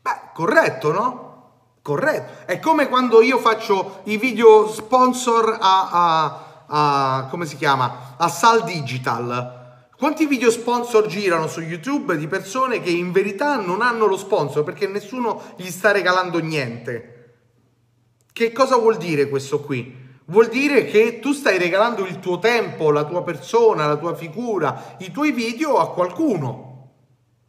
Beh, 0.01 0.31
corretto, 0.33 0.91
no? 0.91 1.51
Corretto. 1.83 2.47
È 2.51 2.59
come 2.59 2.89
quando 2.89 3.21
io 3.21 3.37
faccio 3.37 4.01
i 4.05 4.17
video 4.17 4.67
sponsor 4.67 5.59
a, 5.61 5.91
a, 5.91 6.65
a 6.69 7.27
come 7.29 7.45
si 7.45 7.59
chiama? 7.59 8.15
A 8.17 8.29
Sal 8.29 8.65
Digital. 8.65 9.89
Quanti 9.95 10.25
video 10.25 10.51
sponsor 10.51 11.05
girano 11.05 11.49
su 11.49 11.61
YouTube 11.61 12.17
di 12.17 12.27
persone 12.27 12.81
che 12.81 12.89
in 12.89 13.13
verità 13.13 13.57
non 13.57 13.83
hanno 13.83 14.07
lo 14.07 14.17
sponsor 14.17 14.65
perché 14.65 14.87
nessuno 14.87 15.53
gli 15.57 15.69
sta 15.69 15.93
regalando 15.93 16.39
niente? 16.39 17.35
Che 18.33 18.53
cosa 18.53 18.77
vuol 18.77 18.97
dire 18.97 19.29
questo 19.29 19.61
qui? 19.61 19.99
Vuol 20.25 20.49
dire 20.49 20.87
che 20.87 21.19
tu 21.19 21.35
stai 21.35 21.59
regalando 21.59 22.07
il 22.07 22.21
tuo 22.21 22.39
tempo, 22.39 22.91
la 22.91 23.05
tua 23.05 23.23
persona, 23.23 23.87
la 23.87 23.97
tua 23.97 24.15
figura, 24.15 24.97
i 25.01 25.11
tuoi 25.11 25.33
video 25.33 25.77
a 25.77 25.93
qualcuno 25.93 26.69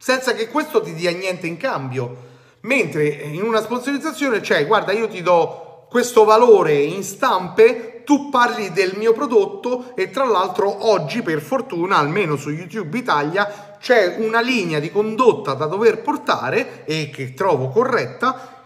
senza 0.02 0.34
che 0.34 0.48
questo 0.48 0.80
ti 0.80 0.94
dia 0.94 1.12
niente 1.12 1.46
in 1.46 1.56
cambio. 1.56 2.30
Mentre 2.62 3.06
in 3.06 3.40
una 3.40 3.60
sponsorizzazione 3.62 4.40
c'è, 4.40 4.66
guarda, 4.66 4.90
io 4.90 5.06
ti 5.06 5.22
do 5.22 5.86
questo 5.88 6.24
valore 6.24 6.74
in 6.74 7.04
stampe, 7.04 8.02
tu 8.04 8.28
parli 8.28 8.72
del 8.72 8.94
mio 8.96 9.12
prodotto 9.12 9.94
e 9.94 10.10
tra 10.10 10.24
l'altro 10.24 10.88
oggi 10.90 11.22
per 11.22 11.40
fortuna, 11.40 11.98
almeno 11.98 12.34
su 12.34 12.50
YouTube 12.50 12.98
Italia, 12.98 13.76
c'è 13.78 14.16
una 14.18 14.40
linea 14.40 14.80
di 14.80 14.90
condotta 14.90 15.54
da 15.54 15.66
dover 15.66 16.02
portare 16.02 16.84
e 16.84 17.08
che 17.10 17.32
trovo 17.32 17.68
corretta 17.68 18.62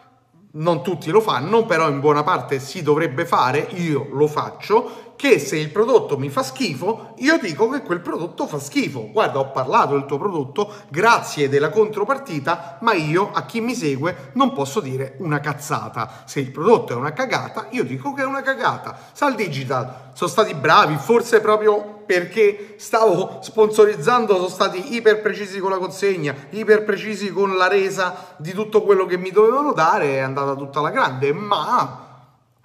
non 0.53 0.83
tutti 0.83 1.11
lo 1.11 1.21
fanno, 1.21 1.67
però 1.67 1.91
in 1.91 2.01
buona 2.01 2.23
parte 2.23 2.59
si 2.61 2.83
dovrebbe 2.83 3.27
fare, 3.27 3.69
io 3.73 4.09
lo 4.13 4.27
faccio, 4.27 5.06
che 5.17 5.39
se 5.39 5.57
il 5.57 5.71
prodotto 5.71 6.19
mi 6.19 6.29
fa 6.29 6.43
schifo, 6.43 7.15
io 7.17 7.39
dico 7.39 7.69
che 7.71 7.81
quel 7.81 8.01
prodotto 8.01 8.47
fa 8.47 8.59
schifo. 8.59 9.11
Guarda, 9.11 9.39
ho 9.39 9.51
parlato 9.51 9.95
del 9.95 10.07
tuo 10.07 10.19
prodotto, 10.19 10.73
grazie 10.89 11.49
della 11.49 11.71
contropartita, 11.71 12.79
ma 12.83 12.93
io 12.93 13.31
a 13.33 13.45
chi 13.45 13.61
mi 13.61 13.75
segue 13.75 14.31
non 14.35 14.53
posso 14.53 14.81
dire 14.81 15.17
una 15.19 15.41
cazzata. 15.41 16.23
Se 16.27 16.41
il 16.41 16.51
prodotto 16.51 16.93
è 16.93 16.97
una 16.97 17.13
cagata, 17.13 17.67
io 17.71 17.85
dico 17.85 18.13
che 18.13 18.23
è 18.23 18.27
una 18.27 18.43
cagata. 18.43 18.97
Sal 19.13 19.35
Digital 19.35 20.11
sono 20.13 20.31
stati 20.31 20.55
bravi, 20.55 20.97
forse 20.97 21.41
proprio 21.41 22.03
perché 22.07 22.75
stavo 22.79 23.39
sponsorizzando, 23.43 24.37
sono 24.37 24.49
stati 24.49 24.95
iper 24.95 25.21
precisi 25.21 25.59
con 25.59 25.71
la 25.71 25.79
consegna, 25.79 26.35
iper 26.51 26.85
precisi 26.85 27.33
con 27.33 27.57
la 27.57 27.69
resa 27.69 28.35
di 28.37 28.53
tutto 28.53 28.83
quello 28.83 29.07
che 29.07 29.19
mi 29.19 29.31
dovevano 29.31 29.73
dare, 29.73 30.15
è 30.15 30.19
andata 30.19 30.55
tutta 30.55 30.81
la 30.81 30.91
grande, 30.91 31.33
ma 31.33 32.06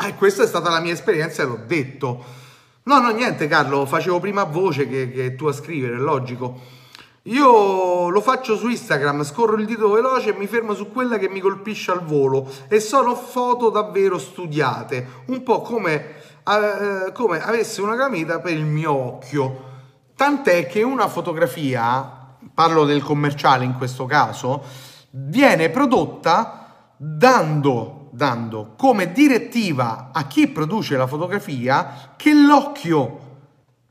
eh, 0.08 0.16
questa 0.16 0.44
è 0.44 0.48
stata 0.48 0.70
la 0.70 0.80
mia 0.80 0.94
esperienza 0.94 1.44
e 1.44 1.46
l'ho 1.46 1.60
detto. 1.66 2.24
No, 2.84 3.00
no, 3.00 3.10
niente 3.12 3.48
Carlo, 3.48 3.86
facevo 3.86 4.20
prima 4.20 4.44
voce 4.44 4.88
che, 4.88 5.12
che 5.12 5.36
tu 5.36 5.46
a 5.46 5.54
scrivere, 5.54 5.96
è 5.96 6.00
logico. 6.00 6.80
Io 7.26 8.10
lo 8.10 8.22
faccio 8.22 8.58
su 8.58 8.68
Instagram, 8.68 9.24
scorro 9.24 9.56
il 9.56 9.68
dito 9.68 9.92
veloce 9.92 10.30
e 10.30 10.34
mi 10.34 10.48
fermo 10.48 10.74
su 10.74 10.92
quella 10.92 11.20
che 11.20 11.30
mi 11.30 11.40
colpisce 11.40 11.92
al 11.92 12.04
volo 12.04 12.52
e 12.68 12.80
sono 12.80 13.14
foto 13.14 13.70
davvero 13.70 14.18
studiate, 14.18 15.24
un 15.28 15.44
po' 15.44 15.62
come, 15.62 16.16
eh, 16.44 17.12
come 17.14 17.40
avessi 17.40 17.80
una 17.80 17.96
camita 17.96 18.40
per 18.40 18.54
il 18.54 18.66
mio 18.66 18.92
occhio. 18.92 19.70
Tant'è 20.16 20.66
che 20.66 20.82
una 20.82 21.08
fotografia, 21.08 22.36
parlo 22.56 22.86
del 22.86 23.04
commerciale 23.04 23.66
in 23.66 23.76
questo 23.78 24.08
caso, 24.08 24.64
viene 25.12 25.70
prodotta 25.70 26.94
dando 26.98 28.01
dando 28.12 28.74
come 28.78 29.12
direttiva 29.12 30.10
a 30.12 30.28
chi 30.28 30.48
produce 30.48 30.98
la 30.98 31.08
fotografia 31.08 32.14
che 32.16 32.34
l'occhio 32.34 33.30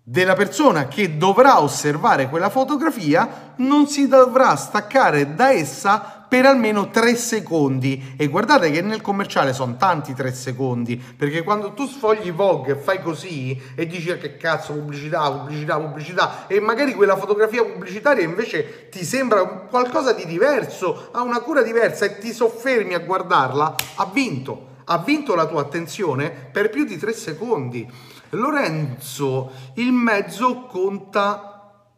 della 0.03 0.35
persona 0.35 0.89
che 0.89 1.17
dovrà 1.17 1.61
osservare 1.61 2.29
quella 2.29 2.51
fotografia 2.51 3.55
non 3.57 3.87
si 3.87 4.09
dovrà 4.09 4.57
staccare 4.57 5.35
da 5.35 5.53
essa 5.53 6.20
per 6.31 6.47
almeno 6.47 6.91
3 6.91 7.17
secondi. 7.17 8.15
E 8.17 8.29
guardate 8.29 8.71
che 8.71 8.83
nel 8.83 9.01
commerciale 9.01 9.53
sono 9.53 9.77
tanti 9.77 10.15
3 10.15 10.33
secondi 10.33 10.97
perché 10.97 11.43
quando 11.43 11.73
tu 11.73 11.89
sfogli 11.89 12.31
Vogue 12.31 12.75
e 12.75 12.77
fai 12.77 13.03
così 13.03 13.61
e 13.75 13.85
dici 13.89 14.13
ah, 14.13 14.17
che 14.17 14.37
cazzo 14.37 14.75
pubblicità 14.75 15.29
pubblicità 15.29 15.77
pubblicità 15.81 16.47
e 16.47 16.61
magari 16.61 16.95
quella 16.95 17.17
fotografia 17.17 17.65
pubblicitaria 17.65 18.23
invece 18.23 18.89
ti 18.91 19.05
sembra 19.05 19.45
qualcosa 19.45 20.13
di 20.13 20.25
diverso 20.25 21.09
ha 21.11 21.23
una 21.23 21.41
cura 21.41 21.63
diversa 21.63 22.05
e 22.05 22.19
ti 22.19 22.33
soffermi 22.33 22.95
a 22.95 23.01
guardarla 23.01 23.75
ha 23.97 24.11
vinto 24.13 24.69
ha 24.85 24.99
vinto 24.99 25.35
la 25.35 25.47
tua 25.47 25.63
attenzione 25.63 26.31
per 26.31 26.71
più 26.71 26.85
di 26.85 26.97
3 26.97 27.13
secondi. 27.13 27.89
Lorenzo 28.31 29.51
il 29.75 29.93
mezzo 29.93 30.67
conta 30.67 31.89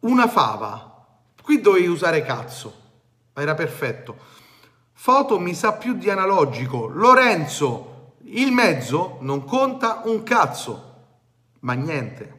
una 0.00 0.28
fava. 0.28 1.06
Qui 1.42 1.60
dovevi 1.60 1.86
usare 1.86 2.22
cazzo 2.22 2.77
era 3.40 3.54
perfetto. 3.54 4.16
Foto 4.92 5.38
mi 5.38 5.54
sa 5.54 5.72
più 5.72 5.94
di 5.94 6.10
analogico. 6.10 6.86
Lorenzo, 6.86 8.14
il 8.24 8.52
mezzo 8.52 9.18
non 9.20 9.44
conta 9.44 10.02
un 10.04 10.22
cazzo, 10.22 10.94
ma 11.60 11.74
niente. 11.74 12.36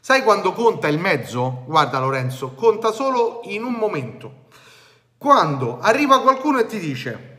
Sai 0.00 0.22
quando 0.22 0.52
conta 0.52 0.88
il 0.88 0.98
mezzo? 0.98 1.64
Guarda 1.66 1.98
Lorenzo, 1.98 2.52
conta 2.54 2.92
solo 2.92 3.40
in 3.44 3.64
un 3.64 3.72
momento. 3.74 4.46
Quando 5.16 5.78
arriva 5.80 6.20
qualcuno 6.20 6.58
e 6.58 6.66
ti 6.66 6.78
dice 6.78 7.30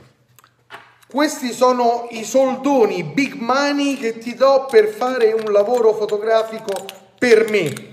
questi 1.14 1.54
sono 1.54 2.08
i 2.10 2.24
soldoni 2.24 3.04
big 3.04 3.36
money 3.36 3.98
che 3.98 4.18
ti 4.18 4.34
do 4.34 4.66
per 4.68 4.88
fare 4.88 5.32
un 5.32 5.52
lavoro 5.52 5.94
fotografico 5.94 6.72
per 7.20 7.52
me. 7.52 7.93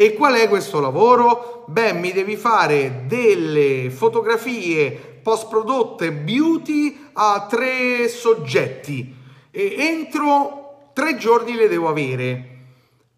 E 0.00 0.14
qual 0.14 0.32
è 0.32 0.48
questo 0.48 0.80
lavoro? 0.80 1.66
Beh, 1.66 1.92
mi 1.92 2.10
devi 2.12 2.34
fare 2.34 3.04
delle 3.06 3.90
fotografie 3.90 5.20
post 5.22 5.46
prodotte 5.48 6.10
beauty 6.10 7.10
a 7.12 7.46
tre 7.46 8.08
soggetti 8.08 9.14
e 9.50 9.74
entro 9.76 10.88
tre 10.94 11.18
giorni 11.18 11.54
le 11.54 11.68
devo 11.68 11.88
avere. 11.88 12.60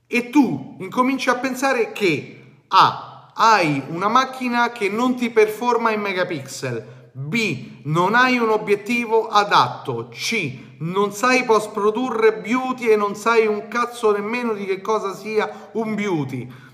E 0.09 0.29
tu 0.29 0.75
incominci 0.81 1.29
a 1.29 1.37
pensare 1.37 1.93
che 1.93 2.43
A. 2.67 3.31
Hai 3.33 3.81
una 3.91 4.09
macchina 4.09 4.73
che 4.73 4.89
non 4.89 5.15
ti 5.15 5.31
performa 5.31 5.93
in 5.93 6.01
megapixel. 6.01 7.11
B. 7.13 7.83
Non 7.85 8.17
hai 8.17 8.39
un 8.39 8.49
obiettivo 8.49 9.29
adatto. 9.29 10.09
C 10.11 10.71
non 10.79 11.13
sai 11.13 11.45
post 11.45 11.71
produrre 11.71 12.39
beauty 12.39 12.89
e 12.89 12.97
non 12.97 13.15
sai 13.15 13.47
un 13.47 13.69
cazzo 13.69 14.11
nemmeno 14.11 14.53
di 14.53 14.65
che 14.65 14.81
cosa 14.81 15.15
sia 15.15 15.71
un 15.75 15.95
beauty. 15.95 16.71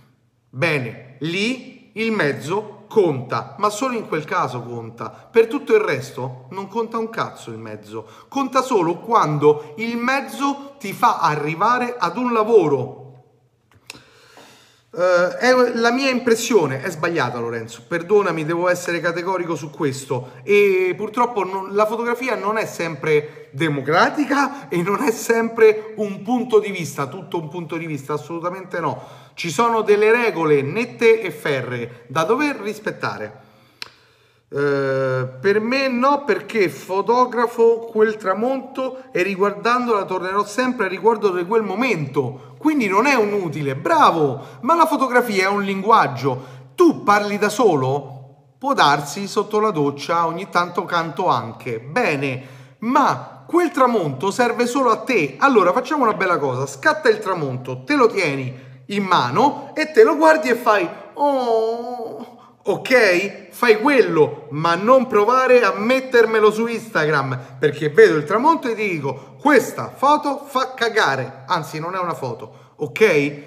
Bene, 0.50 1.16
lì 1.20 1.90
il 1.94 2.10
mezzo 2.10 2.84
conta, 2.88 3.54
ma 3.58 3.68
solo 3.68 3.94
in 3.94 4.08
quel 4.08 4.24
caso 4.24 4.62
conta. 4.62 5.10
Per 5.10 5.46
tutto 5.46 5.74
il 5.74 5.80
resto 5.80 6.46
non 6.50 6.68
conta 6.68 6.96
un 6.96 7.10
cazzo 7.10 7.50
il 7.50 7.58
mezzo. 7.58 8.06
Conta 8.28 8.62
solo 8.62 8.96
quando 8.96 9.74
il 9.76 9.96
mezzo 9.96 10.76
ti 10.78 10.92
fa 10.92 11.18
arrivare 11.18 11.96
ad 11.98 12.16
un 12.16 12.32
lavoro. 12.32 13.07
Uh, 14.90 15.36
è 15.36 15.52
la 15.74 15.92
mia 15.92 16.08
impressione 16.08 16.80
è 16.80 16.90
sbagliata 16.90 17.38
Lorenzo, 17.38 17.82
perdonami, 17.86 18.46
devo 18.46 18.68
essere 18.68 19.00
categorico 19.00 19.54
su 19.54 19.68
questo. 19.68 20.30
E 20.42 20.94
purtroppo 20.96 21.44
non, 21.44 21.74
la 21.74 21.84
fotografia 21.84 22.34
non 22.36 22.56
è 22.56 22.64
sempre 22.64 23.48
democratica 23.50 24.70
e 24.70 24.80
non 24.80 25.02
è 25.02 25.10
sempre 25.10 25.92
un 25.96 26.22
punto 26.22 26.58
di 26.58 26.70
vista, 26.70 27.06
tutto 27.06 27.38
un 27.38 27.48
punto 27.48 27.76
di 27.76 27.86
vista, 27.86 28.14
assolutamente 28.14 28.80
no. 28.80 29.02
Ci 29.34 29.50
sono 29.50 29.82
delle 29.82 30.10
regole 30.10 30.62
nette 30.62 31.20
e 31.20 31.30
ferre 31.30 32.04
da 32.06 32.24
dover 32.24 32.56
rispettare. 32.56 33.46
Uh, 34.50 35.38
per 35.40 35.60
me 35.60 35.88
no, 35.88 36.24
perché 36.24 36.70
fotografo 36.70 37.80
quel 37.80 38.16
tramonto 38.16 39.02
e 39.12 39.22
riguardandola 39.22 40.06
tornerò 40.06 40.42
sempre 40.46 40.86
a 40.86 40.88
riguardo 40.88 41.30
di 41.30 41.44
quel 41.44 41.62
momento. 41.62 42.54
Quindi 42.58 42.88
non 42.88 43.04
è 43.04 43.14
un 43.14 43.32
utile, 43.34 43.76
bravo, 43.76 44.40
ma 44.62 44.74
la 44.74 44.86
fotografia 44.86 45.44
è 45.44 45.48
un 45.48 45.62
linguaggio. 45.62 46.56
Tu 46.74 47.02
parli 47.02 47.36
da 47.36 47.50
solo? 47.50 48.14
Può 48.58 48.72
darsi 48.72 49.28
sotto 49.28 49.60
la 49.60 49.70
doccia, 49.70 50.26
ogni 50.26 50.48
tanto 50.48 50.84
canto 50.84 51.28
anche. 51.28 51.78
Bene, 51.78 52.42
ma 52.78 53.44
quel 53.46 53.70
tramonto 53.70 54.30
serve 54.30 54.66
solo 54.66 54.90
a 54.90 54.96
te. 54.96 55.36
Allora 55.38 55.72
facciamo 55.72 56.04
una 56.04 56.14
bella 56.14 56.38
cosa, 56.38 56.66
scatta 56.66 57.10
il 57.10 57.18
tramonto, 57.18 57.84
te 57.84 57.96
lo 57.96 58.06
tieni 58.06 58.66
in 58.86 59.04
mano 59.04 59.72
e 59.74 59.92
te 59.92 60.02
lo 60.04 60.16
guardi 60.16 60.48
e 60.48 60.54
fai 60.54 60.88
oh 61.14 62.37
ok? 62.72 63.48
Fai 63.50 63.80
quello 63.80 64.46
ma 64.50 64.74
non 64.74 65.06
provare 65.06 65.62
a 65.62 65.72
mettermelo 65.72 66.50
su 66.50 66.66
Instagram 66.66 67.56
perché 67.58 67.88
vedo 67.88 68.16
il 68.16 68.24
tramonto 68.24 68.68
e 68.68 68.74
ti 68.74 68.88
dico 68.88 69.36
questa 69.40 69.92
foto 69.94 70.44
fa 70.46 70.74
cagare 70.74 71.44
anzi 71.46 71.78
non 71.78 71.94
è 71.94 71.98
una 71.98 72.14
foto 72.14 72.74
ok? 72.76 73.42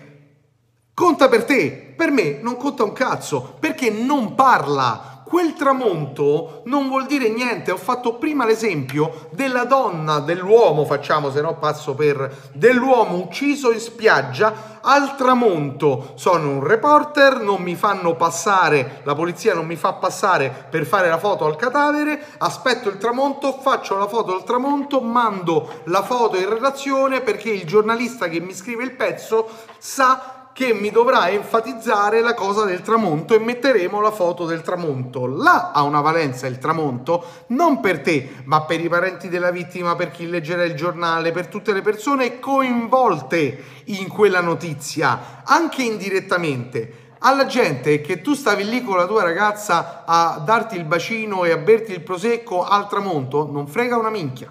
Conta 0.93 1.29
per 1.29 1.45
te 1.45 1.93
per 1.95 2.11
me 2.11 2.39
non 2.41 2.57
conta 2.57 2.83
un 2.83 2.93
cazzo 2.93 3.55
perché 3.59 3.89
non 3.91 4.35
parla 4.35 5.10
quel 5.31 5.53
tramonto 5.53 6.61
non 6.65 6.89
vuol 6.89 7.05
dire 7.05 7.29
niente. 7.29 7.71
Ho 7.71 7.77
fatto 7.77 8.15
prima 8.15 8.45
l'esempio 8.45 9.29
della 9.29 9.63
donna, 9.63 10.19
dell'uomo, 10.19 10.83
facciamo 10.83 11.31
se 11.31 11.39
no 11.39 11.57
passo 11.57 11.95
per 11.95 12.49
dell'uomo 12.51 13.15
ucciso 13.15 13.71
in 13.71 13.79
spiaggia 13.79 14.79
al 14.81 15.15
tramonto. 15.15 16.11
Sono 16.15 16.49
un 16.49 16.67
reporter, 16.67 17.39
non 17.39 17.61
mi 17.61 17.75
fanno 17.75 18.17
passare, 18.17 18.99
la 19.03 19.15
polizia 19.15 19.53
non 19.53 19.65
mi 19.65 19.77
fa 19.77 19.93
passare 19.93 20.67
per 20.69 20.85
fare 20.85 21.07
la 21.07 21.17
foto 21.17 21.45
al 21.45 21.55
cadavere, 21.55 22.21
aspetto 22.39 22.89
il 22.89 22.97
tramonto, 22.97 23.53
faccio 23.53 23.97
la 23.97 24.09
foto 24.09 24.35
al 24.35 24.43
tramonto, 24.43 24.99
mando 24.99 25.81
la 25.85 26.03
foto 26.03 26.35
in 26.35 26.49
redazione 26.49 27.21
perché 27.21 27.51
il 27.51 27.65
giornalista 27.65 28.27
che 28.27 28.41
mi 28.41 28.53
scrive 28.53 28.83
il 28.83 28.91
pezzo 28.97 29.47
sa 29.77 30.40
che 30.53 30.73
mi 30.73 30.91
dovrà 30.91 31.29
enfatizzare 31.29 32.21
la 32.21 32.33
cosa 32.33 32.65
del 32.65 32.81
tramonto 32.81 33.33
e 33.33 33.39
metteremo 33.39 34.01
la 34.01 34.11
foto 34.11 34.45
del 34.45 34.61
tramonto. 34.61 35.25
Là 35.25 35.71
ha 35.71 35.81
una 35.83 36.01
valenza 36.01 36.47
il 36.47 36.57
tramonto, 36.57 37.23
non 37.47 37.79
per 37.79 38.01
te, 38.01 38.29
ma 38.43 38.61
per 38.63 38.81
i 38.81 38.89
parenti 38.89 39.29
della 39.29 39.51
vittima, 39.51 39.95
per 39.95 40.11
chi 40.11 40.29
leggerà 40.29 40.63
il 40.63 40.75
giornale, 40.75 41.31
per 41.31 41.47
tutte 41.47 41.73
le 41.73 41.81
persone 41.81 42.39
coinvolte 42.39 43.63
in 43.85 44.07
quella 44.07 44.41
notizia, 44.41 45.41
anche 45.43 45.83
indirettamente. 45.83 46.99
Alla 47.19 47.45
gente 47.45 48.01
che 48.01 48.21
tu 48.21 48.33
stavi 48.33 48.67
lì 48.67 48.83
con 48.83 48.97
la 48.97 49.05
tua 49.05 49.23
ragazza 49.23 50.03
a 50.05 50.41
darti 50.43 50.75
il 50.75 50.85
bacino 50.85 51.43
e 51.45 51.51
a 51.51 51.57
berti 51.57 51.91
il 51.91 52.01
prosecco 52.01 52.65
al 52.65 52.89
tramonto, 52.89 53.49
non 53.49 53.67
frega 53.67 53.95
una 53.95 54.09
minchia. 54.09 54.49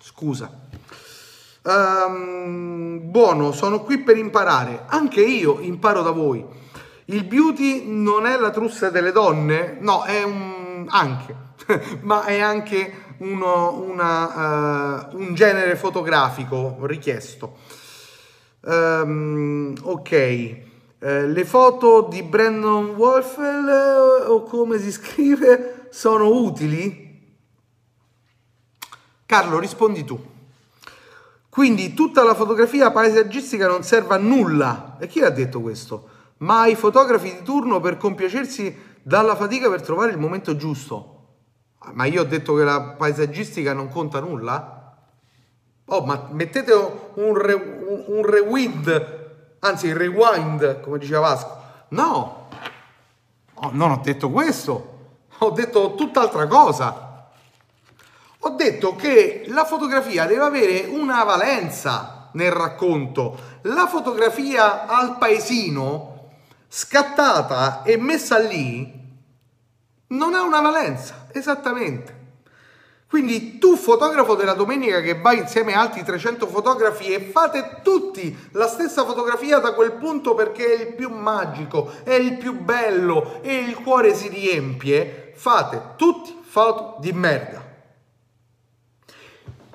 Scusa. 0.00 0.50
Um, 1.68 3.10
buono, 3.10 3.52
sono 3.52 3.82
qui 3.82 3.98
per 3.98 4.16
imparare. 4.16 4.84
Anche 4.86 5.20
io 5.20 5.60
imparo 5.60 6.00
da 6.00 6.12
voi. 6.12 6.42
Il 7.06 7.24
beauty 7.24 7.84
non 7.86 8.24
è 8.24 8.38
la 8.38 8.48
trussa 8.48 8.88
delle 8.88 9.12
donne? 9.12 9.76
No, 9.78 10.02
è 10.04 10.22
un... 10.22 10.86
anche. 10.88 11.36
Ma 12.00 12.24
è 12.24 12.40
anche 12.40 13.14
uno, 13.18 13.82
una, 13.82 15.08
uh, 15.10 15.18
un 15.18 15.34
genere 15.34 15.76
fotografico 15.76 16.78
richiesto. 16.86 17.58
Um, 18.62 19.74
ok. 19.82 20.60
Uh, 21.00 21.26
le 21.26 21.44
foto 21.44 22.06
di 22.08 22.22
Brandon 22.22 22.94
Wolfel 22.96 24.24
uh, 24.26 24.32
o 24.32 24.42
come 24.44 24.78
si 24.78 24.90
scrive 24.90 25.88
sono 25.90 26.28
utili? 26.28 27.36
Carlo, 29.26 29.58
rispondi 29.58 30.04
tu. 30.04 30.36
Quindi 31.50 31.94
tutta 31.94 32.22
la 32.22 32.34
fotografia 32.34 32.90
paesaggistica 32.90 33.66
non 33.66 33.82
serve 33.82 34.14
a 34.14 34.18
nulla. 34.18 34.96
E 35.00 35.06
chi 35.06 35.20
ha 35.20 35.30
detto 35.30 35.60
questo? 35.60 36.08
Ma 36.38 36.60
ai 36.60 36.76
fotografi 36.76 37.32
di 37.32 37.42
turno 37.42 37.80
per 37.80 37.96
compiacersi 37.96 38.76
dalla 39.02 39.34
fatica 39.34 39.68
per 39.68 39.82
trovare 39.82 40.12
il 40.12 40.18
momento 40.18 40.54
giusto. 40.56 41.14
Ma 41.92 42.04
io 42.04 42.22
ho 42.22 42.24
detto 42.24 42.54
che 42.54 42.64
la 42.64 42.94
paesaggistica 42.96 43.72
non 43.72 43.88
conta 43.88 44.20
nulla? 44.20 44.96
Oh, 45.86 46.04
ma 46.04 46.28
mettete 46.32 46.72
un, 47.14 47.34
re, 47.34 47.54
un, 47.54 48.04
un 48.06 48.24
rewind, 48.26 49.56
anzi 49.60 49.86
il 49.86 49.96
rewind, 49.96 50.80
come 50.80 50.98
diceva 50.98 51.20
Vasco. 51.20 51.56
No, 51.88 52.48
oh, 53.54 53.70
non 53.72 53.90
ho 53.92 54.00
detto 54.02 54.30
questo. 54.30 54.96
Ho 55.38 55.50
detto 55.50 55.94
tutt'altra 55.94 56.46
cosa 56.46 57.07
ho 58.40 58.50
detto 58.50 58.94
che 58.94 59.44
la 59.48 59.64
fotografia 59.64 60.26
deve 60.26 60.44
avere 60.44 60.86
una 60.88 61.24
valenza 61.24 62.30
nel 62.32 62.52
racconto. 62.52 63.36
La 63.62 63.86
fotografia 63.86 64.86
al 64.86 65.18
paesino, 65.18 66.30
scattata 66.68 67.82
e 67.82 67.96
messa 67.96 68.38
lì, 68.38 68.96
non 70.08 70.34
ha 70.34 70.42
una 70.42 70.60
valenza, 70.60 71.26
esattamente. 71.32 72.16
Quindi 73.08 73.58
tu 73.58 73.74
fotografo 73.74 74.34
della 74.34 74.52
domenica 74.52 75.00
che 75.00 75.18
vai 75.18 75.38
insieme 75.38 75.72
a 75.72 75.80
altri 75.80 76.04
300 76.04 76.46
fotografi 76.46 77.06
e 77.06 77.20
fate 77.20 77.80
tutti 77.82 78.36
la 78.52 78.68
stessa 78.68 79.04
fotografia 79.04 79.58
da 79.58 79.72
quel 79.72 79.92
punto 79.92 80.34
perché 80.34 80.74
è 80.74 80.80
il 80.82 80.94
più 80.94 81.08
magico, 81.08 81.90
è 82.04 82.12
il 82.12 82.36
più 82.36 82.60
bello 82.60 83.40
e 83.42 83.56
il 83.56 83.76
cuore 83.76 84.14
si 84.14 84.28
riempie, 84.28 85.32
fate 85.34 85.94
tutti 85.96 86.38
foto 86.42 86.96
di 87.00 87.12
merda. 87.12 87.67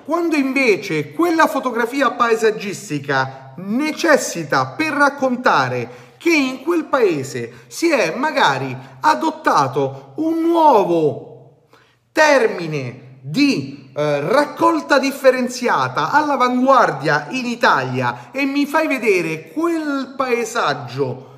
Quando 0.04 0.36
invece 0.36 1.12
quella 1.12 1.46
fotografia 1.46 2.10
paesaggistica 2.10 3.54
necessita 3.56 4.66
per 4.66 4.92
raccontare 4.92 6.12
che 6.18 6.30
in 6.30 6.62
quel 6.62 6.84
paese 6.84 7.64
si 7.68 7.90
è 7.90 8.14
magari 8.14 8.76
adottato 9.00 10.12
un 10.16 10.40
nuovo 10.42 11.68
termine 12.12 13.18
di 13.22 13.90
eh, 13.96 14.20
raccolta 14.20 14.98
differenziata 14.98 16.10
all'avanguardia 16.10 17.28
in 17.30 17.46
Italia 17.46 18.30
e 18.30 18.44
mi 18.44 18.66
fai 18.66 18.86
vedere 18.86 19.48
quel 19.52 20.12
paesaggio 20.14 21.32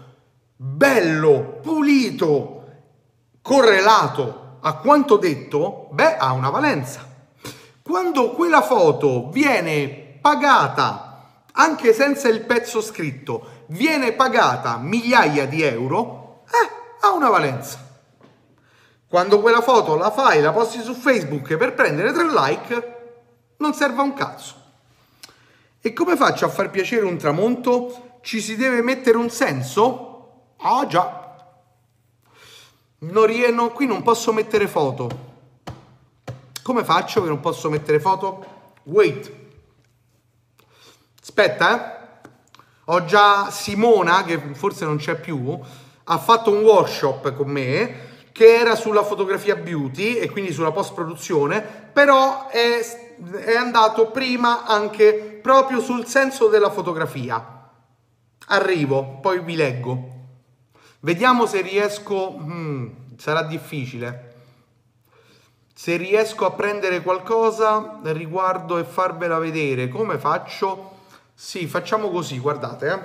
bello, 0.57 1.61
pulito, 1.63 2.65
correlato 3.43 4.59
a 4.61 4.75
quanto 4.79 5.17
detto, 5.17 5.89
beh, 5.93 6.17
ha 6.17 6.33
una 6.33 6.51
valenza. 6.51 7.16
Quando 7.87 8.31
quella 8.31 8.63
foto 8.63 9.29
viene 9.29 10.19
pagata, 10.21 11.45
anche 11.53 11.93
senza 11.93 12.27
il 12.27 12.41
pezzo 12.41 12.81
scritto, 12.81 13.63
viene 13.67 14.13
pagata 14.13 14.77
migliaia 14.77 15.47
di 15.47 15.63
euro, 15.63 16.43
eh, 16.47 16.69
ha 17.03 17.13
una 17.13 17.29
valenza. 17.29 17.79
Quando 19.09 19.41
quella 19.41 19.61
foto 19.61 19.95
la 19.95 20.11
fai, 20.11 20.41
la 20.41 20.51
posti 20.51 20.83
su 20.83 20.95
Facebook 20.95 21.57
per 21.57 21.75
prendere 21.75 22.11
tre 22.11 22.27
like, 22.29 22.97
non 23.59 23.73
serve 23.73 24.01
a 24.01 24.05
un 24.05 24.15
cazzo. 24.15 24.55
E 25.81 25.93
come 25.93 26.17
faccio 26.17 26.45
a 26.45 26.49
far 26.49 26.71
piacere 26.71 27.05
un 27.05 27.17
tramonto? 27.17 28.19
Ci 28.21 28.41
si 28.41 28.57
deve 28.57 28.83
mettere 28.83 29.17
un 29.17 29.31
senso? 29.31 30.55
Ah 30.57 30.85
già. 30.89 31.55
Non 32.99 33.27
rieno, 33.27 33.71
qui 33.71 33.87
non 33.87 34.03
posso 34.03 34.33
mettere 34.33 34.67
foto. 34.67 35.35
Come 36.67 36.83
faccio 36.83 37.23
che 37.23 37.29
non 37.29 37.39
posso 37.39 37.71
mettere 37.71 38.01
foto? 38.01 38.45
Wait. 38.87 39.33
Aspetta, 41.23 41.71
eh. 41.71 42.29
Ho 42.87 43.05
già 43.05 43.53
Simona, 43.53 44.25
che 44.25 44.37
forse 44.55 44.85
non 44.85 44.97
c'è 44.97 45.15
più, 45.15 45.57
ha 46.03 46.19
fatto 46.19 46.51
un 46.51 46.65
workshop 46.65 47.35
con 47.35 47.47
me 47.47 48.25
che 48.33 48.57
era 48.57 48.75
sulla 48.75 49.05
fotografia 49.05 49.55
beauty 49.55 50.17
e 50.17 50.29
quindi 50.29 50.53
sulla 50.53 50.73
post 50.73 50.93
produzione, 50.93 51.61
però 51.63 52.49
è, 52.49 52.81
è 53.45 53.55
andato 53.55 54.11
prima 54.11 54.67
anche 54.67 55.39
proprio 55.41 55.81
sul 55.81 56.05
senso 56.07 56.49
della 56.49 56.71
fotografia. 56.71 57.71
Arrivo, 58.49 59.21
poi 59.21 59.39
vi 59.39 59.55
leggo. 59.55 60.09
Vediamo 60.99 61.47
se 61.47 61.61
riesco... 61.61 62.33
Hmm, 62.33 62.89
sarà 63.19 63.43
difficile 63.45 64.26
se 65.79 65.99
riesco 65.99 66.47
a 66.47 66.53
prendere 66.53 67.03
qualcosa 67.03 68.01
riguardo 68.05 68.79
e 68.79 68.85
farvela 68.85 69.39
vedere. 69.39 69.89
Come 69.89 70.17
faccio? 70.17 71.01
Sì 71.35 71.67
facciamo 71.67 72.09
così 72.09 72.39
guardate 72.39 72.89
eh. 72.89 72.99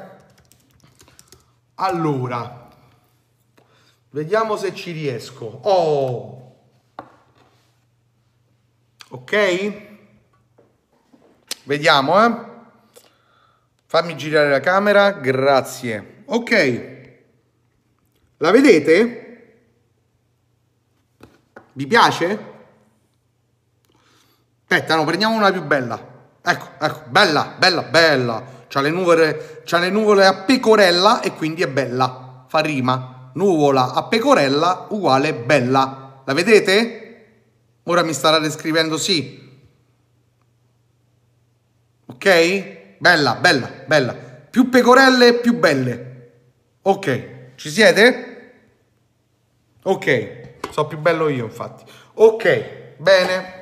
allora 1.75 2.69
vediamo 4.11 4.55
se 4.55 4.73
ci 4.73 4.91
riesco. 4.91 5.59
Oh! 5.63 6.55
Ok? 9.09 9.73
Vediamo 11.63 12.25
eh. 12.25 12.35
Fammi 13.85 14.15
girare 14.15 14.49
la 14.49 14.61
camera 14.61 15.11
grazie. 15.11 16.23
Ok. 16.27 16.99
La 18.37 18.51
vedete? 18.51 19.59
Vi 21.73 21.85
piace 21.85 22.50
Aspetta, 24.71 24.95
no, 24.95 25.03
prendiamo 25.03 25.35
una 25.35 25.51
più 25.51 25.63
bella. 25.63 25.99
Ecco, 26.41 26.65
ecco, 26.79 27.01
bella, 27.09 27.55
bella, 27.57 27.81
bella. 27.81 28.41
C'ha 28.69 28.79
le 28.79 28.89
nuvole, 28.89 29.63
c'ha 29.65 29.79
le 29.79 29.89
nuvole 29.89 30.25
a 30.25 30.33
pecorella 30.33 31.19
e 31.19 31.33
quindi 31.33 31.61
è 31.61 31.67
bella. 31.67 32.45
Fa 32.47 32.59
rima. 32.59 33.31
Nuvola 33.33 33.91
a 33.91 34.03
pecorella 34.03 34.85
uguale 34.91 35.33
bella. 35.33 36.21
La 36.23 36.33
vedete? 36.33 37.25
Ora 37.83 38.01
mi 38.03 38.13
starà 38.13 38.39
descrivendo 38.39 38.97
sì. 38.97 39.61
Ok? 42.05 42.97
Bella, 42.97 43.35
bella, 43.35 43.69
bella. 43.85 44.13
Più 44.13 44.69
pecorelle, 44.69 45.33
più 45.33 45.59
belle. 45.59 46.31
Ok, 46.83 47.55
ci 47.55 47.69
siete? 47.69 48.53
Ok, 49.83 50.69
so 50.69 50.87
più 50.87 50.97
bello 50.97 51.27
io 51.27 51.43
infatti. 51.43 51.83
Ok, 52.13 52.95
bene. 52.95 53.59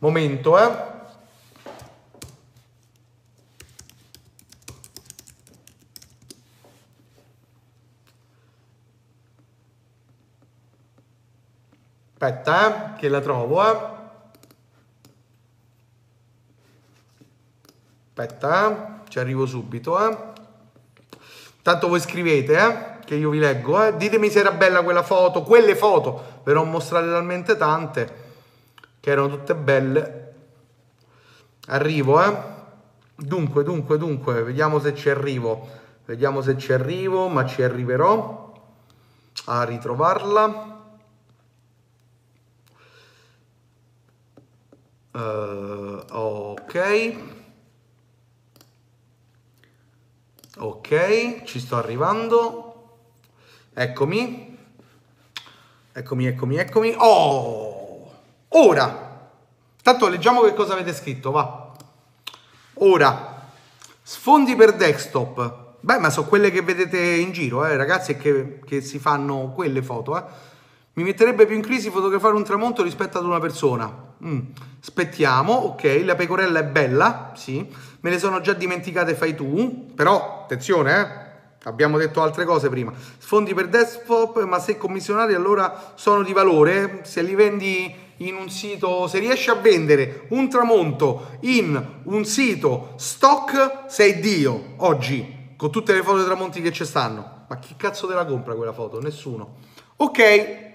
Momento, 0.00 0.58
eh. 0.58 0.88
Aspetta, 12.14 12.94
eh, 12.94 12.98
che 12.98 13.08
la 13.08 13.20
trovo, 13.20 13.62
eh. 13.62 13.78
Aspetta, 18.08 18.70
eh. 18.70 19.08
ci 19.08 19.18
arrivo 19.18 19.44
subito, 19.44 20.08
eh. 20.08 20.16
Tanto 21.60 21.88
voi 21.88 22.00
scrivete, 22.00 22.56
eh, 22.56 23.04
che 23.04 23.16
io 23.16 23.28
vi 23.28 23.38
leggo, 23.38 23.84
eh. 23.84 23.94
Ditemi 23.98 24.30
se 24.30 24.38
era 24.38 24.52
bella 24.52 24.82
quella 24.82 25.02
foto, 25.02 25.42
quelle 25.42 25.76
foto, 25.76 26.40
ve 26.42 26.54
ne 26.54 26.58
ho 26.58 26.64
mostrate 26.64 27.06
talmente 27.06 27.58
tante 27.58 28.19
che 29.00 29.10
erano 29.10 29.28
tutte 29.28 29.54
belle. 29.54 30.34
Arrivo, 31.66 32.22
eh? 32.22 32.58
Dunque, 33.16 33.64
dunque, 33.64 33.98
dunque, 33.98 34.42
vediamo 34.42 34.78
se 34.78 34.94
ci 34.94 35.08
arrivo. 35.08 35.68
Vediamo 36.04 36.42
se 36.42 36.58
ci 36.58 36.72
arrivo, 36.72 37.28
ma 37.28 37.46
ci 37.46 37.62
arriverò 37.62 38.52
a 39.46 39.64
ritrovarla. 39.64 40.78
Uh, 45.12 46.04
ok. 46.08 47.16
Ok, 50.58 51.42
ci 51.44 51.60
sto 51.60 51.76
arrivando. 51.76 52.98
Eccomi. 53.72 54.58
Eccomi, 55.92 56.26
eccomi, 56.26 56.56
eccomi. 56.56 56.94
Oh! 56.96 57.69
Ora, 58.52 59.28
tanto 59.80 60.08
leggiamo 60.08 60.40
che 60.40 60.54
cosa 60.54 60.72
avete 60.72 60.92
scritto, 60.92 61.30
va. 61.30 61.70
Ora, 62.74 63.48
sfondi 64.02 64.56
per 64.56 64.74
desktop. 64.74 65.68
Beh, 65.78 65.98
ma 65.98 66.10
sono 66.10 66.26
quelle 66.26 66.50
che 66.50 66.60
vedete 66.60 66.98
in 66.98 67.30
giro, 67.30 67.64
eh, 67.64 67.76
ragazzi, 67.76 68.16
che, 68.16 68.58
che 68.66 68.80
si 68.80 68.98
fanno 68.98 69.52
quelle 69.54 69.82
foto, 69.82 70.18
eh. 70.18 70.22
Mi 70.94 71.04
metterebbe 71.04 71.46
più 71.46 71.54
in 71.54 71.62
crisi 71.62 71.90
fotografare 71.90 72.34
un 72.34 72.42
tramonto 72.42 72.82
rispetto 72.82 73.18
ad 73.18 73.24
una 73.24 73.38
persona. 73.38 73.88
Mm. 74.24 74.40
Aspettiamo, 74.80 75.52
ok, 75.52 76.02
la 76.04 76.16
pecorella 76.16 76.58
è 76.58 76.64
bella, 76.64 77.32
sì, 77.36 77.64
me 78.00 78.10
le 78.10 78.18
sono 78.18 78.40
già 78.40 78.52
dimenticate, 78.52 79.14
fai 79.14 79.36
tu, 79.36 79.92
però 79.94 80.42
attenzione, 80.42 81.00
eh, 81.00 81.68
abbiamo 81.68 81.98
detto 81.98 82.20
altre 82.20 82.44
cose 82.44 82.68
prima. 82.68 82.92
Sfondi 83.18 83.54
per 83.54 83.68
desktop, 83.68 84.42
ma 84.42 84.58
se 84.58 84.76
commissionati 84.76 85.34
allora 85.34 85.92
sono 85.94 86.24
di 86.24 86.32
valore, 86.32 87.02
se 87.04 87.22
li 87.22 87.36
vendi 87.36 88.08
in 88.20 88.34
un 88.34 88.50
sito, 88.50 89.06
se 89.06 89.18
riesci 89.18 89.50
a 89.50 89.54
vendere 89.54 90.26
un 90.30 90.48
tramonto 90.48 91.38
in 91.40 92.00
un 92.04 92.24
sito 92.24 92.94
stock, 92.96 93.84
sei 93.88 94.20
Dio 94.20 94.74
oggi, 94.78 95.54
con 95.56 95.70
tutte 95.70 95.94
le 95.94 96.02
foto 96.02 96.18
dei 96.18 96.26
tramonti 96.26 96.60
che 96.60 96.72
ci 96.72 96.84
stanno. 96.84 97.44
Ma 97.48 97.58
chi 97.58 97.74
cazzo 97.76 98.06
te 98.06 98.14
la 98.14 98.26
compra 98.26 98.54
quella 98.54 98.72
foto? 98.72 99.00
Nessuno. 99.00 99.56
Ok, 99.96 100.72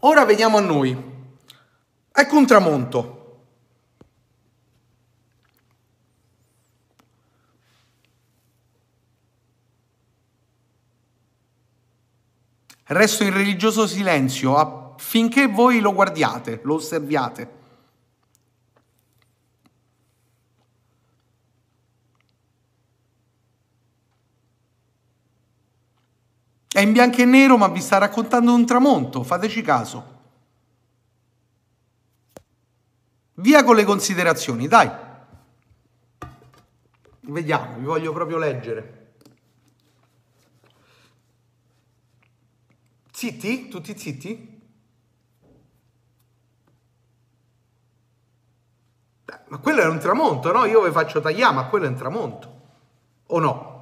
ora 0.00 0.24
veniamo 0.24 0.58
a 0.58 0.60
noi. 0.60 1.14
Ecco 2.12 2.36
un 2.36 2.46
tramonto. 2.46 3.14
Resto 12.88 13.24
in 13.24 13.32
religioso 13.32 13.86
silenzio 13.86 14.56
affinché 14.96 15.46
voi 15.46 15.80
lo 15.80 15.92
guardiate, 15.92 16.60
lo 16.64 16.74
osserviate. 16.74 17.54
È 26.68 26.80
in 26.80 26.92
bianco 26.92 27.18
e 27.18 27.24
nero, 27.24 27.56
ma 27.56 27.68
vi 27.68 27.80
sta 27.80 27.98
raccontando 27.98 28.52
un 28.52 28.66
tramonto, 28.66 29.22
fateci 29.22 29.62
caso. 29.62 30.14
Via 33.34 33.62
con 33.64 33.76
le 33.76 33.84
considerazioni, 33.84 34.66
dai. 34.66 34.90
Vediamo, 37.20 37.78
vi 37.78 37.84
voglio 37.84 38.12
proprio 38.12 38.38
leggere. 38.38 39.14
Zitti? 43.10 43.68
Tutti 43.68 43.96
zitti? 43.96 44.55
Ma 49.48 49.58
quello 49.58 49.80
è 49.82 49.86
un 49.86 49.98
tramonto, 49.98 50.52
no? 50.52 50.64
Io 50.64 50.82
vi 50.82 50.90
faccio 50.90 51.20
tagliare, 51.20 51.54
ma 51.54 51.66
quello 51.66 51.86
è 51.86 51.88
un 51.88 51.96
tramonto. 51.96 52.60
O 53.26 53.38
no? 53.40 53.74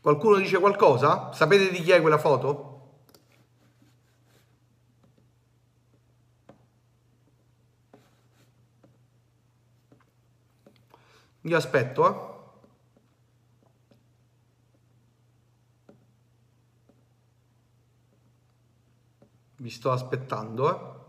Qualcuno 0.00 0.36
dice 0.36 0.58
qualcosa? 0.58 1.32
Sapete 1.32 1.70
di 1.70 1.80
chi 1.82 1.92
è 1.92 2.00
quella 2.00 2.18
foto? 2.18 2.70
Io 11.42 11.56
aspetto, 11.56 12.08
eh. 12.08 12.30
Vi 19.56 19.70
sto 19.70 19.90
aspettando, 19.92 20.98
eh. 20.98 21.01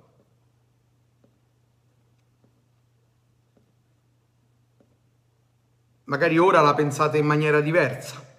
Magari 6.05 6.37
ora 6.37 6.61
la 6.61 6.73
pensate 6.73 7.17
in 7.17 7.25
maniera 7.25 7.61
diversa. 7.61 8.31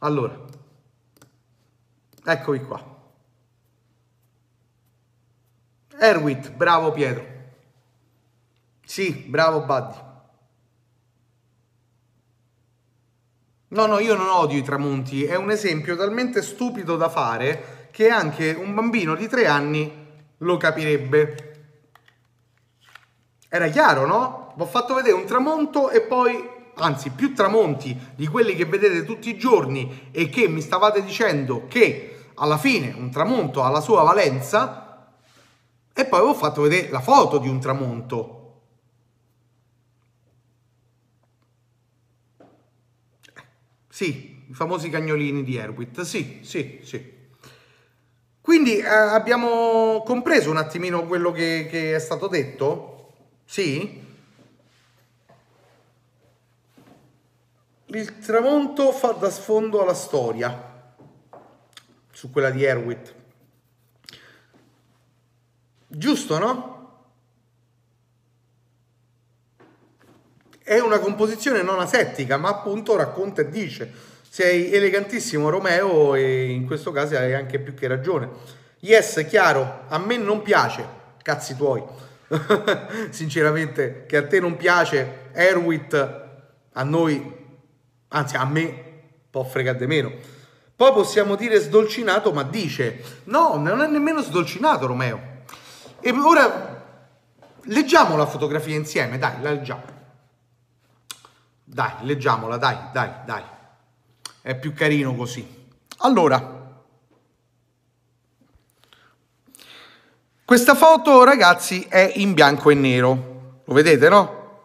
Allora, 0.00 0.44
eccovi 2.24 2.60
qua. 2.60 2.96
Erwit, 5.98 6.52
bravo 6.52 6.92
Pietro. 6.92 7.26
Sì, 8.84 9.12
bravo 9.28 9.64
Buddy. 9.64 10.06
No, 13.70 13.86
no, 13.86 13.98
io 13.98 14.14
non 14.14 14.28
odio 14.28 14.56
i 14.56 14.62
tramonti, 14.62 15.24
è 15.24 15.34
un 15.34 15.50
esempio 15.50 15.96
talmente 15.96 16.42
stupido 16.42 16.96
da 16.96 17.08
fare 17.08 17.77
che 17.98 18.10
anche 18.10 18.52
un 18.52 18.74
bambino 18.74 19.16
di 19.16 19.26
tre 19.26 19.48
anni 19.48 19.90
lo 20.36 20.56
capirebbe. 20.56 21.56
Era 23.48 23.66
chiaro, 23.70 24.06
no? 24.06 24.52
Vi 24.54 24.62
ho 24.62 24.66
fatto 24.66 24.94
vedere 24.94 25.16
un 25.16 25.26
tramonto 25.26 25.90
e 25.90 26.02
poi, 26.02 26.48
anzi, 26.76 27.10
più 27.10 27.34
tramonti 27.34 27.98
di 28.14 28.28
quelli 28.28 28.54
che 28.54 28.66
vedete 28.66 29.04
tutti 29.04 29.30
i 29.30 29.36
giorni 29.36 30.10
e 30.12 30.28
che 30.28 30.46
mi 30.46 30.60
stavate 30.60 31.02
dicendo 31.02 31.66
che 31.66 32.26
alla 32.34 32.56
fine 32.56 32.94
un 32.96 33.10
tramonto 33.10 33.64
ha 33.64 33.68
la 33.68 33.80
sua 33.80 34.04
valenza, 34.04 35.12
e 35.92 36.04
poi 36.06 36.20
ho 36.20 36.34
fatto 36.34 36.62
vedere 36.62 36.90
la 36.90 37.00
foto 37.00 37.38
di 37.38 37.48
un 37.48 37.58
tramonto. 37.58 38.60
Sì, 43.88 44.44
i 44.48 44.54
famosi 44.54 44.88
cagnolini 44.88 45.42
di 45.42 45.56
Erwit. 45.56 46.02
Sì, 46.02 46.38
sì, 46.44 46.78
sì. 46.84 47.16
Quindi 48.48 48.78
eh, 48.78 48.88
abbiamo 48.88 50.02
compreso 50.06 50.48
un 50.48 50.56
attimino 50.56 51.04
quello 51.04 51.32
che, 51.32 51.66
che 51.70 51.94
è 51.94 51.98
stato 51.98 52.28
detto? 52.28 53.12
Sì? 53.44 54.02
Il 57.84 58.18
tramonto 58.20 58.90
fa 58.92 59.10
da 59.10 59.28
sfondo 59.28 59.82
alla 59.82 59.92
storia 59.92 60.94
su 62.10 62.30
quella 62.30 62.48
di 62.48 62.64
Erwit. 62.64 63.14
Giusto, 65.86 66.38
no? 66.38 67.02
È 70.62 70.78
una 70.78 71.00
composizione 71.00 71.60
non 71.60 71.80
asettica, 71.80 72.38
ma 72.38 72.48
appunto 72.48 72.96
racconta 72.96 73.42
e 73.42 73.50
dice. 73.50 74.07
Sei 74.28 74.72
elegantissimo 74.72 75.48
Romeo 75.48 76.14
e 76.14 76.50
in 76.50 76.66
questo 76.66 76.92
caso 76.92 77.16
hai 77.16 77.34
anche 77.34 77.58
più 77.58 77.74
che 77.74 77.88
ragione. 77.88 78.28
Yes, 78.80 79.24
chiaro, 79.28 79.84
a 79.88 79.98
me 79.98 80.16
non 80.16 80.42
piace, 80.42 80.86
cazzi 81.22 81.56
tuoi. 81.56 81.82
Sinceramente, 83.10 84.04
che 84.06 84.16
a 84.18 84.26
te 84.26 84.38
non 84.38 84.56
piace 84.56 85.30
Erwit, 85.32 86.26
a 86.72 86.82
noi, 86.84 87.34
anzi 88.08 88.36
a 88.36 88.44
me, 88.44 88.84
può 89.30 89.42
fregare 89.42 89.78
di 89.78 89.86
meno. 89.86 90.12
Poi 90.76 90.92
possiamo 90.92 91.34
dire 91.34 91.58
sdolcinato, 91.58 92.32
ma 92.32 92.44
dice, 92.44 93.02
no, 93.24 93.56
non 93.56 93.82
è 93.82 93.88
nemmeno 93.88 94.22
sdolcinato 94.22 94.86
Romeo. 94.86 95.20
E 96.00 96.10
ora 96.12 96.84
leggiamo 97.62 98.16
la 98.16 98.26
fotografia 98.26 98.76
insieme, 98.76 99.18
dai, 99.18 99.42
la 99.42 99.50
leggiamo. 99.50 99.96
Dai, 101.64 101.92
leggiamola, 102.02 102.56
dai, 102.58 102.76
dai, 102.92 103.10
dai. 103.24 103.42
È 104.48 104.56
più 104.56 104.72
carino 104.72 105.14
così. 105.14 105.46
Allora, 105.98 106.72
questa 110.42 110.74
foto, 110.74 111.22
ragazzi, 111.22 111.84
è 111.86 112.12
in 112.14 112.32
bianco 112.32 112.70
e 112.70 112.74
nero. 112.74 113.60
Lo 113.66 113.74
vedete, 113.74 114.08
no? 114.08 114.60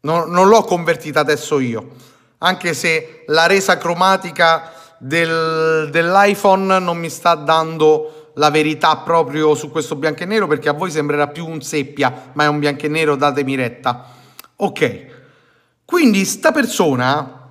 Non, 0.00 0.30
non 0.30 0.48
l'ho 0.48 0.64
convertita 0.64 1.20
adesso 1.20 1.60
io, 1.60 1.92
anche 2.40 2.74
se 2.74 3.24
la 3.28 3.46
resa 3.46 3.78
cromatica 3.78 4.70
del, 4.98 5.88
dell'iPhone 5.90 6.78
non 6.78 6.98
mi 6.98 7.08
sta 7.08 7.36
dando 7.36 8.32
la 8.34 8.50
verità 8.50 8.98
proprio 8.98 9.54
su 9.54 9.70
questo 9.70 9.96
bianco 9.96 10.24
e 10.24 10.26
nero 10.26 10.46
perché 10.46 10.68
a 10.68 10.74
voi 10.74 10.90
sembrerà 10.90 11.28
più 11.28 11.46
un 11.46 11.62
seppia, 11.62 12.32
ma 12.34 12.44
è 12.44 12.48
un 12.48 12.58
bianco 12.58 12.84
e 12.84 12.88
nero, 12.88 13.16
datemi 13.16 13.54
retta. 13.54 14.10
Ok, 14.56 15.06
quindi 15.86 16.26
sta 16.26 16.52
persona, 16.52 17.43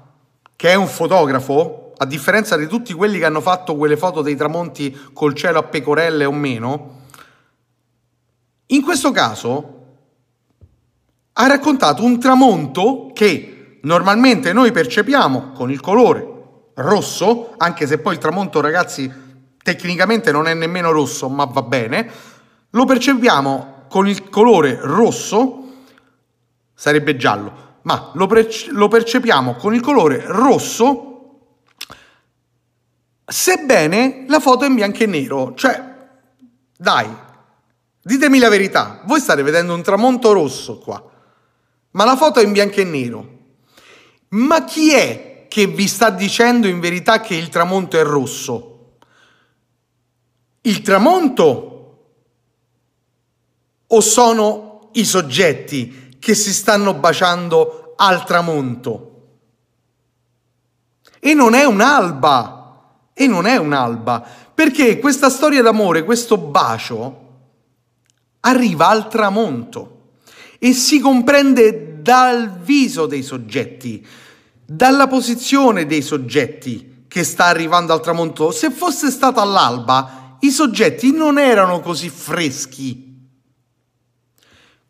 che 0.63 0.69
è 0.69 0.75
un 0.75 0.87
fotografo, 0.87 1.91
a 1.97 2.05
differenza 2.05 2.55
di 2.55 2.67
tutti 2.67 2.93
quelli 2.93 3.19
che 3.19 3.25
hanno 3.25 3.41
fatto 3.41 3.75
quelle 3.75 3.97
foto 3.97 4.21
dei 4.21 4.37
tramonti 4.37 4.97
col 5.11 5.33
cielo 5.33 5.59
a 5.59 5.63
pecorelle 5.63 6.23
o 6.23 6.31
meno, 6.31 7.01
in 8.67 8.81
questo 8.81 9.11
caso 9.11 9.85
ha 11.33 11.47
raccontato 11.47 12.05
un 12.05 12.17
tramonto 12.17 13.11
che 13.13 13.79
normalmente 13.81 14.53
noi 14.53 14.71
percepiamo 14.71 15.51
con 15.51 15.69
il 15.69 15.81
colore 15.81 16.25
rosso, 16.75 17.55
anche 17.57 17.85
se 17.85 17.97
poi 17.97 18.13
il 18.13 18.19
tramonto, 18.19 18.61
ragazzi, 18.61 19.11
tecnicamente 19.61 20.31
non 20.31 20.47
è 20.47 20.53
nemmeno 20.53 20.91
rosso, 20.91 21.27
ma 21.27 21.43
va 21.43 21.63
bene, 21.63 22.09
lo 22.69 22.85
percepiamo 22.85 23.87
con 23.89 24.07
il 24.07 24.29
colore 24.29 24.79
rosso, 24.81 25.71
sarebbe 26.73 27.17
giallo, 27.17 27.72
ma 27.83 28.11
lo, 28.13 28.27
perce- 28.27 28.71
lo 28.71 28.87
percepiamo 28.87 29.55
con 29.55 29.73
il 29.73 29.81
colore 29.81 30.23
rosso 30.25 31.13
sebbene 33.25 34.25
la 34.27 34.39
foto 34.39 34.65
è 34.65 34.67
in 34.67 34.75
bianco 34.75 35.03
e 35.03 35.05
nero. 35.05 35.53
Cioè, 35.55 35.91
dai, 36.77 37.07
ditemi 38.01 38.39
la 38.39 38.49
verità, 38.49 39.01
voi 39.05 39.19
state 39.19 39.43
vedendo 39.43 39.73
un 39.73 39.81
tramonto 39.81 40.31
rosso 40.33 40.77
qua. 40.77 41.11
ma 41.91 42.05
la 42.05 42.15
foto 42.15 42.39
è 42.39 42.43
in 42.43 42.51
bianco 42.51 42.79
e 42.79 42.83
nero. 42.83 43.31
Ma 44.29 44.63
chi 44.65 44.93
è 44.93 45.45
che 45.47 45.67
vi 45.67 45.87
sta 45.87 46.09
dicendo 46.09 46.67
in 46.67 46.79
verità 46.79 47.19
che 47.19 47.35
il 47.35 47.49
tramonto 47.49 47.99
è 47.99 48.03
rosso? 48.03 48.97
Il 50.61 50.81
tramonto 50.81 51.69
o 53.85 54.01
sono 54.01 54.89
i 54.93 55.05
soggetti 55.05 56.02
che 56.23 56.35
si 56.35 56.53
stanno 56.53 56.93
baciando 56.93 57.95
al 57.97 58.23
tramonto? 58.23 59.09
E 61.19 61.33
non 61.33 61.53
è 61.53 61.65
un'alba, 61.65 63.09
e 63.13 63.27
non 63.27 63.45
è 63.45 63.57
un'alba, 63.57 64.25
perché 64.53 64.99
questa 64.99 65.29
storia 65.29 65.61
d'amore, 65.61 66.05
questo 66.05 66.37
bacio, 66.37 67.19
arriva 68.39 68.87
al 68.87 69.09
tramonto 69.09 70.11
e 70.59 70.71
si 70.71 71.01
comprende 71.01 72.01
dal 72.01 72.57
viso 72.57 73.05
dei 73.05 73.21
soggetti, 73.21 74.07
dalla 74.65 75.07
posizione 75.07 75.85
dei 75.85 76.01
soggetti 76.01 77.03
che 77.09 77.25
sta 77.25 77.47
arrivando 77.47 77.91
al 77.91 77.99
tramonto. 77.99 78.51
Se 78.51 78.71
fosse 78.71 79.11
stato 79.11 79.41
all'alba, 79.41 80.37
i 80.39 80.51
soggetti 80.51 81.11
non 81.11 81.37
erano 81.37 81.81
così 81.81 82.07
freschi. 82.07 83.12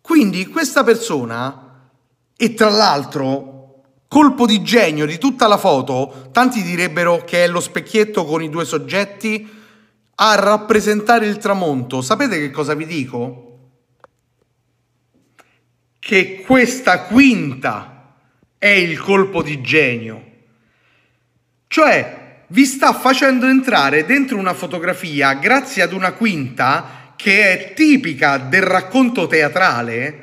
Quindi 0.03 0.47
questa 0.47 0.83
persona, 0.83 1.87
e 2.35 2.53
tra 2.53 2.69
l'altro 2.69 3.83
colpo 4.09 4.45
di 4.45 4.61
genio 4.61 5.05
di 5.05 5.17
tutta 5.17 5.47
la 5.47 5.57
foto, 5.57 6.27
tanti 6.33 6.61
direbbero 6.61 7.23
che 7.23 7.45
è 7.45 7.47
lo 7.47 7.61
specchietto 7.61 8.25
con 8.25 8.43
i 8.43 8.49
due 8.49 8.65
soggetti 8.65 9.49
a 10.15 10.35
rappresentare 10.35 11.25
il 11.25 11.37
tramonto. 11.37 12.01
Sapete 12.01 12.37
che 12.37 12.51
cosa 12.51 12.73
vi 12.73 12.85
dico? 12.85 13.59
Che 15.99 16.43
questa 16.45 17.03
quinta 17.03 18.17
è 18.57 18.67
il 18.67 18.99
colpo 18.99 19.41
di 19.41 19.61
genio. 19.61 20.31
Cioè, 21.67 22.43
vi 22.47 22.65
sta 22.65 22.91
facendo 22.91 23.47
entrare 23.47 24.03
dentro 24.05 24.37
una 24.37 24.53
fotografia 24.53 25.33
grazie 25.35 25.81
ad 25.81 25.93
una 25.93 26.11
quinta 26.11 27.02
che 27.23 27.51
è 27.51 27.73
tipica 27.73 28.37
del 28.37 28.63
racconto 28.63 29.27
teatrale, 29.27 30.13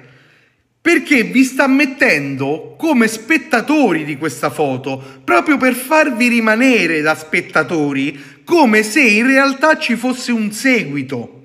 perché 0.83 1.23
vi 1.23 1.45
sta 1.45 1.67
mettendo 1.67 2.75
come 2.77 3.09
spettatori 3.09 4.05
di 4.05 4.19
questa 4.19 4.51
foto, 4.51 5.03
proprio 5.25 5.57
per 5.57 5.73
farvi 5.73 6.29
rimanere 6.29 7.01
da 7.01 7.15
spettatori, 7.15 8.43
come 8.45 8.83
se 8.83 9.01
in 9.01 9.27
realtà 9.27 9.79
ci 9.79 9.97
fosse 9.97 10.31
un 10.31 10.53
seguito. 10.53 11.45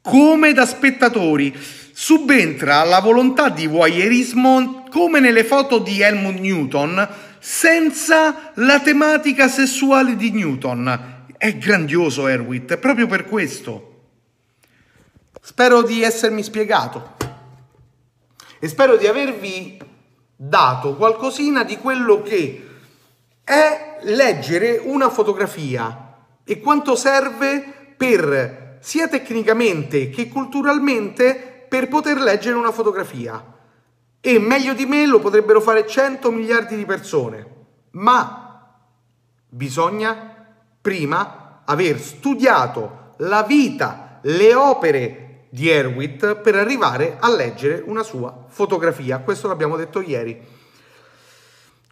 Come 0.00 0.52
da 0.52 0.66
spettatori. 0.66 1.52
Subentra 1.92 2.84
la 2.84 3.00
volontà 3.00 3.48
di 3.48 3.66
voyeurismo 3.66 4.86
come 4.88 5.18
nelle 5.18 5.42
foto 5.42 5.78
di 5.78 6.00
Helmut 6.00 6.38
Newton, 6.38 7.08
senza 7.40 8.52
la 8.54 8.78
tematica 8.78 9.48
sessuale 9.48 10.14
di 10.14 10.30
Newton. 10.30 11.24
È 11.36 11.56
grandioso 11.56 12.28
Erwitt, 12.28 12.76
proprio 12.76 13.08
per 13.08 13.24
questo. 13.24 13.93
Spero 15.46 15.82
di 15.82 16.02
essermi 16.02 16.42
spiegato 16.42 17.16
e 18.58 18.66
spero 18.66 18.96
di 18.96 19.06
avervi 19.06 19.78
dato 20.34 20.96
qualcosina 20.96 21.64
di 21.64 21.76
quello 21.76 22.22
che 22.22 22.66
è 23.44 23.98
leggere 24.04 24.80
una 24.82 25.10
fotografia 25.10 26.16
e 26.42 26.60
quanto 26.60 26.96
serve 26.96 27.94
per 27.94 28.78
sia 28.80 29.06
tecnicamente 29.06 30.08
che 30.08 30.30
culturalmente 30.30 31.66
per 31.68 31.88
poter 31.88 32.22
leggere 32.22 32.56
una 32.56 32.72
fotografia. 32.72 33.44
E 34.22 34.38
meglio 34.38 34.72
di 34.72 34.86
me 34.86 35.04
lo 35.04 35.18
potrebbero 35.18 35.60
fare 35.60 35.86
100 35.86 36.30
miliardi 36.30 36.74
di 36.74 36.86
persone, 36.86 37.46
ma 37.90 38.80
bisogna 39.46 40.46
prima 40.80 41.60
aver 41.66 42.00
studiato 42.00 43.12
la 43.18 43.42
vita, 43.42 44.20
le 44.22 44.54
opere 44.54 45.23
di 45.54 45.70
Erwitt 45.70 46.34
per 46.34 46.56
arrivare 46.56 47.16
a 47.20 47.32
leggere 47.32 47.80
una 47.86 48.02
sua 48.02 48.46
fotografia. 48.48 49.20
Questo 49.20 49.46
l'abbiamo 49.46 49.76
detto 49.76 50.00
ieri. 50.00 50.44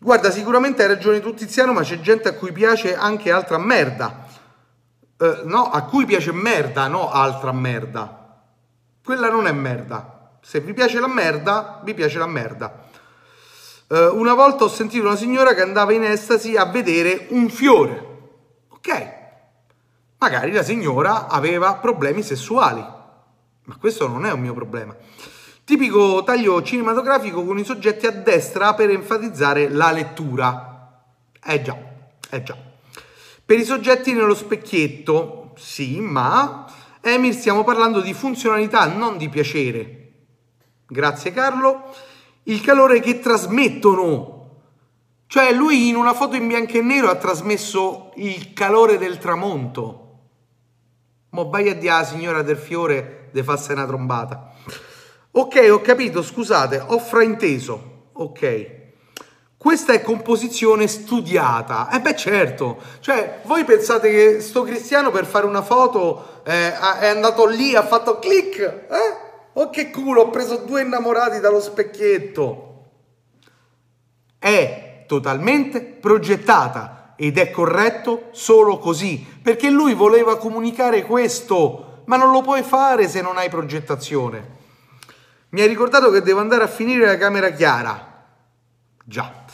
Guarda, 0.00 0.32
sicuramente 0.32 0.82
hai 0.82 0.88
ragione 0.88 1.20
tu 1.20 1.32
Tiziano, 1.32 1.72
ma 1.72 1.82
c'è 1.82 2.00
gente 2.00 2.28
a 2.28 2.34
cui 2.34 2.50
piace 2.50 2.96
anche 2.96 3.30
altra 3.30 3.58
merda. 3.58 4.26
Eh, 5.16 5.42
no, 5.44 5.70
a 5.70 5.84
cui 5.84 6.04
piace 6.06 6.32
merda, 6.32 6.88
no 6.88 7.12
altra 7.12 7.52
merda. 7.52 8.42
Quella 9.04 9.30
non 9.30 9.46
è 9.46 9.52
merda. 9.52 10.38
Se 10.40 10.58
vi 10.58 10.72
piace 10.72 10.98
la 10.98 11.06
merda, 11.06 11.82
vi 11.84 11.94
piace 11.94 12.18
la 12.18 12.26
merda. 12.26 12.82
Eh, 13.86 14.06
una 14.06 14.34
volta 14.34 14.64
ho 14.64 14.68
sentito 14.68 15.06
una 15.06 15.14
signora 15.14 15.54
che 15.54 15.62
andava 15.62 15.92
in 15.92 16.02
estasi 16.02 16.56
a 16.56 16.64
vedere 16.64 17.26
un 17.28 17.48
fiore. 17.48 18.06
Ok, 18.70 19.12
magari 20.18 20.50
la 20.50 20.64
signora 20.64 21.28
aveva 21.28 21.76
problemi 21.76 22.24
sessuali 22.24 22.98
ma 23.64 23.76
questo 23.76 24.08
non 24.08 24.26
è 24.26 24.32
un 24.32 24.40
mio 24.40 24.54
problema. 24.54 24.96
Tipico 25.64 26.24
taglio 26.24 26.60
cinematografico 26.62 27.44
con 27.44 27.58
i 27.58 27.64
soggetti 27.64 28.06
a 28.06 28.10
destra 28.10 28.74
per 28.74 28.90
enfatizzare 28.90 29.68
la 29.68 29.92
lettura. 29.92 31.04
Eh 31.44 31.62
già, 31.62 31.76
eh 32.30 32.42
già. 32.42 32.56
Per 33.44 33.58
i 33.58 33.64
soggetti 33.64 34.12
nello 34.12 34.34
specchietto, 34.34 35.52
sì, 35.56 36.00
ma 36.00 36.66
Emir 37.00 37.34
stiamo 37.34 37.64
parlando 37.64 38.00
di 38.00 38.12
funzionalità, 38.14 38.86
non 38.86 39.16
di 39.16 39.28
piacere. 39.28 40.12
Grazie 40.86 41.32
Carlo. 41.32 41.94
Il 42.44 42.60
calore 42.60 43.00
che 43.00 43.20
trasmettono. 43.20 44.40
Cioè 45.26 45.52
lui 45.52 45.88
in 45.88 45.96
una 45.96 46.12
foto 46.12 46.36
in 46.36 46.46
bianco 46.46 46.72
e 46.72 46.82
nero 46.82 47.08
ha 47.08 47.16
trasmesso 47.16 48.12
il 48.16 48.52
calore 48.52 48.98
del 48.98 49.18
tramonto. 49.18 50.11
Mo 51.34 51.48
vai 51.48 51.70
a 51.70 51.94
alla 51.94 52.04
signora 52.04 52.42
del 52.42 52.58
fiore 52.58 53.30
de 53.32 53.42
farsi 53.42 53.72
una 53.72 53.86
trombata. 53.86 54.52
Ok, 55.30 55.66
ho 55.70 55.80
capito, 55.80 56.22
scusate, 56.22 56.78
ho 56.78 56.98
frainteso. 56.98 58.10
Ok. 58.12 58.80
Questa 59.56 59.94
è 59.94 60.02
composizione 60.02 60.86
studiata. 60.86 61.88
Eh 61.90 62.00
beh, 62.02 62.16
certo. 62.16 62.78
Cioè, 63.00 63.40
voi 63.44 63.64
pensate 63.64 64.10
che 64.10 64.40
sto 64.42 64.62
cristiano 64.62 65.10
per 65.10 65.24
fare 65.24 65.46
una 65.46 65.62
foto 65.62 66.42
eh, 66.44 66.78
è 66.78 67.06
andato 67.06 67.46
lì, 67.46 67.74
ha 67.74 67.82
fatto 67.82 68.18
click? 68.18 68.58
Eh? 68.60 69.30
Oh 69.54 69.70
che 69.70 69.90
culo, 69.90 70.22
ho 70.22 70.30
preso 70.30 70.56
due 70.56 70.82
innamorati 70.82 71.40
dallo 71.40 71.60
specchietto. 71.60 72.90
È 74.38 75.04
totalmente 75.06 75.80
progettata 75.80 77.01
ed 77.22 77.38
è 77.38 77.52
corretto 77.52 78.30
solo 78.32 78.78
così, 78.78 79.24
perché 79.40 79.70
lui 79.70 79.94
voleva 79.94 80.38
comunicare 80.38 81.04
questo 81.04 82.02
ma 82.06 82.16
non 82.16 82.32
lo 82.32 82.42
puoi 82.42 82.64
fare 82.64 83.06
se 83.06 83.20
non 83.20 83.36
hai 83.36 83.48
progettazione. 83.48 84.60
Mi 85.50 85.60
hai 85.60 85.68
ricordato 85.68 86.10
che 86.10 86.20
devo 86.20 86.40
andare 86.40 86.64
a 86.64 86.66
finire 86.66 87.06
la 87.06 87.16
camera 87.16 87.50
chiara. 87.50 88.24
Già. 89.04 89.44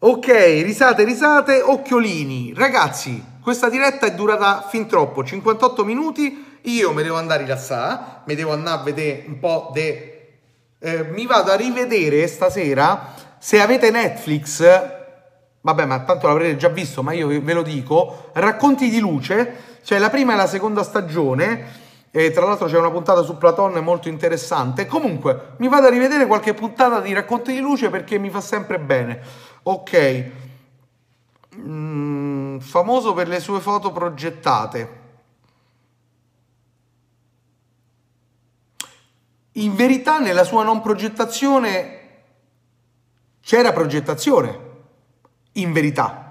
Ok, 0.00 0.26
risate, 0.26 1.04
risate, 1.04 1.60
occhiolini. 1.60 2.52
Ragazzi, 2.52 3.24
questa 3.40 3.68
diretta 3.68 4.06
è 4.06 4.14
durata 4.14 4.66
fin 4.68 4.88
troppo, 4.88 5.22
58 5.22 5.84
minuti. 5.84 6.58
Io 6.62 6.92
mi 6.92 7.04
devo 7.04 7.16
andare 7.16 7.42
a 7.42 7.44
rilassare, 7.44 8.22
mi 8.26 8.34
devo 8.34 8.52
andare 8.52 8.80
a 8.80 8.82
vedere 8.82 9.24
un 9.28 9.38
po' 9.38 9.70
de... 9.72 10.08
Eh, 10.80 11.04
mi 11.04 11.26
vado 11.26 11.52
a 11.52 11.54
rivedere 11.54 12.26
stasera, 12.26 13.14
se 13.38 13.60
avete 13.60 13.92
Netflix, 13.92 15.00
vabbè 15.62 15.84
ma 15.86 16.00
tanto 16.00 16.26
l'avrete 16.26 16.56
già 16.56 16.68
visto, 16.68 17.02
ma 17.02 17.12
io 17.12 17.28
ve 17.28 17.52
lo 17.52 17.62
dico, 17.62 18.30
Racconti 18.34 18.90
di 18.90 18.98
luce, 19.00 19.78
cioè 19.82 19.98
la 19.98 20.10
prima 20.10 20.34
e 20.34 20.36
la 20.36 20.46
seconda 20.46 20.82
stagione, 20.82 21.80
e 22.10 22.30
tra 22.30 22.44
l'altro 22.44 22.66
c'è 22.66 22.76
una 22.76 22.90
puntata 22.90 23.22
su 23.22 23.38
Platone 23.38 23.80
molto 23.80 24.08
interessante. 24.08 24.86
Comunque, 24.86 25.54
mi 25.56 25.68
vado 25.68 25.86
a 25.86 25.90
rivedere 25.90 26.26
qualche 26.26 26.52
puntata 26.52 27.00
di 27.00 27.14
Racconti 27.14 27.52
di 27.52 27.60
Luce 27.60 27.88
perché 27.88 28.18
mi 28.18 28.28
fa 28.28 28.42
sempre 28.42 28.78
bene. 28.78 29.20
Ok. 29.62 30.30
Mm, 31.56 32.58
famoso 32.58 33.14
per 33.14 33.28
le 33.28 33.40
sue 33.40 33.60
foto 33.60 33.92
progettate. 33.92 35.00
In 39.52 39.74
verità 39.74 40.18
nella 40.18 40.44
sua 40.44 40.64
non 40.64 40.82
progettazione 40.82 42.00
c'era 43.40 43.72
progettazione, 43.72 44.71
in 45.52 45.72
verità 45.72 46.22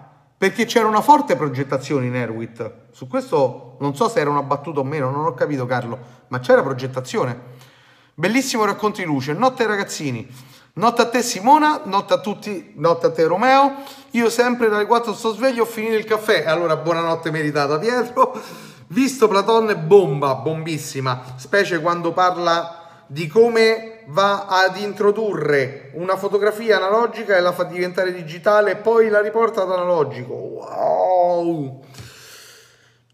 perché 0.41 0.65
c'era 0.65 0.87
una 0.87 1.01
forte 1.01 1.35
progettazione 1.35 2.07
in 2.07 2.15
Airwit. 2.15 2.73
Su 2.91 3.07
questo 3.07 3.77
non 3.79 3.95
so 3.95 4.09
se 4.09 4.19
era 4.19 4.31
una 4.31 4.41
battuta 4.41 4.79
o 4.79 4.83
meno, 4.83 5.11
non 5.11 5.25
ho 5.25 5.35
capito 5.35 5.67
Carlo, 5.67 5.99
ma 6.29 6.39
c'era 6.39 6.63
progettazione. 6.63 7.39
Bellissimo 8.15 8.65
racconto 8.65 9.01
di 9.01 9.05
luce. 9.05 9.33
Notte 9.33 9.67
ragazzini. 9.67 10.27
Notte 10.73 11.01
a 11.01 11.09
te 11.09 11.21
Simona, 11.21 11.81
notte 11.83 12.13
a 12.13 12.19
tutti, 12.19 12.73
notte 12.77 13.05
a 13.05 13.11
te 13.11 13.25
Romeo. 13.25 13.83
Io 14.11 14.31
sempre 14.31 14.67
dalle 14.67 14.87
4 14.87 15.13
sto 15.13 15.33
sveglio, 15.33 15.61
ho 15.61 15.67
finito 15.67 15.93
il 15.93 16.05
caffè. 16.05 16.45
Allora 16.45 16.75
buonanotte 16.75 17.29
meritata 17.29 17.77
Pietro. 17.77 18.33
Visto 18.87 19.27
Platone 19.27 19.77
bomba, 19.77 20.33
bombissima, 20.35 21.35
specie 21.35 21.79
quando 21.79 22.13
parla 22.13 23.03
di 23.05 23.27
come 23.27 23.90
va 24.07 24.45
ad 24.45 24.77
introdurre 24.77 25.91
una 25.93 26.17
fotografia 26.17 26.77
analogica 26.77 27.35
e 27.35 27.41
la 27.41 27.51
fa 27.51 27.63
diventare 27.63 28.13
digitale, 28.13 28.75
poi 28.75 29.09
la 29.09 29.21
riporta 29.21 29.61
ad 29.61 29.71
analogico. 29.71 30.33
Wow! 30.33 31.83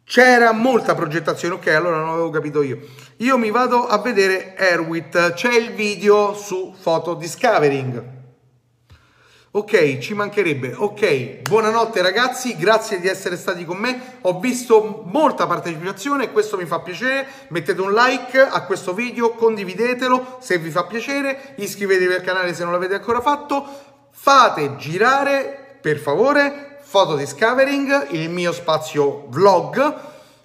C'era 0.03 0.51
molta 0.53 0.95
progettazione, 0.95 1.55
ok, 1.55 1.67
allora 1.67 1.97
non 1.97 2.09
avevo 2.09 2.29
capito 2.29 2.61
io. 2.61 2.79
Io 3.17 3.37
mi 3.37 3.51
vado 3.51 3.87
a 3.87 3.97
vedere 3.97 4.55
Airwit, 4.57 5.33
c'è 5.33 5.53
il 5.53 5.73
video 5.73 6.33
su 6.33 6.73
Photo 6.81 7.13
Discovering. 7.13 8.16
Ok, 9.51 9.99
ci 9.99 10.13
mancherebbe. 10.13 10.73
Ok, 10.75 11.39
buonanotte 11.47 12.01
ragazzi, 12.01 12.57
grazie 12.57 12.99
di 12.99 13.07
essere 13.07 13.37
stati 13.37 13.63
con 13.63 13.77
me. 13.77 14.17
Ho 14.23 14.41
visto 14.41 15.03
molta 15.05 15.47
partecipazione 15.47 16.25
e 16.25 16.31
questo 16.33 16.57
mi 16.57 16.65
fa 16.65 16.81
piacere. 16.81 17.25
Mettete 17.47 17.79
un 17.79 17.93
like 17.93 18.37
a 18.37 18.63
questo 18.65 18.93
video, 18.93 19.31
condividetelo 19.31 20.39
se 20.41 20.57
vi 20.57 20.69
fa 20.69 20.83
piacere, 20.83 21.53
iscrivetevi 21.55 22.13
al 22.13 22.21
canale 22.21 22.53
se 22.53 22.63
non 22.65 22.73
l'avete 22.73 22.95
ancora 22.95 23.21
fatto. 23.21 23.65
Fate 24.11 24.75
girare, 24.75 25.77
per 25.79 25.97
favore, 25.97 26.79
Photo 26.91 27.15
Discovering, 27.15 28.07
il 28.11 28.29
mio 28.29 28.51
spazio 28.51 29.27
vlog. 29.29 29.95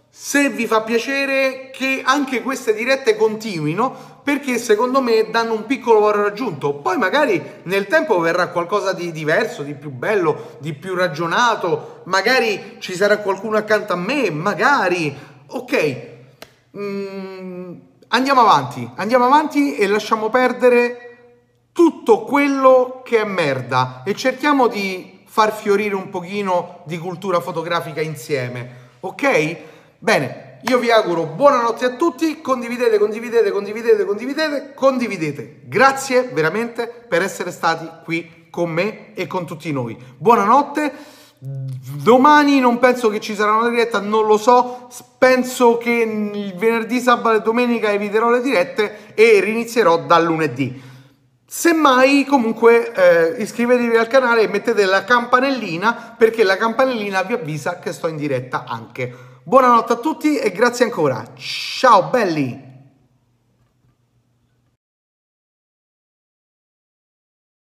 Se 0.08 0.48
vi 0.48 0.66
fa 0.68 0.82
piacere 0.82 1.70
che 1.72 2.02
anche 2.04 2.40
queste 2.40 2.72
dirette 2.72 3.16
continuino, 3.16 4.11
perché 4.22 4.58
secondo 4.58 5.00
me 5.00 5.28
danno 5.30 5.54
un 5.54 5.66
piccolo 5.66 6.00
valore 6.00 6.28
aggiunto. 6.28 6.74
Poi 6.74 6.96
magari 6.96 7.42
nel 7.64 7.86
tempo 7.86 8.18
verrà 8.20 8.48
qualcosa 8.48 8.92
di 8.92 9.10
diverso, 9.10 9.62
di 9.62 9.74
più 9.74 9.90
bello, 9.90 10.56
di 10.58 10.72
più 10.74 10.94
ragionato, 10.94 12.02
magari 12.04 12.76
ci 12.78 12.94
sarà 12.94 13.18
qualcuno 13.18 13.56
accanto 13.56 13.92
a 13.92 13.96
me, 13.96 14.30
magari. 14.30 15.14
Ok, 15.54 15.96
mm, 16.76 17.72
andiamo 18.08 18.40
avanti, 18.40 18.88
andiamo 18.96 19.26
avanti 19.26 19.76
e 19.76 19.86
lasciamo 19.86 20.30
perdere 20.30 21.08
tutto 21.72 22.22
quello 22.22 23.02
che 23.04 23.20
è 23.20 23.24
merda 23.24 24.02
e 24.04 24.14
cerchiamo 24.14 24.68
di 24.68 25.20
far 25.24 25.52
fiorire 25.54 25.94
un 25.94 26.10
pochino 26.10 26.82
di 26.84 26.98
cultura 26.98 27.40
fotografica 27.40 28.00
insieme, 28.00 28.90
ok? 29.00 29.56
Bene, 29.98 30.51
io 30.64 30.78
vi 30.78 30.92
auguro 30.92 31.24
buonanotte 31.24 31.84
a 31.84 31.90
tutti, 31.90 32.40
condividete, 32.40 32.96
condividete, 32.96 33.50
condividete, 33.50 34.04
condividete, 34.04 34.72
condividete. 34.74 35.60
Grazie 35.64 36.30
veramente 36.32 36.86
per 36.86 37.20
essere 37.20 37.50
stati 37.50 37.88
qui 38.04 38.46
con 38.48 38.70
me 38.70 39.12
e 39.14 39.26
con 39.26 39.44
tutti 39.44 39.72
noi. 39.72 39.96
Buonanotte. 40.16 40.92
Domani 41.40 42.60
non 42.60 42.78
penso 42.78 43.08
che 43.08 43.18
ci 43.18 43.34
sarà 43.34 43.56
una 43.56 43.70
diretta, 43.70 43.98
non 43.98 44.24
lo 44.26 44.36
so, 44.36 44.88
penso 45.18 45.78
che 45.78 45.90
il 45.90 46.54
venerdì, 46.54 47.00
sabato 47.00 47.38
e 47.38 47.42
domenica 47.42 47.90
eviterò 47.90 48.30
le 48.30 48.40
dirette 48.40 49.14
e 49.14 49.40
rinizierò 49.40 50.04
dal 50.04 50.24
lunedì. 50.24 50.80
Semmai 51.44 52.24
comunque 52.24 52.92
eh, 52.92 53.42
iscrivetevi 53.42 53.96
al 53.96 54.06
canale 54.06 54.42
e 54.42 54.48
mettete 54.48 54.84
la 54.84 55.02
campanellina 55.02 56.14
perché 56.16 56.44
la 56.44 56.56
campanellina 56.56 57.22
vi 57.22 57.32
avvisa 57.32 57.80
che 57.80 57.92
sto 57.92 58.06
in 58.06 58.16
diretta 58.16 58.64
anche. 58.64 59.31
Buonanotte 59.44 59.94
a 59.94 59.96
tutti 59.96 60.38
e 60.38 60.52
grazie 60.52 60.84
ancora. 60.84 61.32
Ciao 61.34 62.10
belli! 62.10 62.71